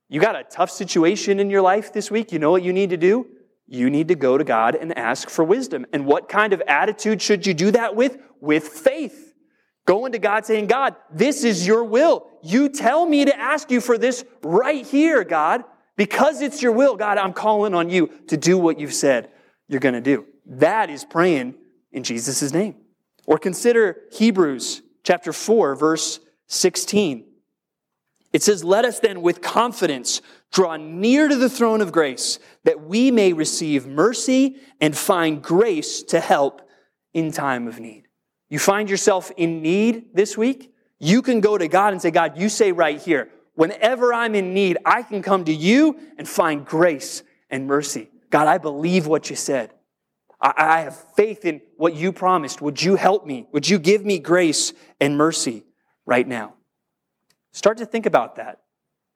You 0.09 0.23
got 0.23 0.37
a 0.37 0.43
tough 0.43 0.71
situation 0.71 1.39
in 1.39 1.51
your 1.51 1.61
life 1.61 1.93
this 1.93 2.11
week. 2.11 2.33
You 2.33 2.39
know 2.39 2.51
what 2.51 2.63
you 2.63 2.73
need 2.73 2.89
to 2.91 2.97
do? 2.97 3.27
You 3.67 3.91
need 3.91 4.09
to 4.09 4.15
go 4.15 4.39
to 4.39 4.43
God 4.43 4.75
and 4.75 4.97
ask 4.97 5.29
for 5.29 5.45
wisdom. 5.45 5.85
And 5.93 6.07
what 6.07 6.31
kind 6.31 6.55
of 6.55 6.63
attitude 6.63 7.21
should 7.21 7.47
you 7.47 7.53
do 7.53 7.73
that 7.73 7.95
with? 7.95 8.17
With 8.41 8.67
faith. 8.67 9.35
Going 9.87 10.13
to 10.13 10.19
God 10.19 10.47
saying, 10.47 10.69
God, 10.69 10.97
this 11.13 11.45
is 11.45 11.67
your 11.67 11.85
will. 11.85 12.27
You 12.43 12.71
tell 12.71 13.05
me 13.05 13.27
to 13.27 13.39
ask 13.39 13.71
you 13.71 13.83
for 13.83 13.99
this 13.99 14.25
right 14.43 14.87
here, 14.87 15.25
God. 15.25 15.63
Because 15.99 16.41
it's 16.41 16.63
your 16.63 16.73
will, 16.73 16.97
God, 16.97 17.19
I'm 17.19 17.35
calling 17.35 17.75
on 17.75 17.91
you 17.91 18.11
to 18.29 18.39
do 18.39 18.57
what 18.57 18.81
you've 18.81 18.95
said 18.95 19.29
you're 19.71 19.81
going 19.81 19.95
to 19.95 20.01
do. 20.01 20.27
That 20.51 20.91
is 20.91 21.05
praying 21.05 21.55
in 21.93 22.03
Jesus' 22.03 22.53
name. 22.53 22.75
Or 23.25 23.39
consider 23.39 23.99
Hebrews 24.13 24.83
chapter 25.05 25.33
4, 25.33 25.77
verse 25.77 26.19
16. 26.49 27.25
It 28.33 28.43
says, 28.43 28.65
Let 28.65 28.85
us 28.85 28.99
then 28.99 29.23
with 29.23 29.41
confidence 29.41 30.21
draw 30.51 30.77
near 30.77 31.29
to 31.29 31.37
the 31.37 31.49
throne 31.49 31.81
of 31.81 31.93
grace 31.93 32.41
that 32.65 32.81
we 32.81 33.13
may 33.13 33.33
receive 33.33 33.87
mercy 33.87 34.57
and 34.81 34.97
find 34.97 35.41
grace 35.41 36.03
to 36.05 36.19
help 36.19 36.69
in 37.15 37.31
time 37.31 37.69
of 37.69 37.79
need. 37.79 38.09
You 38.49 38.59
find 38.59 38.91
yourself 38.91 39.31
in 39.37 39.63
need 39.63 40.15
this 40.15 40.37
week? 40.37 40.75
You 40.99 41.23
can 41.23 41.41
go 41.41 41.57
to 41.57 41.69
God 41.69 41.93
and 41.93 42.03
say, 42.03 42.11
God, 42.11 42.37
you 42.37 42.49
say 42.49 42.73
right 42.73 43.01
here, 43.01 43.31
whenever 43.55 44.13
I'm 44.13 44.35
in 44.35 44.53
need, 44.53 44.79
I 44.85 45.03
can 45.03 45.23
come 45.23 45.45
to 45.45 45.55
you 45.55 45.99
and 46.19 46.29
find 46.29 46.67
grace 46.67 47.23
and 47.49 47.69
mercy. 47.69 48.11
God, 48.31 48.49
I 48.49 48.59
believe 48.59 49.07
what 49.07 49.31
you 49.31 49.37
said. 49.37 49.73
I 50.43 50.81
have 50.81 50.97
faith 51.15 51.45
in 51.45 51.61
what 51.77 51.95
you 51.95 52.13
promised. 52.13 52.63
Would 52.63 52.83
you 52.83 52.97
help 52.97 53.27
me? 53.27 53.47
Would 53.53 53.69
you 53.69 53.79
give 53.79 54.07
me 54.07 54.19
grace 54.19 54.73
and 54.99 55.17
mercy 55.17 55.65
right 56.07 56.27
now? 56.27 56.55
Start 57.53 57.79
to 57.79 57.87
think 57.87 58.07
about 58.07 58.37
that. 58.37 58.61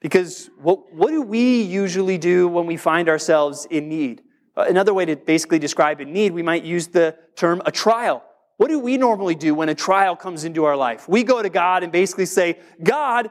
Because 0.01 0.51
what, 0.61 0.93
what 0.93 1.11
do 1.11 1.23
we 1.23 1.63
usually 1.63 2.19
do 2.19 2.47
when 2.47 2.67
we 2.67 2.77
find 2.77 3.09
ourselves 3.09 3.67
in 3.71 3.89
need? 3.89 4.23
Uh, 4.55 4.67
another 4.69 4.93
way 4.93 5.07
to 5.07 5.17
basically 5.17 5.59
describe 5.59 6.01
in 6.01 6.13
need, 6.13 6.33
we 6.33 6.43
might 6.43 6.63
use 6.63 6.89
the 6.89 7.17
term 7.37 7.63
a 7.65 7.73
trial. 7.73 8.23
What 8.59 8.69
do 8.69 8.79
we 8.79 8.99
normally 8.99 9.35
do 9.35 9.55
when 9.55 9.71
a 9.71 9.75
trial 9.75 10.15
comes 10.15 10.45
into 10.45 10.65
our 10.65 10.77
life? 10.77 11.09
We 11.09 11.25
go 11.25 11.43
to 11.43 11.49
God 11.49 11.83
and 11.83 11.91
basically 11.91 12.27
say, 12.27 12.59
God, 12.83 13.31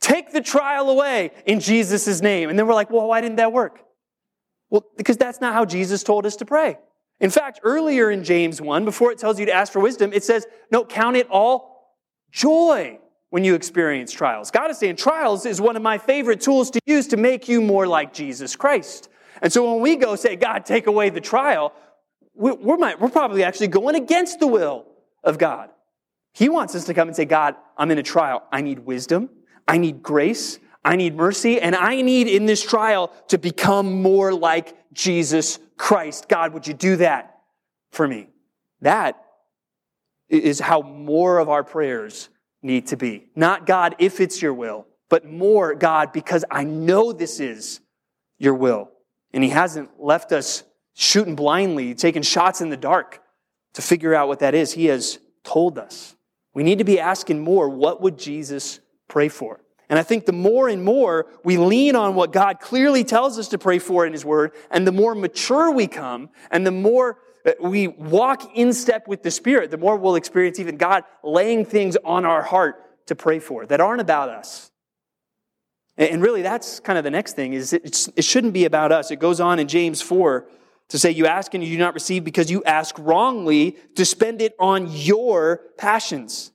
take 0.00 0.30
the 0.30 0.40
trial 0.40 0.90
away 0.90 1.32
in 1.44 1.58
Jesus' 1.58 2.22
name. 2.22 2.50
And 2.50 2.58
then 2.58 2.68
we're 2.68 2.74
like, 2.74 2.90
well, 2.90 3.08
why 3.08 3.20
didn't 3.20 3.36
that 3.36 3.52
work? 3.52 3.80
Well, 4.70 4.84
because 4.96 5.16
that's 5.16 5.40
not 5.40 5.54
how 5.54 5.64
Jesus 5.64 6.04
told 6.04 6.24
us 6.24 6.36
to 6.36 6.44
pray. 6.44 6.78
In 7.20 7.30
fact, 7.30 7.60
earlier 7.62 8.10
in 8.10 8.24
James 8.24 8.60
1, 8.60 8.84
before 8.84 9.10
it 9.10 9.18
tells 9.18 9.40
you 9.40 9.46
to 9.46 9.52
ask 9.52 9.72
for 9.72 9.80
wisdom, 9.80 10.12
it 10.12 10.22
says, 10.22 10.46
no, 10.70 10.84
count 10.84 11.16
it 11.16 11.28
all 11.30 11.94
joy 12.30 12.98
when 13.30 13.42
you 13.44 13.54
experience 13.54 14.12
trials. 14.12 14.50
God 14.50 14.70
is 14.70 14.78
saying 14.78 14.96
trials 14.96 15.46
is 15.46 15.60
one 15.60 15.76
of 15.76 15.82
my 15.82 15.98
favorite 15.98 16.40
tools 16.40 16.70
to 16.70 16.80
use 16.86 17.08
to 17.08 17.16
make 17.16 17.48
you 17.48 17.60
more 17.60 17.86
like 17.86 18.12
Jesus 18.12 18.54
Christ. 18.54 19.08
And 19.42 19.52
so 19.52 19.72
when 19.72 19.82
we 19.82 19.96
go 19.96 20.16
say, 20.16 20.36
God, 20.36 20.66
take 20.66 20.86
away 20.86 21.10
the 21.10 21.20
trial, 21.20 21.72
we're, 22.34 22.54
we're 22.54 23.08
probably 23.08 23.44
actually 23.44 23.68
going 23.68 23.94
against 23.94 24.40
the 24.40 24.46
will 24.46 24.86
of 25.24 25.38
God. 25.38 25.70
He 26.32 26.48
wants 26.50 26.74
us 26.74 26.84
to 26.84 26.94
come 26.94 27.08
and 27.08 27.16
say, 27.16 27.24
God, 27.24 27.56
I'm 27.78 27.90
in 27.90 27.98
a 27.98 28.02
trial. 28.02 28.42
I 28.52 28.60
need 28.60 28.80
wisdom. 28.80 29.30
I 29.66 29.78
need 29.78 30.02
grace. 30.02 30.58
I 30.86 30.94
need 30.94 31.16
mercy. 31.16 31.60
And 31.60 31.74
I 31.74 32.00
need 32.00 32.28
in 32.28 32.46
this 32.46 32.62
trial 32.62 33.12
to 33.28 33.38
become 33.38 34.02
more 34.02 34.32
like 34.32 34.76
Jesus 34.92 35.58
Christ. 35.76 36.28
God, 36.28 36.54
would 36.54 36.68
you 36.68 36.74
do 36.74 36.96
that 36.96 37.40
for 37.90 38.06
me? 38.06 38.28
That 38.82 39.20
is 40.28 40.60
how 40.60 40.82
more 40.82 41.38
of 41.38 41.48
our 41.48 41.64
prayers 41.64 42.28
need 42.62 42.86
to 42.88 42.96
be. 42.96 43.26
Not 43.34 43.66
God, 43.66 43.96
if 43.98 44.20
it's 44.20 44.40
your 44.40 44.54
will, 44.54 44.86
but 45.08 45.26
more 45.26 45.74
God, 45.74 46.12
because 46.12 46.44
I 46.52 46.62
know 46.62 47.12
this 47.12 47.40
is 47.40 47.80
your 48.38 48.54
will. 48.54 48.90
And 49.32 49.42
He 49.42 49.50
hasn't 49.50 50.00
left 50.00 50.30
us 50.30 50.62
shooting 50.94 51.34
blindly, 51.34 51.96
taking 51.96 52.22
shots 52.22 52.60
in 52.60 52.70
the 52.70 52.76
dark 52.76 53.20
to 53.74 53.82
figure 53.82 54.14
out 54.14 54.28
what 54.28 54.38
that 54.38 54.54
is. 54.54 54.72
He 54.72 54.86
has 54.86 55.18
told 55.42 55.78
us. 55.78 56.14
We 56.54 56.62
need 56.62 56.78
to 56.78 56.84
be 56.84 57.00
asking 57.00 57.40
more 57.40 57.68
what 57.68 58.00
would 58.02 58.18
Jesus 58.18 58.78
pray 59.08 59.28
for? 59.28 59.60
And 59.88 59.98
I 59.98 60.02
think 60.02 60.26
the 60.26 60.32
more 60.32 60.68
and 60.68 60.84
more 60.84 61.26
we 61.44 61.58
lean 61.58 61.94
on 61.94 62.14
what 62.14 62.32
God 62.32 62.60
clearly 62.60 63.04
tells 63.04 63.38
us 63.38 63.48
to 63.48 63.58
pray 63.58 63.78
for 63.78 64.04
in 64.04 64.12
His 64.12 64.24
Word, 64.24 64.52
and 64.70 64.86
the 64.86 64.92
more 64.92 65.14
mature 65.14 65.70
we 65.70 65.86
come, 65.86 66.30
and 66.50 66.66
the 66.66 66.72
more 66.72 67.18
uh, 67.44 67.52
we 67.60 67.86
walk 67.88 68.50
in 68.56 68.72
step 68.72 69.06
with 69.06 69.22
the 69.22 69.30
Spirit, 69.30 69.70
the 69.70 69.78
more 69.78 69.96
we'll 69.96 70.16
experience 70.16 70.58
even 70.58 70.76
God 70.76 71.04
laying 71.22 71.64
things 71.64 71.96
on 72.04 72.24
our 72.24 72.42
heart 72.42 73.06
to 73.06 73.14
pray 73.14 73.38
for 73.38 73.64
that 73.66 73.80
aren't 73.80 74.00
about 74.00 74.28
us. 74.28 74.70
And 75.98 76.20
really, 76.20 76.42
that's 76.42 76.80
kind 76.80 76.98
of 76.98 77.04
the 77.04 77.10
next 77.10 77.36
thing 77.36 77.54
is 77.54 77.72
it, 77.72 78.08
it 78.16 78.24
shouldn't 78.24 78.52
be 78.52 78.66
about 78.66 78.92
us. 78.92 79.10
It 79.10 79.16
goes 79.16 79.40
on 79.40 79.58
in 79.58 79.66
James 79.66 80.02
4 80.02 80.46
to 80.88 80.98
say, 80.98 81.10
You 81.10 81.26
ask 81.26 81.54
and 81.54 81.64
you 81.64 81.70
do 81.70 81.78
not 81.78 81.94
receive 81.94 82.22
because 82.22 82.50
you 82.50 82.62
ask 82.64 82.94
wrongly 82.98 83.76
to 83.94 84.04
spend 84.04 84.42
it 84.42 84.54
on 84.58 84.88
your 84.90 85.62
passions. 85.78 86.52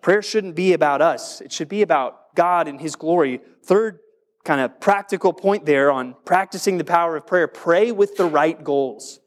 Prayer 0.00 0.22
shouldn't 0.22 0.54
be 0.54 0.72
about 0.72 1.00
us, 1.02 1.40
it 1.40 1.52
should 1.52 1.68
be 1.68 1.82
about 1.82 2.29
God 2.40 2.68
and 2.68 2.80
His 2.80 2.96
glory. 2.96 3.42
Third 3.64 3.98
kind 4.44 4.62
of 4.62 4.80
practical 4.80 5.34
point 5.34 5.66
there 5.66 5.92
on 5.92 6.16
practicing 6.24 6.78
the 6.78 6.84
power 6.84 7.14
of 7.16 7.26
prayer. 7.26 7.46
Pray 7.46 7.92
with 7.92 8.16
the 8.16 8.24
right 8.24 8.64
goals. 8.64 9.20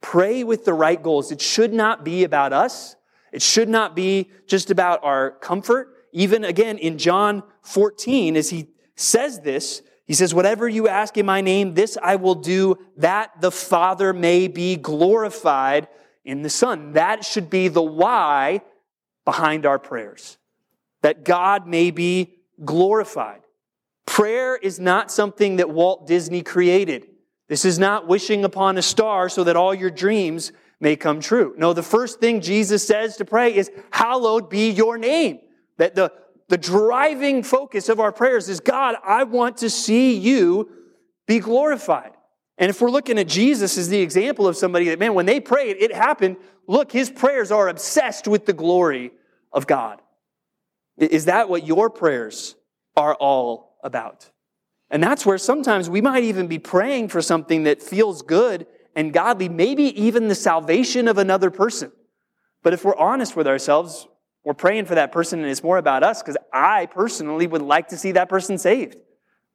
Pray 0.00 0.42
with 0.42 0.64
the 0.64 0.74
right 0.74 1.00
goals. 1.00 1.30
It 1.30 1.40
should 1.40 1.72
not 1.72 2.04
be 2.04 2.24
about 2.24 2.52
us. 2.52 2.96
It 3.32 3.40
should 3.40 3.68
not 3.68 3.94
be 3.94 4.32
just 4.48 4.72
about 4.72 5.04
our 5.04 5.30
comfort. 5.30 5.94
Even 6.10 6.42
again 6.44 6.76
in 6.78 6.98
John 6.98 7.44
14, 7.62 8.36
as 8.36 8.50
he 8.50 8.66
says 8.96 9.38
this, 9.42 9.82
he 10.04 10.14
says, 10.14 10.34
Whatever 10.34 10.68
you 10.68 10.88
ask 10.88 11.16
in 11.16 11.24
my 11.24 11.42
name, 11.42 11.74
this 11.74 11.96
I 12.02 12.16
will 12.16 12.34
do, 12.34 12.78
that 12.96 13.40
the 13.40 13.52
Father 13.52 14.12
may 14.12 14.48
be 14.48 14.74
glorified 14.74 15.86
in 16.24 16.42
the 16.42 16.50
Son. 16.50 16.94
That 16.94 17.24
should 17.24 17.48
be 17.48 17.68
the 17.68 17.80
why 17.82 18.62
behind 19.24 19.66
our 19.66 19.78
prayers, 19.78 20.36
that 21.02 21.24
God 21.24 21.68
may 21.68 21.92
be 21.92 22.35
glorified. 22.64 23.42
Prayer 24.06 24.56
is 24.56 24.78
not 24.78 25.10
something 25.10 25.56
that 25.56 25.70
Walt 25.70 26.06
Disney 26.06 26.42
created. 26.42 27.08
This 27.48 27.64
is 27.64 27.78
not 27.78 28.06
wishing 28.06 28.44
upon 28.44 28.78
a 28.78 28.82
star 28.82 29.28
so 29.28 29.44
that 29.44 29.56
all 29.56 29.74
your 29.74 29.90
dreams 29.90 30.52
may 30.80 30.96
come 30.96 31.20
true. 31.20 31.54
No, 31.56 31.72
the 31.72 31.82
first 31.82 32.20
thing 32.20 32.40
Jesus 32.40 32.86
says 32.86 33.16
to 33.16 33.24
pray 33.24 33.54
is, 33.54 33.70
Hallowed 33.90 34.50
be 34.50 34.70
your 34.70 34.98
name. 34.98 35.40
That 35.78 35.94
the, 35.94 36.12
the 36.48 36.58
driving 36.58 37.42
focus 37.42 37.88
of 37.88 38.00
our 38.00 38.12
prayers 38.12 38.48
is 38.48 38.60
God, 38.60 38.96
I 39.04 39.24
want 39.24 39.58
to 39.58 39.70
see 39.70 40.16
you 40.16 40.70
be 41.26 41.38
glorified. 41.38 42.12
And 42.58 42.70
if 42.70 42.80
we're 42.80 42.90
looking 42.90 43.18
at 43.18 43.28
Jesus 43.28 43.76
as 43.76 43.88
the 43.88 44.00
example 44.00 44.46
of 44.46 44.56
somebody 44.56 44.86
that, 44.86 44.98
man, 44.98 45.14
when 45.14 45.26
they 45.26 45.40
prayed, 45.40 45.76
it 45.78 45.94
happened. 45.94 46.36
Look, 46.66 46.90
his 46.90 47.10
prayers 47.10 47.52
are 47.52 47.68
obsessed 47.68 48.26
with 48.26 48.46
the 48.46 48.52
glory 48.52 49.12
of 49.52 49.66
God. 49.66 50.00
Is 50.98 51.26
that 51.26 51.48
what 51.48 51.66
your 51.66 51.90
prayers 51.90 52.54
are 52.96 53.14
all 53.14 53.78
about? 53.82 54.30
And 54.90 55.02
that's 55.02 55.26
where 55.26 55.38
sometimes 55.38 55.90
we 55.90 56.00
might 56.00 56.24
even 56.24 56.46
be 56.46 56.58
praying 56.58 57.08
for 57.08 57.20
something 57.20 57.64
that 57.64 57.82
feels 57.82 58.22
good 58.22 58.66
and 58.94 59.12
godly, 59.12 59.48
maybe 59.48 59.84
even 60.00 60.28
the 60.28 60.34
salvation 60.34 61.08
of 61.08 61.18
another 61.18 61.50
person. 61.50 61.92
But 62.62 62.72
if 62.72 62.84
we're 62.84 62.96
honest 62.96 63.36
with 63.36 63.46
ourselves, 63.46 64.06
we're 64.44 64.54
praying 64.54 64.86
for 64.86 64.94
that 64.94 65.12
person 65.12 65.40
and 65.40 65.48
it's 65.50 65.62
more 65.62 65.78
about 65.78 66.02
us 66.02 66.22
because 66.22 66.36
I 66.52 66.86
personally 66.86 67.46
would 67.46 67.62
like 67.62 67.88
to 67.88 67.98
see 67.98 68.12
that 68.12 68.28
person 68.28 68.58
saved. 68.58 68.96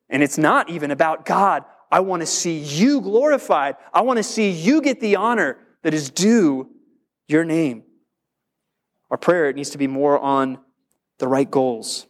And 0.09 0.21
it's 0.21 0.37
not 0.37 0.69
even 0.69 0.91
about 0.91 1.25
God. 1.25 1.63
I 1.89 2.01
want 2.01 2.21
to 2.21 2.25
see 2.25 2.59
you 2.59 3.01
glorified. 3.01 3.77
I 3.93 4.01
want 4.01 4.17
to 4.17 4.23
see 4.23 4.49
you 4.49 4.81
get 4.81 4.99
the 4.99 5.15
honor 5.15 5.57
that 5.83 5.93
is 5.93 6.09
due 6.09 6.69
your 7.27 7.45
name. 7.45 7.83
Our 9.09 9.17
prayer 9.17 9.49
it 9.49 9.55
needs 9.55 9.71
to 9.71 9.77
be 9.77 9.87
more 9.87 10.19
on 10.19 10.59
the 11.21 11.27
right 11.29 11.49
goals. 11.49 12.07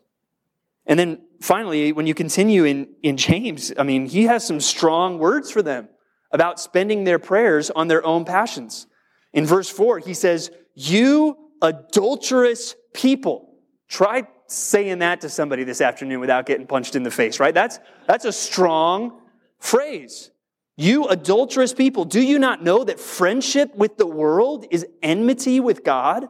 And 0.88 0.98
then 0.98 1.22
finally, 1.40 1.92
when 1.92 2.08
you 2.08 2.16
continue 2.16 2.64
in, 2.64 2.88
in 3.04 3.18
James, 3.18 3.72
I 3.78 3.84
mean, 3.84 4.08
he 4.08 4.24
has 4.24 4.46
some 4.46 4.60
strong 4.60 5.20
words 5.20 5.52
for 5.52 5.62
them 5.62 5.90
about 6.32 6.60
spending 6.60 7.04
their 7.04 7.20
prayers 7.20 7.70
on 7.70 7.88
their 7.88 8.04
own 8.04 8.26
passions. 8.26 8.88
In 9.34 9.46
verse 9.46 9.70
4, 9.70 10.00
he 10.00 10.16
says, 10.16 10.50
You 10.74 11.38
adulterous 11.62 12.76
people. 12.94 13.54
Try 13.88 14.24
saying 14.48 15.00
that 15.00 15.22
to 15.22 15.30
somebody 15.30 15.64
this 15.64 15.82
afternoon 15.82 16.20
without 16.20 16.46
getting 16.46 16.66
punched 16.66 16.96
in 16.96 17.04
the 17.04 17.12
face, 17.12 17.40
right? 17.40 17.54
That's, 17.54 17.80
that's 18.08 18.26
a 18.26 18.34
strong 18.34 19.22
phrase. 19.60 20.32
You 20.78 21.08
adulterous 21.08 21.74
people, 21.74 22.06
do 22.06 22.22
you 22.22 22.40
not 22.40 22.64
know 22.64 22.84
that 22.84 23.00
friendship 23.00 23.76
with 23.76 23.98
the 23.98 24.08
world 24.08 24.66
is 24.72 24.86
enmity 25.04 25.60
with 25.60 25.84
God? 25.84 26.28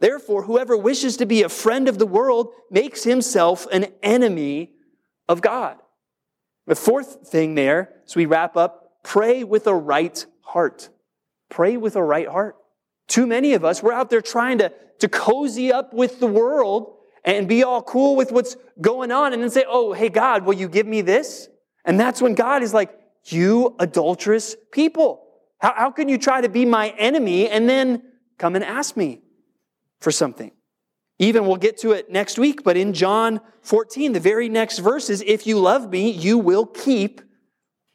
Therefore, 0.00 0.44
whoever 0.44 0.76
wishes 0.76 1.18
to 1.18 1.26
be 1.26 1.42
a 1.42 1.48
friend 1.48 1.88
of 1.88 1.98
the 1.98 2.06
world 2.06 2.52
makes 2.70 3.04
himself 3.04 3.66
an 3.70 3.86
enemy 4.02 4.72
of 5.28 5.42
God. 5.42 5.76
The 6.66 6.74
fourth 6.74 7.28
thing 7.28 7.54
there, 7.54 7.92
as 8.06 8.16
we 8.16 8.26
wrap 8.26 8.56
up, 8.56 9.02
pray 9.02 9.44
with 9.44 9.66
a 9.66 9.74
right 9.74 10.24
heart. 10.40 10.88
Pray 11.50 11.76
with 11.76 11.96
a 11.96 12.02
right 12.02 12.28
heart. 12.28 12.56
Too 13.08 13.26
many 13.26 13.54
of 13.54 13.64
us, 13.64 13.82
we're 13.82 13.92
out 13.92 14.08
there 14.08 14.22
trying 14.22 14.58
to, 14.58 14.72
to 15.00 15.08
cozy 15.08 15.72
up 15.72 15.92
with 15.92 16.18
the 16.18 16.26
world 16.26 16.96
and 17.24 17.46
be 17.46 17.62
all 17.62 17.82
cool 17.82 18.16
with 18.16 18.32
what's 18.32 18.56
going 18.80 19.12
on 19.12 19.32
and 19.32 19.42
then 19.42 19.50
say, 19.50 19.64
oh, 19.68 19.92
hey, 19.92 20.08
God, 20.08 20.44
will 20.44 20.54
you 20.54 20.68
give 20.68 20.86
me 20.86 21.02
this? 21.02 21.48
And 21.84 22.00
that's 22.00 22.22
when 22.22 22.34
God 22.34 22.62
is 22.62 22.72
like, 22.72 22.96
you 23.24 23.76
adulterous 23.78 24.56
people. 24.72 25.26
How, 25.58 25.74
how 25.76 25.90
can 25.90 26.08
you 26.08 26.16
try 26.16 26.40
to 26.40 26.48
be 26.48 26.64
my 26.64 26.90
enemy 26.90 27.48
and 27.48 27.68
then 27.68 28.02
come 28.38 28.54
and 28.54 28.64
ask 28.64 28.96
me 28.96 29.20
for 30.00 30.10
something? 30.10 30.50
Even 31.18 31.46
we'll 31.46 31.56
get 31.56 31.76
to 31.78 31.92
it 31.92 32.10
next 32.10 32.38
week, 32.38 32.64
but 32.64 32.78
in 32.78 32.94
John 32.94 33.40
14, 33.60 34.12
the 34.12 34.20
very 34.20 34.48
next 34.48 34.78
verse 34.78 35.10
is, 35.10 35.22
if 35.26 35.46
you 35.46 35.58
love 35.58 35.90
me, 35.90 36.10
you 36.10 36.38
will 36.38 36.64
keep 36.64 37.20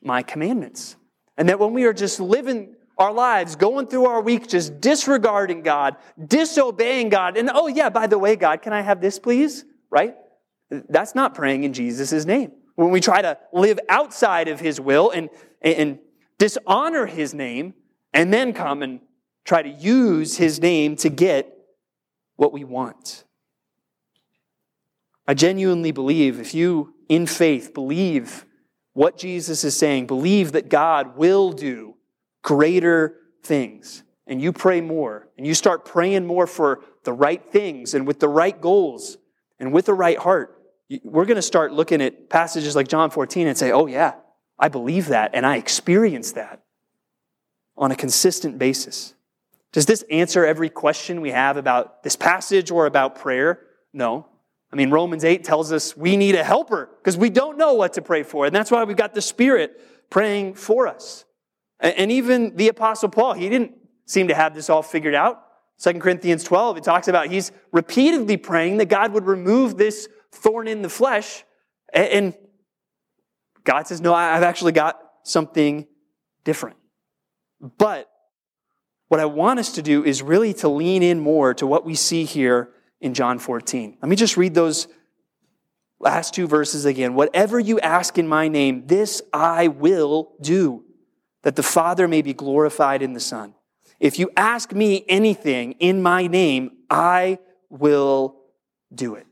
my 0.04 0.22
commandments. 0.22 0.96
And 1.36 1.50
that 1.50 1.60
when 1.60 1.74
we 1.74 1.86
are 1.86 1.94
just 1.94 2.20
living 2.20 2.76
our 2.98 3.12
lives, 3.12 3.56
going 3.56 3.88
through 3.88 4.06
our 4.06 4.22
week, 4.22 4.48
just 4.48 4.80
disregarding 4.80 5.64
God, 5.64 5.96
disobeying 6.24 7.10
God. 7.10 7.36
And 7.36 7.50
oh, 7.54 7.68
yeah, 7.68 7.90
by 7.90 8.08
the 8.08 8.18
way, 8.18 8.36
God, 8.36 8.62
can 8.62 8.74
I 8.74 8.82
have 8.82 9.02
this, 9.02 9.20
please? 9.20 9.66
Right? 9.90 10.16
That's 10.70 11.16
not 11.16 11.34
praying 11.34 11.64
in 11.64 11.74
Jesus' 11.74 12.26
name. 12.26 12.52
When 12.76 12.92
we 12.92 13.02
try 13.02 13.22
to 13.22 13.38
live 13.52 13.80
outside 13.90 14.48
of 14.48 14.60
His 14.60 14.80
will 14.80 15.10
and, 15.10 15.30
and 15.62 16.00
dishonor 16.38 17.06
His 17.06 17.34
name, 17.34 17.74
and 18.14 18.34
then 18.34 18.54
come 18.54 18.82
and 18.82 19.00
try 19.46 19.62
to 19.62 19.70
use 19.70 20.38
His 20.38 20.62
name 20.62 20.96
to 20.98 21.10
get 21.10 21.55
what 22.36 22.54
we 22.54 22.64
want. 22.64 23.24
I 25.28 25.34
genuinely 25.34 25.92
believe 25.92 26.40
if 26.40 26.54
you, 26.54 26.94
in 27.10 27.26
faith, 27.26 27.74
believe 27.74 28.46
what 28.94 29.18
Jesus 29.18 29.64
is 29.64 29.76
saying, 29.76 30.08
believe 30.08 30.54
that 30.54 30.70
God 30.70 31.18
will 31.18 31.52
do 31.52 31.96
greater 32.44 33.18
things 33.44 34.04
and 34.28 34.42
you 34.42 34.54
pray 34.54 34.82
more 34.82 35.28
and 35.38 35.46
you 35.46 35.54
start 35.54 35.86
praying 35.86 36.26
more 36.26 36.48
for 36.48 36.82
the 37.04 37.14
right 37.14 37.44
things 37.44 37.94
and 37.94 38.08
with 38.08 38.20
the 38.20 38.30
right 38.30 38.60
goals 38.60 39.18
and 39.60 39.74
with 39.74 39.86
the 39.86 39.94
right 39.94 40.18
heart, 40.18 40.62
we're 41.04 41.26
going 41.26 41.36
to 41.36 41.42
start 41.42 41.72
looking 41.74 42.02
at 42.02 42.30
passages 42.30 42.76
like 42.76 42.88
John 42.88 43.10
14 43.10 43.48
and 43.48 43.58
say, 43.58 43.72
oh, 43.72 43.88
yeah, 43.88 44.14
I 44.60 44.70
believe 44.70 45.08
that 45.08 45.32
and 45.34 45.46
I 45.46 45.58
experience 45.58 46.34
that 46.34 46.64
on 47.78 47.92
a 47.92 47.96
consistent 47.96 48.58
basis. 48.58 49.14
Does 49.76 49.86
this 49.86 50.06
answer 50.10 50.46
every 50.46 50.70
question 50.70 51.20
we 51.20 51.32
have 51.32 51.58
about 51.58 52.02
this 52.02 52.16
passage 52.16 52.72
or 52.72 52.86
about 52.86 53.16
prayer? 53.16 53.60
No. 53.92 54.26
I 54.72 54.78
mean, 54.78 54.90
Romans 54.90 55.26
8 55.26 55.44
tells 55.44 55.74
us 55.74 55.98
we 55.98 56.16
need 56.16 56.34
a 56.36 56.46
helper 56.46 56.90
because 56.98 57.18
we 57.18 57.30
don't 57.30 57.58
know 57.58 57.74
what 57.74 57.92
to 57.96 58.02
pray 58.02 58.24
for. 58.24 58.46
And 58.46 58.56
that's 58.56 58.72
why 58.72 58.86
we've 58.86 58.96
got 58.96 59.14
the 59.14 59.22
Spirit 59.22 60.10
praying 60.10 60.54
for 60.54 60.88
us. 60.88 61.26
And 61.82 62.10
even 62.10 62.56
the 62.56 62.70
Apostle 62.70 63.10
Paul, 63.10 63.34
he 63.34 63.50
didn't 63.50 63.74
seem 64.06 64.30
to 64.30 64.34
have 64.34 64.56
this 64.56 64.70
all 64.70 64.82
figured 64.82 65.14
out. 65.14 65.44
2 65.82 66.00
Corinthians 66.00 66.46
12, 66.46 66.78
it 66.78 66.86
talks 66.86 67.10
about 67.10 67.28
he's 67.28 67.52
repeatedly 67.74 68.38
praying 68.38 68.78
that 68.78 68.86
God 68.86 69.12
would 69.12 69.26
remove 69.26 69.76
this 69.76 70.08
thorn 70.32 70.70
in 70.70 70.84
the 70.84 70.90
flesh. 70.90 71.44
And 71.94 72.34
God 73.66 73.88
says, 73.88 74.00
No, 74.00 74.14
I've 74.14 74.44
actually 74.44 74.72
got 74.72 74.98
something 75.24 75.86
different. 76.46 76.78
But 77.78 78.10
what 79.16 79.22
I 79.22 79.28
want 79.28 79.62
us 79.62 79.72
to 79.76 79.82
do 79.82 80.04
is 80.04 80.22
really 80.22 80.54
to 80.56 80.68
lean 80.68 81.02
in 81.02 81.22
more 81.22 81.54
to 81.54 81.66
what 81.66 81.86
we 81.86 81.96
see 81.96 82.26
here 82.26 82.72
in 83.00 83.14
John 83.14 83.40
14. 83.40 83.98
Let 84.02 84.10
me 84.10 84.18
just 84.18 84.36
read 84.36 84.54
those 84.54 84.90
last 86.02 86.34
two 86.34 86.48
verses 86.48 86.84
again. 86.84 87.14
Whatever 87.14 87.58
you 87.58 87.80
ask 87.80 88.18
in 88.18 88.28
my 88.28 88.50
name, 88.50 88.88
this 88.88 89.22
I 89.32 89.70
will 89.70 90.34
do 90.42 90.84
that 91.44 91.56
the 91.56 91.64
Father 91.64 92.10
may 92.10 92.24
be 92.24 92.34
glorified 92.34 93.02
in 93.02 93.14
the 93.14 93.22
Son. 93.22 93.54
If 94.02 94.20
you 94.20 94.32
ask 94.36 94.74
me 94.74 95.06
anything 95.08 95.78
in 95.80 96.02
my 96.04 96.28
name, 96.28 96.72
I 96.90 97.40
will 97.70 98.36
do 98.94 99.16
it. 99.16 99.26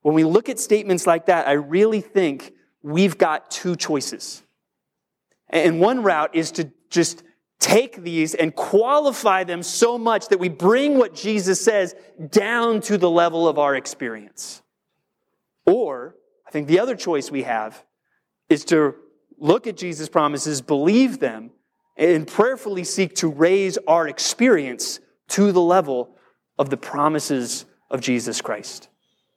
When 0.00 0.14
we 0.14 0.24
look 0.24 0.48
at 0.48 0.58
statements 0.58 1.06
like 1.06 1.26
that, 1.26 1.46
I 1.46 1.52
really 1.52 2.00
think 2.00 2.54
we've 2.80 3.18
got 3.18 3.50
two 3.50 3.76
choices. 3.76 4.42
And 5.50 5.78
one 5.78 6.02
route 6.02 6.34
is 6.34 6.52
to 6.52 6.70
just 6.88 7.22
take 7.58 8.02
these 8.02 8.34
and 8.34 8.54
qualify 8.54 9.44
them 9.44 9.62
so 9.62 9.96
much 9.96 10.28
that 10.28 10.38
we 10.38 10.48
bring 10.48 10.98
what 10.98 11.14
Jesus 11.14 11.60
says 11.60 11.94
down 12.30 12.80
to 12.82 12.98
the 12.98 13.10
level 13.10 13.48
of 13.48 13.58
our 13.58 13.74
experience. 13.74 14.62
Or, 15.64 16.16
I 16.46 16.50
think 16.50 16.68
the 16.68 16.80
other 16.80 16.94
choice 16.94 17.30
we 17.30 17.42
have 17.42 17.82
is 18.48 18.64
to 18.66 18.94
look 19.38 19.66
at 19.66 19.76
Jesus' 19.76 20.08
promises, 20.08 20.60
believe 20.60 21.18
them, 21.18 21.50
and 21.96 22.26
prayerfully 22.26 22.84
seek 22.84 23.14
to 23.16 23.28
raise 23.28 23.78
our 23.86 24.06
experience 24.06 25.00
to 25.28 25.50
the 25.50 25.60
level 25.60 26.16
of 26.58 26.70
the 26.70 26.76
promises 26.76 27.64
of 27.90 28.00
Jesus 28.00 28.40
Christ. 28.40 28.88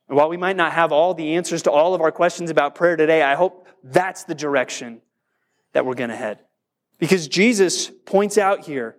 And 0.08 0.18
while 0.18 0.30
we 0.30 0.38
might 0.38 0.56
not 0.56 0.74
have 0.74 0.92
all 0.92 1.14
the 1.14 1.36
answers 1.36 1.64
to 1.64 1.72
all 1.72 1.94
of 1.94 2.02
our 2.02 2.12
questions 2.12 2.50
about 2.50 2.76
prayer 2.76 2.96
today, 2.96 3.22
I 3.22 3.36
hope 3.36 3.68
that's 3.84 4.24
the 4.24 4.36
direction 4.36 5.02
that 5.74 5.86
we're 5.86 5.96
going 5.96 6.10
to 6.10 6.16
head. 6.16 6.40
Because 7.00 7.28
Jesus 7.28 7.90
points 8.06 8.38
out 8.38 8.66
here 8.66 8.98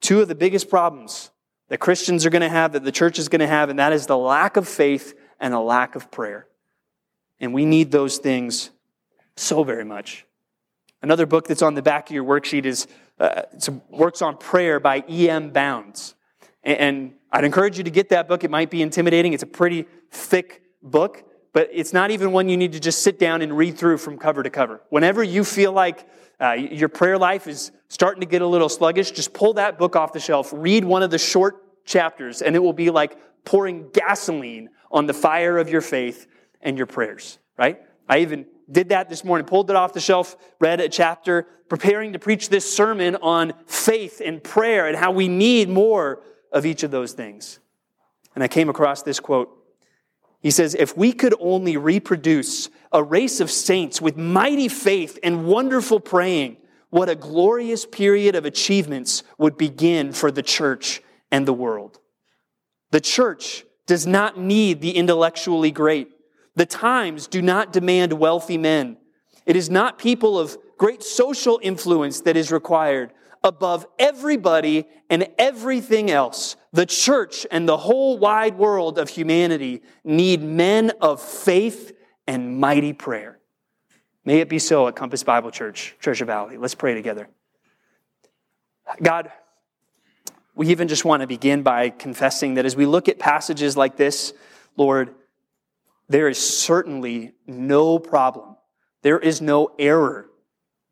two 0.00 0.20
of 0.20 0.28
the 0.28 0.34
biggest 0.34 0.68
problems 0.68 1.30
that 1.68 1.78
Christians 1.78 2.26
are 2.26 2.30
going 2.30 2.42
to 2.42 2.48
have, 2.48 2.72
that 2.72 2.84
the 2.84 2.92
church 2.92 3.18
is 3.18 3.28
going 3.28 3.40
to 3.40 3.46
have, 3.46 3.70
and 3.70 3.78
that 3.78 3.92
is 3.92 4.06
the 4.06 4.18
lack 4.18 4.56
of 4.56 4.66
faith 4.66 5.14
and 5.38 5.54
a 5.54 5.60
lack 5.60 5.94
of 5.94 6.10
prayer. 6.10 6.46
And 7.40 7.54
we 7.54 7.64
need 7.64 7.90
those 7.90 8.18
things 8.18 8.70
So 9.36 9.64
very 9.64 9.84
much. 9.84 10.26
Another 11.00 11.26
book 11.26 11.48
that's 11.48 11.62
on 11.62 11.74
the 11.74 11.82
back 11.82 12.10
of 12.10 12.14
your 12.14 12.24
worksheet 12.24 12.64
is 12.64 12.86
uh, 13.18 13.42
Works 13.88 14.22
on 14.22 14.36
Prayer 14.36 14.78
by 14.78 15.04
E.M. 15.08 15.50
Bounds. 15.50 16.14
And, 16.62 16.78
and 16.78 17.14
I'd 17.30 17.44
encourage 17.44 17.78
you 17.78 17.84
to 17.84 17.90
get 17.90 18.10
that 18.10 18.28
book. 18.28 18.44
It 18.44 18.50
might 18.50 18.70
be 18.70 18.82
intimidating. 18.82 19.32
It's 19.32 19.42
a 19.42 19.46
pretty 19.46 19.86
thick 20.10 20.62
book, 20.82 21.24
but 21.52 21.68
it's 21.72 21.92
not 21.92 22.10
even 22.10 22.32
one 22.32 22.48
you 22.48 22.56
need 22.56 22.72
to 22.72 22.80
just 22.80 23.02
sit 23.02 23.18
down 23.18 23.42
and 23.42 23.56
read 23.56 23.78
through 23.78 23.98
from 23.98 24.18
cover 24.18 24.42
to 24.42 24.50
cover. 24.50 24.82
Whenever 24.90 25.22
you 25.22 25.44
feel 25.44 25.72
like 25.72 26.06
uh, 26.42 26.52
your 26.52 26.88
prayer 26.88 27.18
life 27.18 27.46
is 27.46 27.70
starting 27.88 28.20
to 28.20 28.26
get 28.26 28.42
a 28.42 28.46
little 28.46 28.68
sluggish, 28.68 29.12
just 29.12 29.32
pull 29.32 29.54
that 29.54 29.78
book 29.78 29.94
off 29.94 30.12
the 30.12 30.20
shelf, 30.20 30.50
read 30.52 30.84
one 30.84 31.02
of 31.02 31.10
the 31.10 31.18
short 31.18 31.84
chapters, 31.84 32.42
and 32.42 32.56
it 32.56 32.58
will 32.58 32.72
be 32.72 32.90
like 32.90 33.16
pouring 33.44 33.88
gasoline 33.92 34.68
on 34.90 35.06
the 35.06 35.14
fire 35.14 35.56
of 35.58 35.68
your 35.68 35.80
faith 35.80 36.26
and 36.60 36.76
your 36.76 36.86
prayers, 36.86 37.38
right? 37.56 37.80
I 38.08 38.18
even 38.18 38.46
did 38.70 38.88
that 38.88 39.08
this 39.08 39.24
morning, 39.24 39.46
pulled 39.46 39.70
it 39.70 39.76
off 39.76 39.92
the 39.92 40.00
shelf, 40.00 40.36
read 40.58 40.80
a 40.80 40.88
chapter, 40.88 41.46
preparing 41.68 42.12
to 42.12 42.18
preach 42.18 42.48
this 42.48 42.70
sermon 42.74 43.16
on 43.16 43.52
faith 43.66 44.20
and 44.24 44.42
prayer 44.42 44.88
and 44.88 44.96
how 44.96 45.12
we 45.12 45.28
need 45.28 45.68
more 45.68 46.22
of 46.50 46.66
each 46.66 46.82
of 46.82 46.90
those 46.90 47.12
things. 47.12 47.60
And 48.34 48.42
I 48.42 48.48
came 48.48 48.68
across 48.68 49.02
this 49.02 49.20
quote. 49.20 49.56
He 50.40 50.50
says, 50.50 50.74
If 50.74 50.96
we 50.96 51.12
could 51.12 51.34
only 51.38 51.76
reproduce 51.76 52.68
a 52.92 53.02
race 53.02 53.40
of 53.40 53.50
saints 53.50 54.00
with 54.00 54.16
mighty 54.16 54.68
faith 54.68 55.18
and 55.22 55.46
wonderful 55.46 56.00
praying, 56.00 56.56
what 56.90 57.08
a 57.08 57.14
glorious 57.14 57.86
period 57.86 58.34
of 58.34 58.44
achievements 58.44 59.22
would 59.38 59.56
begin 59.56 60.12
for 60.12 60.30
the 60.30 60.42
church 60.42 61.02
and 61.30 61.46
the 61.46 61.52
world. 61.52 61.98
The 62.90 63.00
church 63.00 63.64
does 63.86 64.06
not 64.06 64.38
need 64.38 64.80
the 64.80 64.96
intellectually 64.96 65.70
great. 65.70 66.10
The 66.54 66.66
times 66.66 67.26
do 67.26 67.40
not 67.40 67.72
demand 67.72 68.12
wealthy 68.12 68.58
men. 68.58 68.98
It 69.46 69.56
is 69.56 69.70
not 69.70 69.98
people 69.98 70.38
of 70.38 70.56
great 70.76 71.02
social 71.02 71.58
influence 71.62 72.20
that 72.20 72.36
is 72.36 72.52
required. 72.52 73.12
Above 73.42 73.86
everybody 73.98 74.86
and 75.08 75.28
everything 75.38 76.10
else, 76.10 76.56
the 76.72 76.86
church 76.86 77.46
and 77.50 77.68
the 77.68 77.76
whole 77.76 78.18
wide 78.18 78.56
world 78.56 78.98
of 78.98 79.08
humanity 79.08 79.82
need 80.04 80.42
men 80.42 80.92
of 81.00 81.20
faith 81.20 81.92
and 82.26 82.58
mighty 82.58 82.92
prayer. 82.92 83.38
May 84.24 84.40
it 84.40 84.48
be 84.48 84.58
so 84.58 84.86
at 84.88 84.96
Compass 84.96 85.24
Bible 85.24 85.50
Church, 85.50 85.96
Treasure 85.98 86.24
Valley. 86.24 86.56
Let's 86.56 86.74
pray 86.74 86.94
together. 86.94 87.28
God, 89.02 89.32
we 90.54 90.68
even 90.68 90.88
just 90.88 91.04
want 91.04 91.22
to 91.22 91.26
begin 91.26 91.62
by 91.62 91.90
confessing 91.90 92.54
that 92.54 92.66
as 92.66 92.76
we 92.76 92.86
look 92.86 93.08
at 93.08 93.18
passages 93.18 93.76
like 93.76 93.96
this, 93.96 94.32
Lord, 94.76 95.14
there 96.08 96.28
is 96.28 96.38
certainly 96.38 97.32
no 97.46 97.98
problem. 97.98 98.56
There 99.02 99.18
is 99.18 99.40
no 99.40 99.72
error 99.78 100.28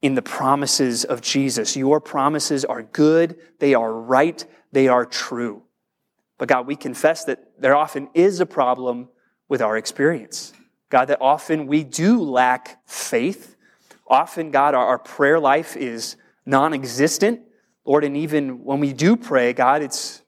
in 0.02 0.14
the 0.14 0.22
promises 0.22 1.04
of 1.04 1.20
Jesus. 1.20 1.76
Your 1.76 2.00
promises 2.00 2.64
are 2.64 2.82
good, 2.82 3.36
they 3.58 3.74
are 3.74 3.92
right, 3.92 4.44
they 4.72 4.88
are 4.88 5.04
true. 5.04 5.62
But 6.38 6.48
God, 6.48 6.66
we 6.66 6.74
confess 6.74 7.24
that 7.24 7.60
there 7.60 7.76
often 7.76 8.08
is 8.14 8.40
a 8.40 8.46
problem 8.46 9.10
with 9.48 9.60
our 9.60 9.76
experience. 9.76 10.54
God, 10.90 11.06
that 11.06 11.18
often 11.20 11.66
we 11.66 11.84
do 11.84 12.20
lack 12.20 12.86
faith. 12.86 13.56
Often, 14.06 14.50
God, 14.50 14.74
our, 14.74 14.98
prayer 14.98 15.38
life 15.38 15.76
is 15.76 16.16
non 16.44 16.74
existent. 16.74 17.42
Lord, 17.84 18.04
and 18.04 18.16
even 18.16 18.64
when 18.64 18.80
we 18.80 18.92
do 18.92 19.16
pray, 19.16 19.52
God, 19.52 19.82
it's 19.82 20.22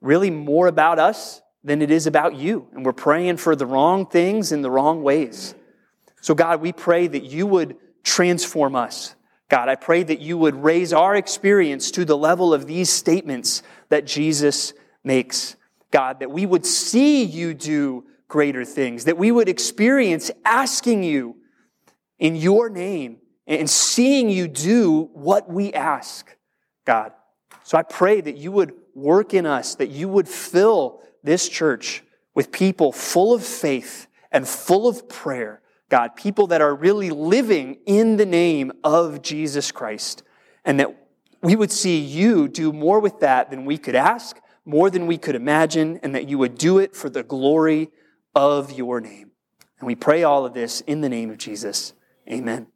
really 0.00 0.30
more 0.30 0.66
about 0.66 0.98
us 0.98 1.42
than 1.62 1.82
it 1.82 1.90
is 1.90 2.06
about 2.06 2.34
you. 2.34 2.66
And 2.72 2.84
we're 2.84 2.92
praying 2.92 3.36
for 3.36 3.54
the 3.54 3.66
wrong 3.66 4.06
things 4.06 4.52
in 4.52 4.62
the 4.62 4.70
wrong 4.70 5.02
ways. 5.02 5.54
So, 6.22 6.34
God, 6.34 6.62
we 6.62 6.72
pray 6.72 7.06
that 7.06 7.24
you 7.24 7.46
would 7.46 7.76
transform 8.02 8.74
us. 8.74 9.14
God, 9.50 9.68
I 9.68 9.74
pray 9.74 10.02
that 10.02 10.20
you 10.20 10.38
would 10.38 10.62
raise 10.62 10.94
our 10.94 11.14
experience 11.14 11.90
to 11.92 12.06
the 12.06 12.16
level 12.16 12.54
of 12.54 12.66
these 12.66 12.88
statements 12.88 13.62
that 13.90 14.06
Jesus 14.06 14.72
makes. 15.04 15.56
God, 15.90 16.20
that 16.20 16.30
we 16.30 16.46
would 16.46 16.64
see 16.64 17.22
you 17.24 17.52
do 17.52 18.04
greater 18.34 18.64
things, 18.64 19.04
that 19.04 19.16
we 19.16 19.30
would 19.30 19.48
experience 19.48 20.28
asking 20.44 21.04
you 21.04 21.36
in 22.18 22.34
your 22.34 22.68
name 22.68 23.18
and 23.46 23.70
seeing 23.70 24.28
you 24.28 24.48
do 24.48 25.08
what 25.12 25.48
we 25.48 25.72
ask, 25.72 26.36
God. 26.84 27.12
So 27.62 27.78
I 27.78 27.84
pray 27.84 28.20
that 28.20 28.36
you 28.36 28.50
would 28.50 28.74
work 28.92 29.34
in 29.34 29.46
us, 29.46 29.76
that 29.76 29.90
you 29.90 30.08
would 30.08 30.28
fill 30.28 31.00
this 31.22 31.48
church 31.48 32.02
with 32.34 32.50
people 32.50 32.90
full 32.90 33.32
of 33.32 33.44
faith 33.44 34.08
and 34.32 34.48
full 34.48 34.88
of 34.88 35.08
prayer, 35.08 35.62
God, 35.88 36.16
people 36.16 36.48
that 36.48 36.60
are 36.60 36.74
really 36.74 37.10
living 37.10 37.78
in 37.86 38.16
the 38.16 38.26
name 38.26 38.72
of 38.82 39.22
Jesus 39.22 39.70
Christ, 39.70 40.24
and 40.64 40.80
that 40.80 40.92
we 41.40 41.54
would 41.54 41.70
see 41.70 42.00
you 42.00 42.48
do 42.48 42.72
more 42.72 42.98
with 42.98 43.20
that 43.20 43.50
than 43.50 43.64
we 43.64 43.78
could 43.78 43.94
ask, 43.94 44.40
more 44.64 44.90
than 44.90 45.06
we 45.06 45.18
could 45.18 45.36
imagine, 45.36 46.00
and 46.02 46.16
that 46.16 46.28
you 46.28 46.36
would 46.38 46.58
do 46.58 46.80
it 46.80 46.96
for 46.96 47.08
the 47.08 47.22
glory 47.22 47.92
of 48.34 48.72
your 48.72 49.00
name. 49.00 49.30
And 49.78 49.86
we 49.86 49.94
pray 49.94 50.22
all 50.22 50.46
of 50.46 50.54
this 50.54 50.80
in 50.82 51.00
the 51.00 51.08
name 51.08 51.30
of 51.30 51.38
Jesus. 51.38 51.92
Amen. 52.30 52.68